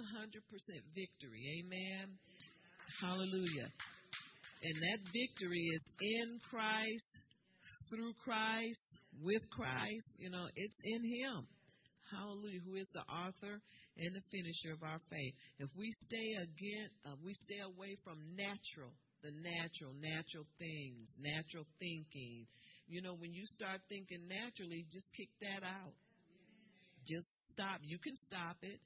victory. 0.94 1.42
Amen. 1.64 2.14
Hallelujah. 3.00 3.68
And 4.62 4.76
that 4.78 5.00
victory 5.10 5.66
is 5.74 5.84
in 6.00 6.38
Christ 6.48 7.10
through 7.90 8.14
Christ, 8.22 8.86
with 9.20 9.42
Christ. 9.50 10.06
You 10.18 10.30
know, 10.30 10.46
it's 10.54 10.76
in 10.84 11.02
Him. 11.02 11.46
Hallelujah, 12.12 12.60
who 12.60 12.76
is 12.76 12.88
the 12.92 13.00
author 13.08 13.56
and 13.96 14.10
the 14.12 14.24
finisher 14.28 14.76
of 14.76 14.84
our 14.84 15.00
faith. 15.08 15.34
If 15.58 15.72
we 15.72 15.88
stay 16.04 16.28
again, 16.44 16.88
uh, 17.08 17.16
we 17.24 17.32
stay 17.48 17.64
away 17.64 17.96
from 18.04 18.20
natural, 18.36 18.92
the 19.24 19.32
natural, 19.32 19.96
natural 19.96 20.44
things, 20.60 21.08
natural 21.16 21.64
thinking. 21.80 22.44
You 22.86 23.00
know, 23.00 23.16
when 23.16 23.32
you 23.32 23.48
start 23.56 23.80
thinking 23.88 24.28
naturally, 24.28 24.84
just 24.92 25.08
kick 25.16 25.32
that 25.40 25.64
out. 25.64 25.96
Just 27.08 27.28
stop. 27.56 27.80
You 27.80 27.96
can 27.98 28.14
stop 28.28 28.60
it 28.60 28.78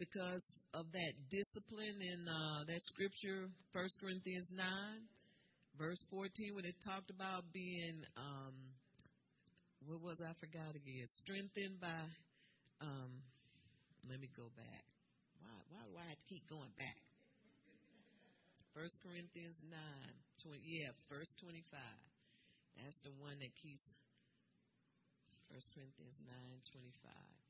because 0.00 0.42
of 0.72 0.88
that 0.96 1.12
discipline 1.28 2.00
in 2.00 2.20
uh, 2.24 2.64
that 2.64 2.80
scripture, 2.96 3.52
First 3.76 4.00
Corinthians 4.00 4.48
nine 4.56 5.04
verse 5.78 6.02
14 6.10 6.28
when 6.54 6.64
it 6.64 6.76
talked 6.84 7.08
about 7.08 7.44
being 7.52 8.04
um 8.16 8.52
what 9.88 10.00
was 10.04 10.18
I 10.20 10.32
forgot 10.38 10.76
again 10.76 11.06
strengthened 11.24 11.80
by 11.80 11.96
um 12.82 13.22
let 14.10 14.18
me 14.18 14.28
go 14.34 14.50
back 14.58 14.84
why 15.38 15.54
why 15.70 15.82
do 15.86 15.94
I 15.94 16.18
keep 16.26 16.42
going 16.50 16.74
back 16.74 16.98
First 18.74 18.98
Corinthians 19.04 19.62
9 19.62 19.78
20 20.42 20.58
yeah 20.66 20.90
verse 21.06 21.30
25 21.38 21.62
that's 22.76 22.98
the 23.06 23.14
one 23.22 23.38
that 23.38 23.52
keeps 23.62 23.86
First 25.46 25.70
Corinthians 25.72 26.18
9 26.26 26.34
25 26.74 27.42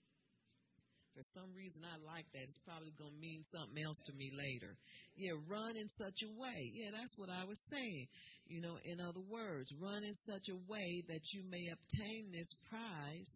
for 1.13 1.25
some 1.37 1.53
reason, 1.53 1.85
I 1.85 2.01
like 2.01 2.25
that. 2.33 2.49
It's 2.49 2.65
probably 2.65 2.93
going 2.97 3.13
to 3.13 3.21
mean 3.21 3.45
something 3.53 3.77
else 3.85 4.01
to 4.09 4.17
me 4.17 4.33
later. 4.33 4.73
Yeah, 5.13 5.37
run 5.45 5.77
in 5.77 5.89
such 6.01 6.25
a 6.25 6.31
way. 6.41 6.73
Yeah, 6.73 6.89
that's 6.97 7.13
what 7.21 7.29
I 7.29 7.45
was 7.45 7.61
saying. 7.69 8.09
You 8.49 8.65
know, 8.65 8.81
in 8.81 8.97
other 8.97 9.21
words, 9.29 9.69
run 9.77 10.05
in 10.05 10.17
such 10.25 10.49
a 10.49 10.57
way 10.65 11.05
that 11.13 11.21
you 11.37 11.45
may 11.45 11.69
obtain 11.69 12.33
this 12.33 12.49
prize. 12.69 13.29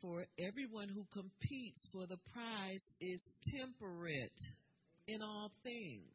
For 0.00 0.24
everyone 0.38 0.88
who 0.88 1.02
competes 1.10 1.80
for 1.92 2.06
the 2.06 2.18
prize 2.32 2.82
is 3.00 3.20
temperate 3.58 4.40
in 5.08 5.22
all 5.22 5.50
things. 5.64 6.14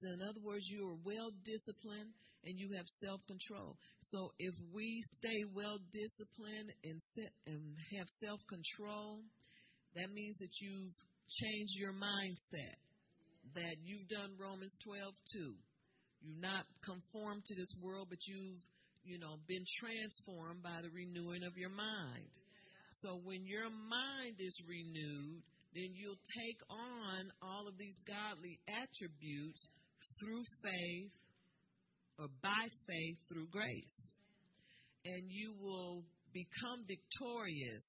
So, 0.00 0.08
in 0.14 0.22
other 0.22 0.40
words, 0.40 0.64
you 0.70 0.88
are 0.88 1.00
well 1.04 1.28
disciplined 1.44 2.14
and 2.44 2.56
you 2.56 2.72
have 2.76 2.86
self 3.02 3.20
control. 3.26 3.76
So, 4.00 4.32
if 4.38 4.54
we 4.72 5.02
stay 5.18 5.44
well 5.52 5.76
disciplined 5.92 6.72
and, 6.84 6.98
and 7.46 7.62
have 7.98 8.08
self 8.22 8.40
control, 8.48 9.20
that 9.96 10.08
means 10.14 10.38
that 10.38 10.54
you've 10.62 10.96
changed 11.28 11.74
your 11.76 11.92
mindset, 11.92 12.78
that 13.54 13.76
you've 13.82 14.08
done 14.08 14.38
Romans 14.40 14.74
12 14.84 15.12
too. 15.34 15.52
You've 16.22 16.40
not 16.40 16.64
conformed 16.80 17.44
to 17.44 17.54
this 17.54 17.74
world, 17.82 18.08
but 18.08 18.24
you've, 18.24 18.62
you 19.04 19.18
know, 19.18 19.36
been 19.46 19.64
transformed 19.82 20.62
by 20.62 20.80
the 20.80 20.90
renewing 20.90 21.42
of 21.42 21.58
your 21.58 21.70
mind. 21.70 22.32
So 23.02 23.20
when 23.24 23.46
your 23.46 23.70
mind 23.70 24.36
is 24.38 24.56
renewed, 24.66 25.42
then 25.74 25.92
you'll 25.94 26.22
take 26.34 26.60
on 26.70 27.30
all 27.42 27.68
of 27.68 27.76
these 27.78 27.96
godly 28.08 28.58
attributes 28.66 29.60
through 30.18 30.44
faith 30.62 31.12
or 32.18 32.26
by 32.42 32.64
faith 32.86 33.18
through 33.28 33.46
grace. 33.52 33.98
And 35.04 35.30
you 35.30 35.54
will 35.60 36.02
become 36.32 36.84
victorious 36.88 37.84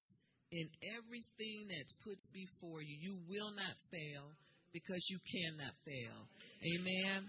in 0.52 0.66
everything 0.98 1.66
that's 1.70 1.94
put 2.04 2.18
before 2.32 2.82
you. 2.82 2.94
You 3.00 3.14
will 3.26 3.50
not 3.54 3.74
fail 3.90 4.30
because 4.72 5.02
you 5.10 5.18
cannot 5.26 5.74
fail. 5.82 6.18
Amen. 6.62 7.26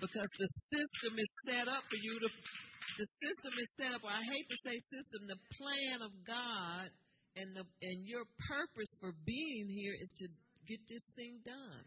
Because 0.00 0.30
the 0.38 0.48
system 0.70 1.18
is 1.18 1.30
set 1.50 1.66
up 1.66 1.82
for 1.90 1.98
you 1.98 2.14
to 2.22 2.30
the 2.98 3.06
system 3.22 3.54
is 3.62 3.70
set 3.78 3.94
up, 3.94 4.02
I 4.02 4.18
hate 4.18 4.46
to 4.50 4.58
say 4.66 4.74
system, 4.90 5.30
the 5.30 5.40
plan 5.54 6.02
of 6.02 6.10
God 6.26 6.90
and 7.38 7.54
the 7.54 7.62
and 7.62 8.02
your 8.02 8.26
purpose 8.50 8.90
for 8.98 9.14
being 9.22 9.70
here 9.70 9.94
is 9.94 10.10
to 10.18 10.26
get 10.66 10.82
this 10.90 11.06
thing 11.14 11.38
done. 11.46 11.86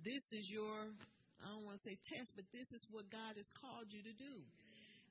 This 0.00 0.24
is 0.32 0.48
your 0.48 0.88
I 1.44 1.52
don't 1.52 1.68
want 1.68 1.76
to 1.78 1.84
say 1.84 2.00
test, 2.08 2.32
but 2.34 2.48
this 2.50 2.66
is 2.72 2.82
what 2.88 3.12
God 3.12 3.36
has 3.36 3.46
called 3.60 3.92
you 3.92 4.02
to 4.02 4.14
do. 4.16 4.34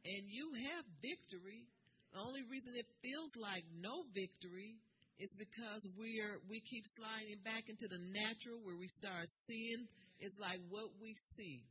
And 0.03 0.25
you 0.27 0.51
have 0.73 0.83
victory. 0.99 1.69
The 2.11 2.19
only 2.19 2.41
reason 2.49 2.73
it 2.73 2.89
feels 3.05 3.31
like 3.37 3.63
no 3.77 4.09
victory 4.17 4.81
is 5.21 5.29
because 5.37 5.85
we're 5.93 6.41
we 6.49 6.65
keep 6.65 6.83
sliding 6.97 7.45
back 7.45 7.69
into 7.69 7.85
the 7.85 8.01
natural 8.09 8.57
where 8.65 8.77
we 8.77 8.89
start 8.89 9.29
seeing 9.45 9.85
it's 10.17 10.33
like 10.41 10.61
what 10.73 10.89
we 10.97 11.13
see. 11.37 11.61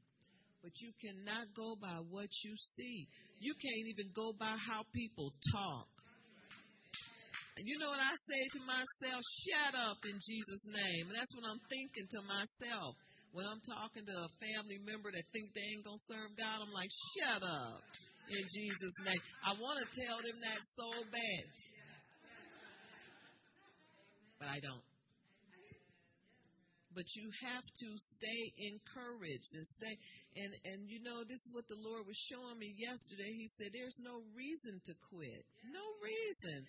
But 0.62 0.78
you 0.78 0.90
cannot 1.02 1.50
go 1.54 1.74
by 1.78 1.98
what 2.10 2.30
you 2.42 2.54
see. 2.78 3.10
You 3.38 3.52
can't 3.56 3.86
even 3.92 4.08
go 4.16 4.32
by 4.36 4.56
how 4.56 4.84
people 4.94 5.32
talk. 5.52 5.88
And 7.56 7.64
you 7.64 7.76
know 7.80 7.88
what 7.88 8.00
I 8.00 8.12
say 8.28 8.42
to 8.56 8.60
myself? 8.68 9.20
Shut 9.48 9.72
up 9.76 10.00
in 10.04 10.16
Jesus' 10.20 10.66
name. 10.68 11.08
And 11.08 11.16
that's 11.16 11.32
what 11.32 11.48
I'm 11.48 11.62
thinking 11.72 12.04
to 12.04 12.20
myself. 12.28 12.92
When 13.32 13.48
I'm 13.48 13.60
talking 13.64 14.04
to 14.04 14.16
a 14.28 14.30
family 14.40 14.80
member 14.84 15.08
that 15.12 15.24
think 15.32 15.52
they 15.52 15.64
ain't 15.64 15.84
gonna 15.84 16.08
serve 16.08 16.36
God, 16.36 16.64
I'm 16.64 16.72
like, 16.72 16.92
shut 17.16 17.44
up 17.44 17.80
in 18.28 18.44
Jesus' 18.44 18.96
name. 19.04 19.22
I 19.44 19.56
want 19.56 19.80
to 19.80 19.86
tell 19.92 20.20
them 20.20 20.36
that 20.40 20.60
so 20.76 20.88
bad 21.08 21.44
but 24.38 24.48
I 24.48 24.60
don't. 24.60 24.85
But 26.96 27.04
you 27.12 27.28
have 27.44 27.60
to 27.60 27.88
stay 28.16 28.42
encouraged 28.72 29.52
and 29.52 29.66
stay 29.76 29.94
and 30.40 30.52
and 30.64 30.80
you 30.88 31.04
know 31.04 31.20
this 31.28 31.44
is 31.44 31.52
what 31.52 31.68
the 31.68 31.76
Lord 31.76 32.08
was 32.08 32.16
showing 32.32 32.56
me 32.56 32.72
yesterday. 32.72 33.36
He 33.36 33.52
said 33.60 33.76
there's 33.76 34.00
no 34.00 34.24
reason 34.32 34.80
to 34.88 34.92
quit. 35.12 35.44
No 35.68 35.84
reason. 36.00 36.64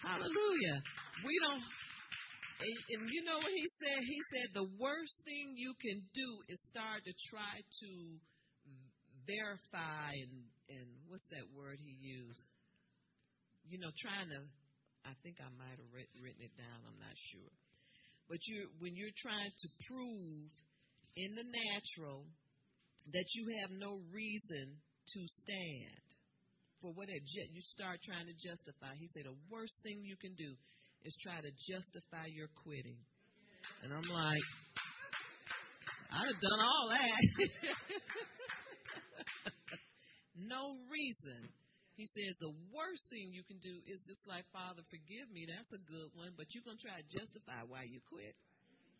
Hallelujah. 0.00 0.80
We 1.28 1.36
don't 1.44 1.60
and, 1.60 2.76
and 2.96 3.00
you 3.12 3.20
know 3.28 3.36
what 3.36 3.52
he 3.52 3.68
said? 3.76 4.00
He 4.00 4.20
said 4.32 4.46
the 4.56 4.68
worst 4.80 5.16
thing 5.28 5.60
you 5.60 5.76
can 5.76 6.08
do 6.16 6.28
is 6.48 6.56
start 6.72 7.04
to 7.04 7.12
try 7.28 7.60
to 7.60 7.90
verify 9.28 10.16
and 10.16 10.48
and 10.72 10.88
what's 11.12 11.28
that 11.36 11.44
word 11.52 11.76
he 11.84 12.00
used? 12.00 12.48
You 13.68 13.76
know, 13.76 13.92
trying 14.00 14.32
to 14.32 14.40
I 15.04 15.12
think 15.20 15.36
I 15.40 15.52
might 15.52 15.76
have 15.76 15.92
written 15.92 16.40
it 16.40 16.56
down. 16.56 16.80
I'm 16.88 16.96
not 16.96 17.16
sure. 17.28 17.52
But 18.30 18.38
you, 18.46 18.70
when 18.78 18.94
you're 18.94 19.16
trying 19.18 19.50
to 19.50 19.68
prove 19.90 20.46
in 21.18 21.34
the 21.34 21.42
natural 21.42 22.22
that 23.10 23.26
you 23.34 23.42
have 23.58 23.74
no 23.74 23.98
reason 24.14 24.78
to 24.78 25.20
stand 25.42 26.04
for 26.78 26.94
whatever, 26.94 27.26
you 27.26 27.62
start 27.74 27.98
trying 28.06 28.30
to 28.30 28.36
justify. 28.38 28.94
He 28.94 29.10
said 29.10 29.26
the 29.26 29.34
worst 29.50 29.74
thing 29.82 30.06
you 30.06 30.14
can 30.14 30.38
do 30.38 30.54
is 31.02 31.16
try 31.26 31.42
to 31.42 31.50
justify 31.66 32.30
your 32.30 32.46
quitting. 32.62 33.02
And 33.82 33.90
I'm 33.90 34.06
like, 34.06 34.46
I'd 36.14 36.30
have 36.30 36.40
done 36.40 36.60
all 36.62 36.86
that. 36.94 37.18
no 40.54 40.78
reason 40.86 41.50
He 42.00 42.08
says 42.16 42.32
the 42.40 42.56
worst 42.72 43.04
thing 43.12 43.28
you 43.28 43.44
can 43.44 43.60
do 43.60 43.76
is 43.84 44.00
just 44.08 44.24
like, 44.24 44.48
Father, 44.56 44.80
forgive 44.88 45.28
me. 45.36 45.44
That's 45.44 45.68
a 45.68 45.82
good 45.84 46.08
one, 46.16 46.32
but 46.32 46.48
you're 46.56 46.64
going 46.64 46.80
to 46.80 46.84
try 46.88 46.96
to 46.96 47.04
justify 47.12 47.60
why 47.68 47.84
you 47.84 48.00
quit. 48.08 48.32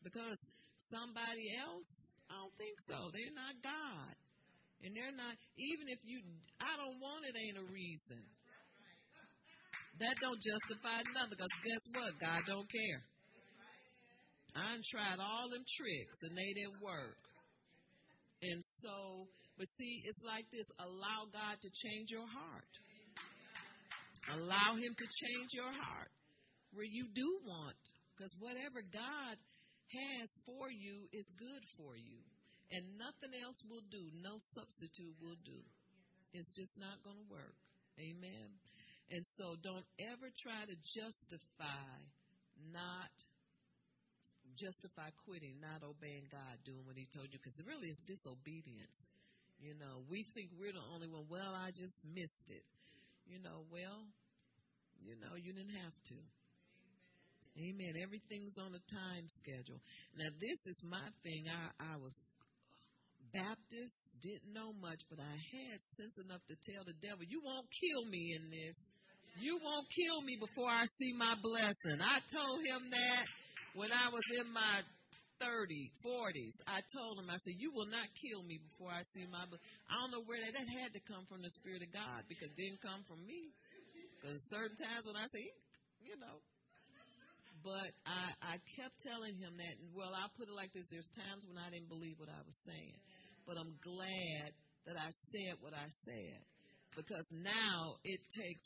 Because 0.04 0.36
somebody 0.92 1.48
else, 1.56 1.88
I 2.28 2.36
don't 2.36 2.52
think 2.60 2.76
so. 2.84 3.08
They're 3.08 3.32
not 3.32 3.56
God. 3.64 4.12
And 4.84 4.92
they're 4.92 5.16
not, 5.16 5.32
even 5.56 5.88
if 5.88 6.04
you, 6.04 6.20
I 6.60 6.76
don't 6.76 7.00
want 7.00 7.24
it, 7.24 7.32
ain't 7.40 7.56
a 7.56 7.64
reason. 7.72 8.20
That 10.04 10.20
don't 10.20 10.40
justify 10.44 11.00
nothing. 11.16 11.40
Because 11.40 11.56
guess 11.64 11.84
what? 11.96 12.12
God 12.20 12.44
don't 12.44 12.68
care. 12.68 13.00
I 14.52 14.76
tried 14.92 15.24
all 15.24 15.48
them 15.48 15.64
tricks 15.64 16.20
and 16.28 16.36
they 16.36 16.52
didn't 16.52 16.84
work. 16.84 17.16
And 18.44 18.60
so, 18.84 19.24
but 19.56 19.68
see, 19.80 20.04
it's 20.04 20.20
like 20.20 20.44
this 20.52 20.68
allow 20.76 21.32
God 21.32 21.56
to 21.64 21.68
change 21.80 22.12
your 22.12 22.28
heart. 22.28 22.72
Allow 24.28 24.76
Him 24.76 24.92
to 24.92 25.06
change 25.24 25.50
your 25.56 25.72
heart 25.72 26.12
where 26.72 26.86
you 26.86 27.08
do 27.14 27.28
want. 27.48 27.78
Because 28.12 28.36
whatever 28.36 28.84
God 28.84 29.36
has 29.96 30.28
for 30.44 30.68
you 30.68 31.08
is 31.12 31.24
good 31.40 31.64
for 31.80 31.96
you. 31.96 32.20
And 32.70 32.84
nothing 33.00 33.32
else 33.40 33.56
will 33.66 33.82
do. 33.88 34.12
No 34.20 34.36
substitute 34.54 35.16
will 35.18 35.40
do. 35.42 35.58
It's 36.36 36.52
just 36.54 36.76
not 36.76 37.00
going 37.02 37.16
to 37.16 37.28
work. 37.32 37.56
Amen. 37.98 38.48
And 39.10 39.24
so 39.40 39.58
don't 39.64 39.88
ever 39.98 40.30
try 40.38 40.62
to 40.68 40.76
justify 40.94 41.90
not 42.68 43.10
justify 44.58 45.08
quitting, 45.24 45.56
not 45.62 45.80
obeying 45.80 46.26
God, 46.28 46.60
doing 46.68 46.84
what 46.84 46.98
He 46.98 47.08
told 47.14 47.32
you, 47.32 47.38
because 47.40 47.56
it 47.56 47.64
really 47.64 47.88
is 47.88 48.00
disobedience. 48.04 48.98
You 49.60 49.76
know, 49.76 50.04
we 50.08 50.24
think 50.36 50.52
we're 50.56 50.76
the 50.76 50.84
only 50.92 51.08
one. 51.08 51.28
Well, 51.28 51.52
I 51.52 51.72
just 51.72 51.96
missed 52.04 52.48
it. 52.48 52.64
You 53.30 53.38
know, 53.38 53.62
well, 53.70 54.02
you 54.98 55.14
know, 55.22 55.38
you 55.38 55.54
didn't 55.54 55.78
have 55.78 55.94
to. 56.10 56.18
Amen. 57.62 57.94
Everything's 58.02 58.58
on 58.58 58.74
a 58.74 58.82
time 58.90 59.26
schedule. 59.38 59.78
Now, 60.18 60.34
this 60.42 60.58
is 60.66 60.78
my 60.82 61.06
thing. 61.22 61.46
I, 61.46 61.94
I 61.94 61.94
was 62.02 62.10
Baptist, 63.30 63.94
didn't 64.18 64.50
know 64.50 64.74
much, 64.82 64.98
but 65.06 65.22
I 65.22 65.30
had 65.30 65.78
sense 65.94 66.18
enough 66.18 66.42
to 66.50 66.58
tell 66.66 66.82
the 66.82 66.98
devil, 66.98 67.22
You 67.22 67.38
won't 67.46 67.70
kill 67.70 68.02
me 68.10 68.34
in 68.34 68.50
this. 68.50 68.74
You 69.38 69.62
won't 69.62 69.86
kill 69.94 70.26
me 70.26 70.34
before 70.42 70.66
I 70.66 70.90
see 70.98 71.14
my 71.14 71.38
blessing. 71.38 72.02
I 72.02 72.18
told 72.34 72.58
him 72.66 72.90
that 72.90 73.24
when 73.78 73.94
I 73.94 74.10
was 74.10 74.26
in 74.42 74.50
my 74.50 74.82
30s, 75.40 75.90
40s, 76.04 76.56
I 76.68 76.84
told 76.92 77.16
him, 77.18 77.32
I 77.32 77.40
said, 77.40 77.56
You 77.56 77.72
will 77.72 77.88
not 77.88 78.06
kill 78.20 78.44
me 78.44 78.60
before 78.60 78.92
I 78.92 79.02
see 79.16 79.24
my. 79.26 79.48
I 79.48 79.94
don't 79.98 80.12
know 80.12 80.22
where 80.28 80.38
that, 80.38 80.52
that 80.52 80.68
had 80.68 80.92
to 80.92 81.02
come 81.08 81.24
from 81.26 81.40
the 81.40 81.50
Spirit 81.56 81.80
of 81.80 81.90
God 81.90 82.28
because 82.28 82.52
it 82.52 82.60
didn't 82.60 82.84
come 82.84 83.02
from 83.08 83.24
me. 83.24 83.50
Because 84.20 84.38
certain 84.52 84.76
times 84.76 85.08
when 85.08 85.16
I 85.16 85.26
say, 85.32 85.42
you 86.04 86.20
know. 86.20 86.44
But 87.60 87.92
I, 88.08 88.32
I 88.40 88.54
kept 88.76 88.96
telling 89.04 89.36
him 89.36 89.56
that, 89.60 89.74
well, 89.92 90.16
I'll 90.16 90.32
put 90.36 90.48
it 90.48 90.56
like 90.56 90.72
this 90.72 90.88
there's 90.88 91.08
times 91.12 91.44
when 91.44 91.60
I 91.60 91.68
didn't 91.68 91.92
believe 91.92 92.16
what 92.16 92.32
I 92.32 92.40
was 92.40 92.56
saying. 92.64 92.96
But 93.44 93.60
I'm 93.60 93.76
glad 93.84 94.56
that 94.88 94.96
I 94.96 95.12
said 95.28 95.60
what 95.60 95.76
I 95.76 95.88
said 96.08 96.40
because 96.96 97.28
now 97.32 98.00
it 98.04 98.20
takes 98.32 98.64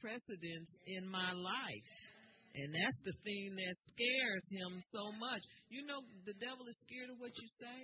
precedence 0.00 0.68
in 0.88 1.04
my 1.08 1.32
life. 1.32 1.92
And 2.52 2.68
that's 2.68 3.00
the 3.08 3.16
thing 3.24 3.56
that 3.56 3.74
scares 3.88 4.44
him 4.52 4.72
so 4.92 5.08
much. 5.16 5.40
You 5.72 5.88
know, 5.88 6.04
the 6.28 6.36
devil 6.36 6.68
is 6.68 6.76
scared 6.84 7.08
of 7.08 7.16
what 7.16 7.32
you 7.32 7.48
say. 7.48 7.78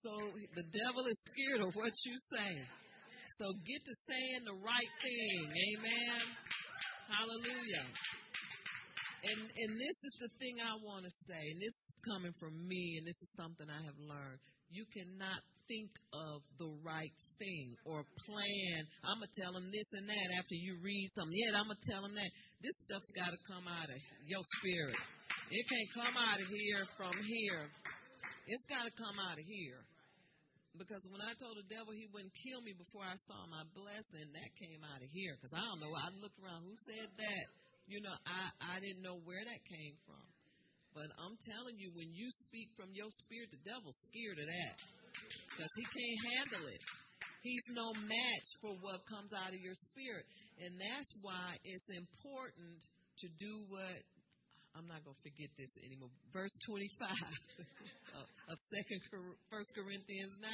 So 0.00 0.12
the 0.56 0.64
devil 0.72 1.04
is 1.04 1.18
scared 1.28 1.60
of 1.60 1.76
what 1.76 1.92
you 1.92 2.16
say. 2.32 2.52
So 3.36 3.44
get 3.68 3.80
to 3.84 3.94
saying 4.08 4.42
the 4.48 4.56
right 4.56 4.92
thing. 5.04 5.40
Amen. 5.48 6.24
Hallelujah. 7.12 7.86
And 9.20 9.40
and 9.44 9.72
this 9.76 9.96
is 10.00 10.14
the 10.24 10.32
thing 10.40 10.64
I 10.64 10.80
want 10.80 11.04
to 11.04 11.12
say, 11.28 11.36
and 11.36 11.60
this 11.60 11.76
is 11.76 11.92
coming 12.08 12.32
from 12.40 12.56
me, 12.56 12.96
and 12.96 13.04
this 13.04 13.20
is 13.20 13.28
something 13.36 13.68
I 13.68 13.84
have 13.84 14.00
learned. 14.00 14.40
You 14.72 14.88
cannot 14.88 15.44
think 15.70 15.94
of 16.10 16.42
the 16.58 16.66
right 16.82 17.14
thing 17.38 17.78
or 17.86 18.02
plan. 18.26 18.78
I'm 19.06 19.22
gonna 19.22 19.38
tell 19.38 19.54
them 19.54 19.70
this 19.70 19.86
and 19.94 20.10
that 20.10 20.28
after 20.34 20.58
you 20.58 20.74
read 20.82 21.06
something. 21.14 21.38
Yeah, 21.38 21.54
I'm 21.54 21.70
gonna 21.70 21.86
tell 21.86 22.02
them 22.02 22.18
that. 22.18 22.30
This 22.60 22.76
stuff's 22.84 23.08
got 23.16 23.32
to 23.32 23.40
come 23.48 23.64
out 23.64 23.88
of 23.88 24.00
your 24.28 24.44
spirit. 24.60 24.98
It 25.48 25.64
can't 25.64 25.90
come 25.96 26.12
out 26.12 26.44
of 26.44 26.48
here 26.52 26.84
from 26.92 27.16
here. 27.24 27.72
It's 28.44 28.66
got 28.68 28.84
to 28.84 28.92
come 29.00 29.16
out 29.16 29.40
of 29.40 29.46
here. 29.48 29.80
Because 30.76 31.00
when 31.08 31.24
I 31.24 31.32
told 31.40 31.56
the 31.56 31.64
devil 31.72 31.96
he 31.96 32.04
wouldn't 32.12 32.36
kill 32.44 32.60
me 32.60 32.76
before 32.76 33.02
I 33.02 33.16
saw 33.24 33.48
my 33.48 33.64
blessing, 33.72 34.28
that 34.36 34.50
came 34.60 34.84
out 34.84 35.00
of 35.00 35.08
here. 35.08 35.40
Because 35.40 35.56
I 35.56 35.64
don't 35.64 35.80
know. 35.80 35.88
I 35.96 36.12
looked 36.20 36.36
around. 36.36 36.68
Who 36.68 36.76
said 36.84 37.08
that? 37.16 37.44
You 37.88 38.04
know, 38.04 38.12
I 38.28 38.52
I 38.60 38.76
didn't 38.76 39.00
know 39.00 39.16
where 39.24 39.40
that 39.40 39.60
came 39.64 39.96
from. 40.04 40.26
But 40.92 41.08
I'm 41.16 41.40
telling 41.48 41.80
you, 41.80 41.96
when 41.96 42.12
you 42.12 42.28
speak 42.44 42.68
from 42.76 42.92
your 42.92 43.08
spirit, 43.24 43.48
the 43.54 43.62
devil's 43.64 43.96
scared 44.10 44.36
of 44.36 44.46
that 44.52 44.74
because 45.50 45.72
he 45.76 45.84
can't 45.84 46.20
handle 46.34 46.64
it. 46.70 46.82
He's 47.40 47.66
no 47.72 47.88
match 48.04 48.48
for 48.60 48.76
what 48.84 49.00
comes 49.08 49.32
out 49.32 49.52
of 49.52 49.60
your 49.60 49.76
spirit. 49.88 50.28
And 50.60 50.76
that's 50.76 51.10
why 51.24 51.56
it's 51.64 51.88
important 51.88 52.80
to 53.24 53.26
do 53.40 53.64
what 53.72 53.96
I'm 54.76 54.86
not 54.86 55.02
going 55.02 55.16
to 55.16 55.24
forget 55.24 55.50
this 55.56 55.72
anymore. 55.82 56.12
Verse 56.30 56.52
25 56.68 57.10
of 58.50 58.56
Second 58.70 59.00
First 59.48 59.72
Corinthians 59.72 60.36
9 60.38 60.46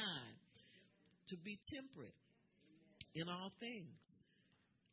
to 1.29 1.35
be 1.43 1.59
temperate 1.75 2.15
in 3.19 3.27
all 3.27 3.51
things. 3.59 3.99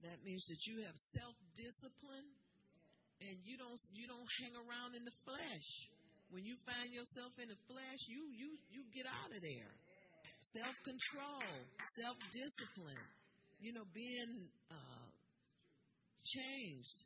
That 0.02 0.20
means 0.26 0.44
that 0.50 0.60
you 0.68 0.84
have 0.84 0.96
self-discipline 1.16 2.28
and 3.22 3.34
you 3.46 3.56
don't 3.56 3.78
you 3.94 4.04
don't 4.10 4.28
hang 4.42 4.54
around 4.58 4.92
in 4.98 5.06
the 5.06 5.16
flesh. 5.24 5.68
When 6.32 6.44
you 6.44 6.56
find 6.64 6.92
yourself 6.92 7.32
in 7.40 7.48
the 7.48 7.60
flesh, 7.66 8.00
you 8.08 8.28
you 8.32 8.56
you 8.72 8.82
get 8.94 9.06
out 9.06 9.30
of 9.32 9.40
there 9.42 9.72
self 10.52 10.76
control, 10.84 11.48
self 11.98 12.16
discipline, 12.30 13.04
you 13.60 13.72
know, 13.72 13.86
being 13.94 14.50
uh, 14.70 15.06
changed 16.22 16.98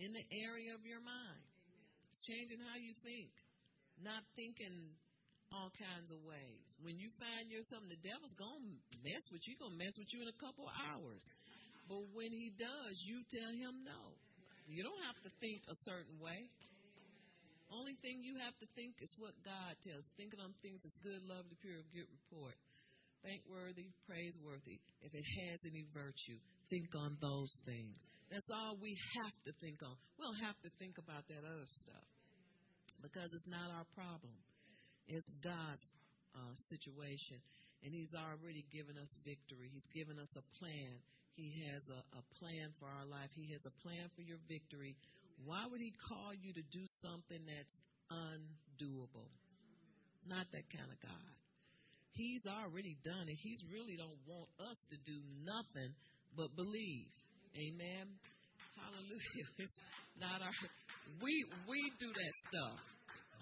in 0.00 0.10
the 0.12 0.26
area 0.48 0.74
of 0.74 0.82
your 0.82 1.00
mind. 1.00 1.44
It's 2.10 2.22
changing 2.26 2.60
how 2.66 2.76
you 2.76 2.92
think, 3.06 3.32
not 4.02 4.22
thinking 4.34 4.92
all 5.52 5.68
kinds 5.76 6.08
of 6.08 6.18
ways. 6.24 6.64
When 6.80 6.96
you 6.96 7.12
find 7.20 7.52
yourself, 7.52 7.84
the 7.86 8.00
devil's 8.00 8.32
to 8.40 8.96
mess 9.04 9.24
with 9.28 9.44
you, 9.44 9.54
to 9.60 9.68
mess 9.76 9.94
with 10.00 10.08
you 10.10 10.24
in 10.24 10.28
a 10.32 10.38
couple 10.40 10.64
hours. 10.66 11.22
But 11.86 12.08
when 12.16 12.32
he 12.32 12.50
does, 12.56 12.94
you 13.04 13.20
tell 13.28 13.52
him 13.52 13.84
no. 13.84 14.16
You 14.64 14.80
don't 14.80 15.02
have 15.04 15.20
to 15.28 15.30
think 15.42 15.60
a 15.68 15.76
certain 15.84 16.16
way. 16.22 16.48
Only 17.72 17.96
thing 18.04 18.20
you 18.20 18.36
have 18.44 18.52
to 18.60 18.68
think 18.76 19.00
is 19.00 19.08
what 19.16 19.32
God 19.40 19.72
tells. 19.80 20.04
Thinking 20.20 20.44
on 20.44 20.52
things 20.60 20.84
that's 20.84 21.00
good, 21.00 21.24
lovely, 21.24 21.56
pure, 21.64 21.80
good 21.96 22.04
report. 22.04 22.52
Thankworthy, 23.24 23.88
praiseworthy. 24.04 24.76
If 25.00 25.16
it 25.16 25.24
has 25.24 25.58
any 25.64 25.88
virtue, 25.96 26.36
think 26.68 26.92
on 26.92 27.16
those 27.22 27.52
things. 27.64 27.96
That's 28.28 28.48
all 28.52 28.76
we 28.76 28.92
have 29.24 29.36
to 29.48 29.52
think 29.64 29.80
on. 29.80 29.96
We 30.18 30.26
don't 30.28 30.44
have 30.44 30.60
to 30.68 30.70
think 30.76 31.00
about 31.00 31.24
that 31.32 31.40
other 31.40 31.68
stuff 31.86 32.08
because 33.00 33.32
it's 33.32 33.48
not 33.48 33.72
our 33.72 33.88
problem. 33.96 34.36
It's 35.08 35.28
God's 35.40 35.84
uh, 36.36 36.54
situation. 36.68 37.40
And 37.82 37.90
He's 37.90 38.12
already 38.14 38.68
given 38.70 39.00
us 39.00 39.10
victory. 39.24 39.72
He's 39.72 39.88
given 39.96 40.20
us 40.20 40.30
a 40.36 40.44
plan. 40.60 40.94
He 41.34 41.50
has 41.72 41.82
a, 41.88 42.00
a 42.20 42.22
plan 42.36 42.68
for 42.76 42.86
our 42.86 43.08
life. 43.08 43.32
He 43.32 43.50
has 43.56 43.64
a 43.64 43.74
plan 43.80 44.06
for 44.12 44.22
your 44.22 44.38
victory 44.46 44.94
why 45.44 45.66
would 45.66 45.80
he 45.80 45.92
call 46.08 46.30
you 46.34 46.52
to 46.54 46.64
do 46.70 46.84
something 47.02 47.42
that's 47.46 47.74
undoable? 48.10 49.30
Not 50.26 50.46
that 50.54 50.66
kind 50.70 50.86
of 50.86 50.98
God. 51.02 51.32
He's 52.12 52.44
already 52.44 52.94
done 53.02 53.26
it. 53.26 53.38
He's 53.40 53.62
really 53.72 53.96
don't 53.96 54.20
want 54.28 54.48
us 54.60 54.78
to 54.92 54.96
do 55.08 55.16
nothing 55.42 55.90
but 56.36 56.52
believe. 56.54 57.08
Amen. 57.56 58.06
Hallelujah. 58.76 59.48
It's 59.62 59.76
not 60.20 60.44
our 60.44 60.54
we 61.20 61.34
we 61.66 61.80
do 61.98 62.08
that 62.12 62.34
stuff. 62.48 62.78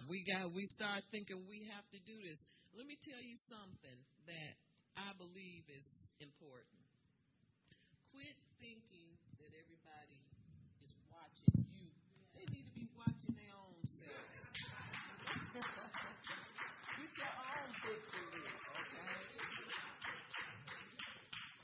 We 0.08 0.24
got 0.24 0.48
we 0.54 0.64
start 0.78 1.04
thinking 1.10 1.44
we 1.44 1.66
have 1.74 1.84
to 1.92 2.00
do 2.06 2.16
this. 2.24 2.38
Let 2.72 2.86
me 2.86 2.96
tell 3.04 3.20
you 3.20 3.36
something 3.50 3.98
that 4.30 4.52
I 4.96 5.12
believe 5.18 5.64
is 5.68 5.88
important. 6.22 6.80
Quit 8.14 8.38
thinking 8.58 9.10
that 9.42 9.52
everybody 9.54 10.20
is 10.82 10.94
watching 11.10 11.60
your 17.20 17.36
own 17.36 17.68
victory, 17.84 18.44
okay? 18.80 19.16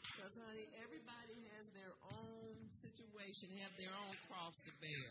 Because, 0.05 0.35
honey, 0.37 0.69
everybody 0.85 1.37
has 1.57 1.67
their 1.73 1.95
own 2.13 2.57
situation, 2.85 3.57
have 3.65 3.73
their 3.81 3.95
own 3.97 4.13
cross 4.29 4.53
to 4.69 4.73
bear. 4.85 5.09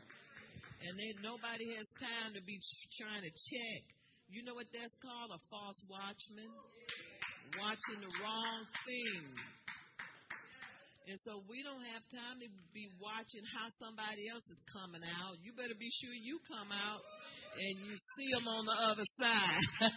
And 0.86 0.94
then 0.94 1.14
nobody 1.26 1.66
has 1.74 1.90
time 1.98 2.38
to 2.38 2.42
be 2.46 2.62
trying 3.02 3.26
to 3.26 3.34
check. 3.34 3.82
You 4.30 4.46
know 4.46 4.54
what 4.54 4.70
that's 4.70 4.94
called? 5.02 5.34
A 5.34 5.42
false 5.50 5.82
watchman? 5.90 6.52
Watching 7.58 8.00
the 8.06 8.12
wrong 8.22 8.62
thing. 8.86 9.26
And 11.06 11.18
so 11.22 11.46
we 11.46 11.62
don't 11.62 11.86
have 11.94 12.02
time 12.10 12.42
to 12.42 12.50
be 12.74 12.90
watching 12.98 13.46
how 13.54 13.70
somebody 13.78 14.26
else 14.30 14.46
is 14.50 14.58
coming 14.74 15.06
out. 15.06 15.38
You 15.46 15.54
better 15.54 15.78
be 15.78 15.90
sure 16.02 16.14
you 16.14 16.42
come 16.50 16.74
out 16.74 17.02
and 17.56 17.76
you 17.80 17.96
see 17.96 18.30
them 18.36 18.48
on 18.48 18.66
the 18.68 18.78
other 18.92 19.08
side. 19.16 19.64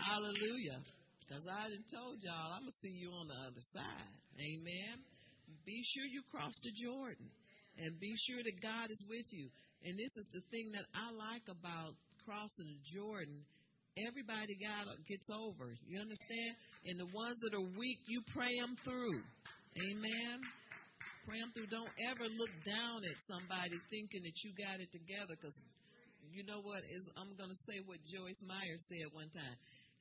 Hallelujah. 0.00 0.80
Because 1.20 1.44
I 1.44 1.68
done 1.68 1.84
told 1.92 2.16
y'all, 2.24 2.56
I'm 2.56 2.64
going 2.64 2.72
to 2.72 2.80
see 2.80 2.96
you 2.96 3.12
on 3.12 3.28
the 3.28 3.36
other 3.36 3.60
side. 3.76 4.12
Amen. 4.40 5.04
Be 5.68 5.84
sure 5.92 6.08
you 6.08 6.24
cross 6.32 6.56
the 6.64 6.72
Jordan 6.72 7.28
and 7.76 8.00
be 8.00 8.16
sure 8.24 8.40
that 8.40 8.56
God 8.64 8.88
is 8.88 9.02
with 9.04 9.28
you. 9.28 9.52
And 9.84 10.00
this 10.00 10.10
is 10.16 10.26
the 10.32 10.40
thing 10.48 10.72
that 10.72 10.88
I 10.96 11.12
like 11.12 11.44
about 11.46 11.92
crossing 12.24 12.72
the 12.72 12.80
Jordan. 12.96 13.44
Everybody 14.08 14.56
got 14.56 14.88
gets 15.04 15.28
over. 15.28 15.76
You 15.84 16.00
understand? 16.00 16.52
And 16.88 16.96
the 16.96 17.10
ones 17.12 17.36
that 17.44 17.52
are 17.52 17.68
weak, 17.76 18.00
you 18.08 18.24
pray 18.32 18.56
them 18.56 18.74
through. 18.80 19.20
Amen. 19.76 20.40
Pray 21.28 21.44
through. 21.52 21.68
Don't 21.68 21.92
ever 22.08 22.24
look 22.24 22.54
down 22.64 23.04
at 23.04 23.16
somebody 23.28 23.76
thinking 23.92 24.24
that 24.24 24.36
you 24.40 24.56
got 24.56 24.80
it 24.80 24.88
together. 24.88 25.36
Because 25.36 25.52
you 26.32 26.40
know 26.48 26.64
what? 26.64 26.80
Is 26.88 27.04
I'm 27.20 27.36
going 27.36 27.52
to 27.52 27.60
say 27.68 27.84
what 27.84 28.00
Joyce 28.08 28.40
Meyer 28.48 28.78
said 28.88 29.12
one 29.12 29.28
time. 29.28 29.56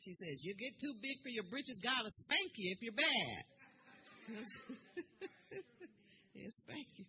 She 0.07 0.15
says, 0.15 0.39
"You 0.47 0.55
get 0.55 0.71
too 0.79 0.95
big 1.03 1.19
for 1.19 1.27
your 1.35 1.43
britches, 1.51 1.75
God 1.83 1.99
will 1.99 2.15
spank 2.23 2.55
you 2.55 2.67
if 2.71 2.79
you're 2.79 2.95
bad." 2.95 3.39
He'll 6.31 6.57
spank 6.63 6.87
you 6.95 7.03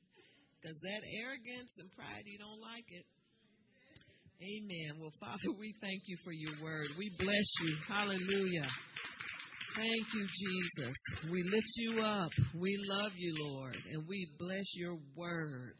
because 0.58 0.74
that 0.82 1.02
arrogance 1.22 1.70
and 1.78 1.86
pride, 1.94 2.26
you 2.26 2.42
don't 2.42 2.58
like 2.58 2.90
it. 2.90 3.06
Amen. 4.42 4.98
Well, 4.98 5.14
Father, 5.22 5.54
we 5.58 5.74
thank 5.78 6.02
you 6.10 6.18
for 6.26 6.34
your 6.34 6.58
word. 6.58 6.90
We 6.98 7.10
bless 7.18 7.48
you. 7.62 7.72
Hallelujah. 7.86 8.66
Thank 9.76 10.06
you, 10.14 10.26
Jesus. 10.26 10.94
We 11.30 11.42
lift 11.42 11.72
you 11.76 12.00
up. 12.00 12.30
We 12.54 12.76
love 12.88 13.12
you, 13.16 13.34
Lord, 13.38 13.76
and 13.92 14.06
we 14.08 14.28
bless 14.38 14.64
your 14.74 14.96
word. 15.14 15.74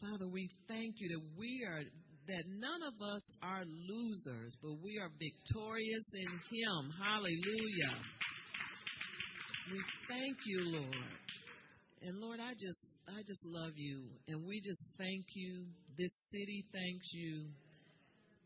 Father, 0.00 0.28
we 0.28 0.48
thank 0.68 0.94
you 0.98 1.08
that 1.08 1.38
we 1.38 1.64
are 1.66 1.82
that 2.26 2.44
none 2.48 2.82
of 2.88 2.94
us 3.00 3.22
are 3.42 3.64
losers, 3.64 4.56
but 4.62 4.72
we 4.82 4.98
are 4.98 5.10
victorious 5.20 6.04
in 6.12 6.28
him. 6.28 6.90
Hallelujah. 7.02 7.96
We 9.72 9.80
thank 10.08 10.36
you, 10.46 10.60
Lord. 10.80 11.18
And 12.02 12.20
Lord, 12.20 12.40
I 12.40 12.52
just 12.52 12.86
I 13.08 13.20
just 13.26 13.40
love 13.44 13.72
you 13.76 14.04
and 14.28 14.46
we 14.46 14.60
just 14.60 14.80
thank 14.98 15.24
you. 15.34 15.64
This 15.96 16.12
city 16.30 16.64
thanks 16.72 17.08
you. 17.12 17.48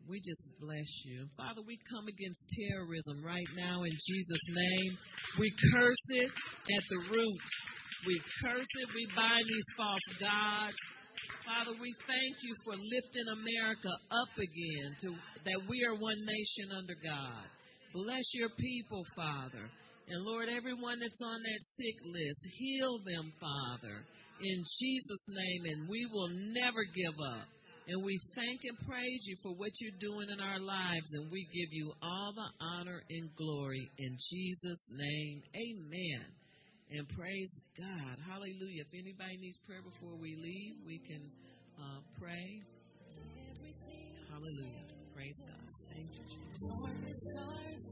We 0.09 0.25
just 0.25 0.41
bless 0.57 0.89
you. 1.05 1.29
Father, 1.37 1.61
we 1.69 1.77
come 1.93 2.09
against 2.09 2.41
terrorism 2.57 3.21
right 3.21 3.53
now 3.61 3.85
in 3.85 3.93
Jesus' 3.93 4.47
name. 4.49 4.93
We 5.37 5.53
curse 5.77 6.05
it 6.25 6.33
at 6.33 6.85
the 6.89 7.01
root. 7.13 7.47
We 8.09 8.17
curse 8.41 8.73
it. 8.73 8.89
We 8.97 9.05
bind 9.13 9.45
these 9.45 9.71
false 9.77 10.09
gods. 10.17 10.81
Father, 11.45 11.77
we 11.77 11.93
thank 12.09 12.35
you 12.41 12.55
for 12.65 12.73
lifting 12.73 13.29
America 13.37 13.93
up 14.09 14.33
again 14.33 14.89
to 15.05 15.09
that 15.45 15.61
we 15.69 15.85
are 15.85 16.01
one 16.01 16.21
nation 16.25 16.73
under 16.73 16.97
God. 17.05 17.45
Bless 17.93 18.25
your 18.33 18.49
people, 18.57 19.05
Father. 19.13 19.69
And 20.09 20.25
Lord, 20.25 20.49
everyone 20.49 21.05
that's 21.05 21.21
on 21.21 21.37
that 21.37 21.63
sick 21.77 21.99
list, 22.09 22.41
heal 22.57 22.97
them, 23.05 23.29
Father, 23.37 24.01
in 24.41 24.59
Jesus' 24.65 25.27
name, 25.29 25.63
and 25.69 25.89
we 25.89 26.09
will 26.09 26.33
never 26.57 26.81
give 26.97 27.17
up. 27.37 27.45
And 27.89 28.05
we 28.05 28.21
thank 28.37 28.61
and 28.69 28.77
praise 28.87 29.23
you 29.25 29.37
for 29.43 29.57
what 29.57 29.73
you're 29.81 29.97
doing 29.99 30.29
in 30.29 30.41
our 30.45 30.61
lives, 30.61 31.09
and 31.13 31.33
we 31.33 31.49
give 31.49 31.73
you 31.73 31.91
all 32.03 32.35
the 32.37 32.65
honor 32.65 33.01
and 33.09 33.31
glory 33.35 33.89
in 33.97 34.13
Jesus' 34.29 34.85
name. 34.93 35.43
Amen. 35.57 36.29
And 36.91 37.09
praise 37.17 37.49
God. 37.79 38.17
Hallelujah. 38.29 38.85
If 38.85 38.93
anybody 38.93 39.39
needs 39.41 39.57
prayer 39.65 39.81
before 39.81 40.21
we 40.21 40.37
leave, 40.37 40.77
we 40.85 41.01
can 41.01 41.33
uh, 41.81 42.01
pray. 42.21 42.61
Hallelujah. 44.29 44.85
Praise 45.15 45.41
God. 45.49 45.69
Thank 45.89 46.13
you, 46.13 46.25
Jesus. 46.29 47.89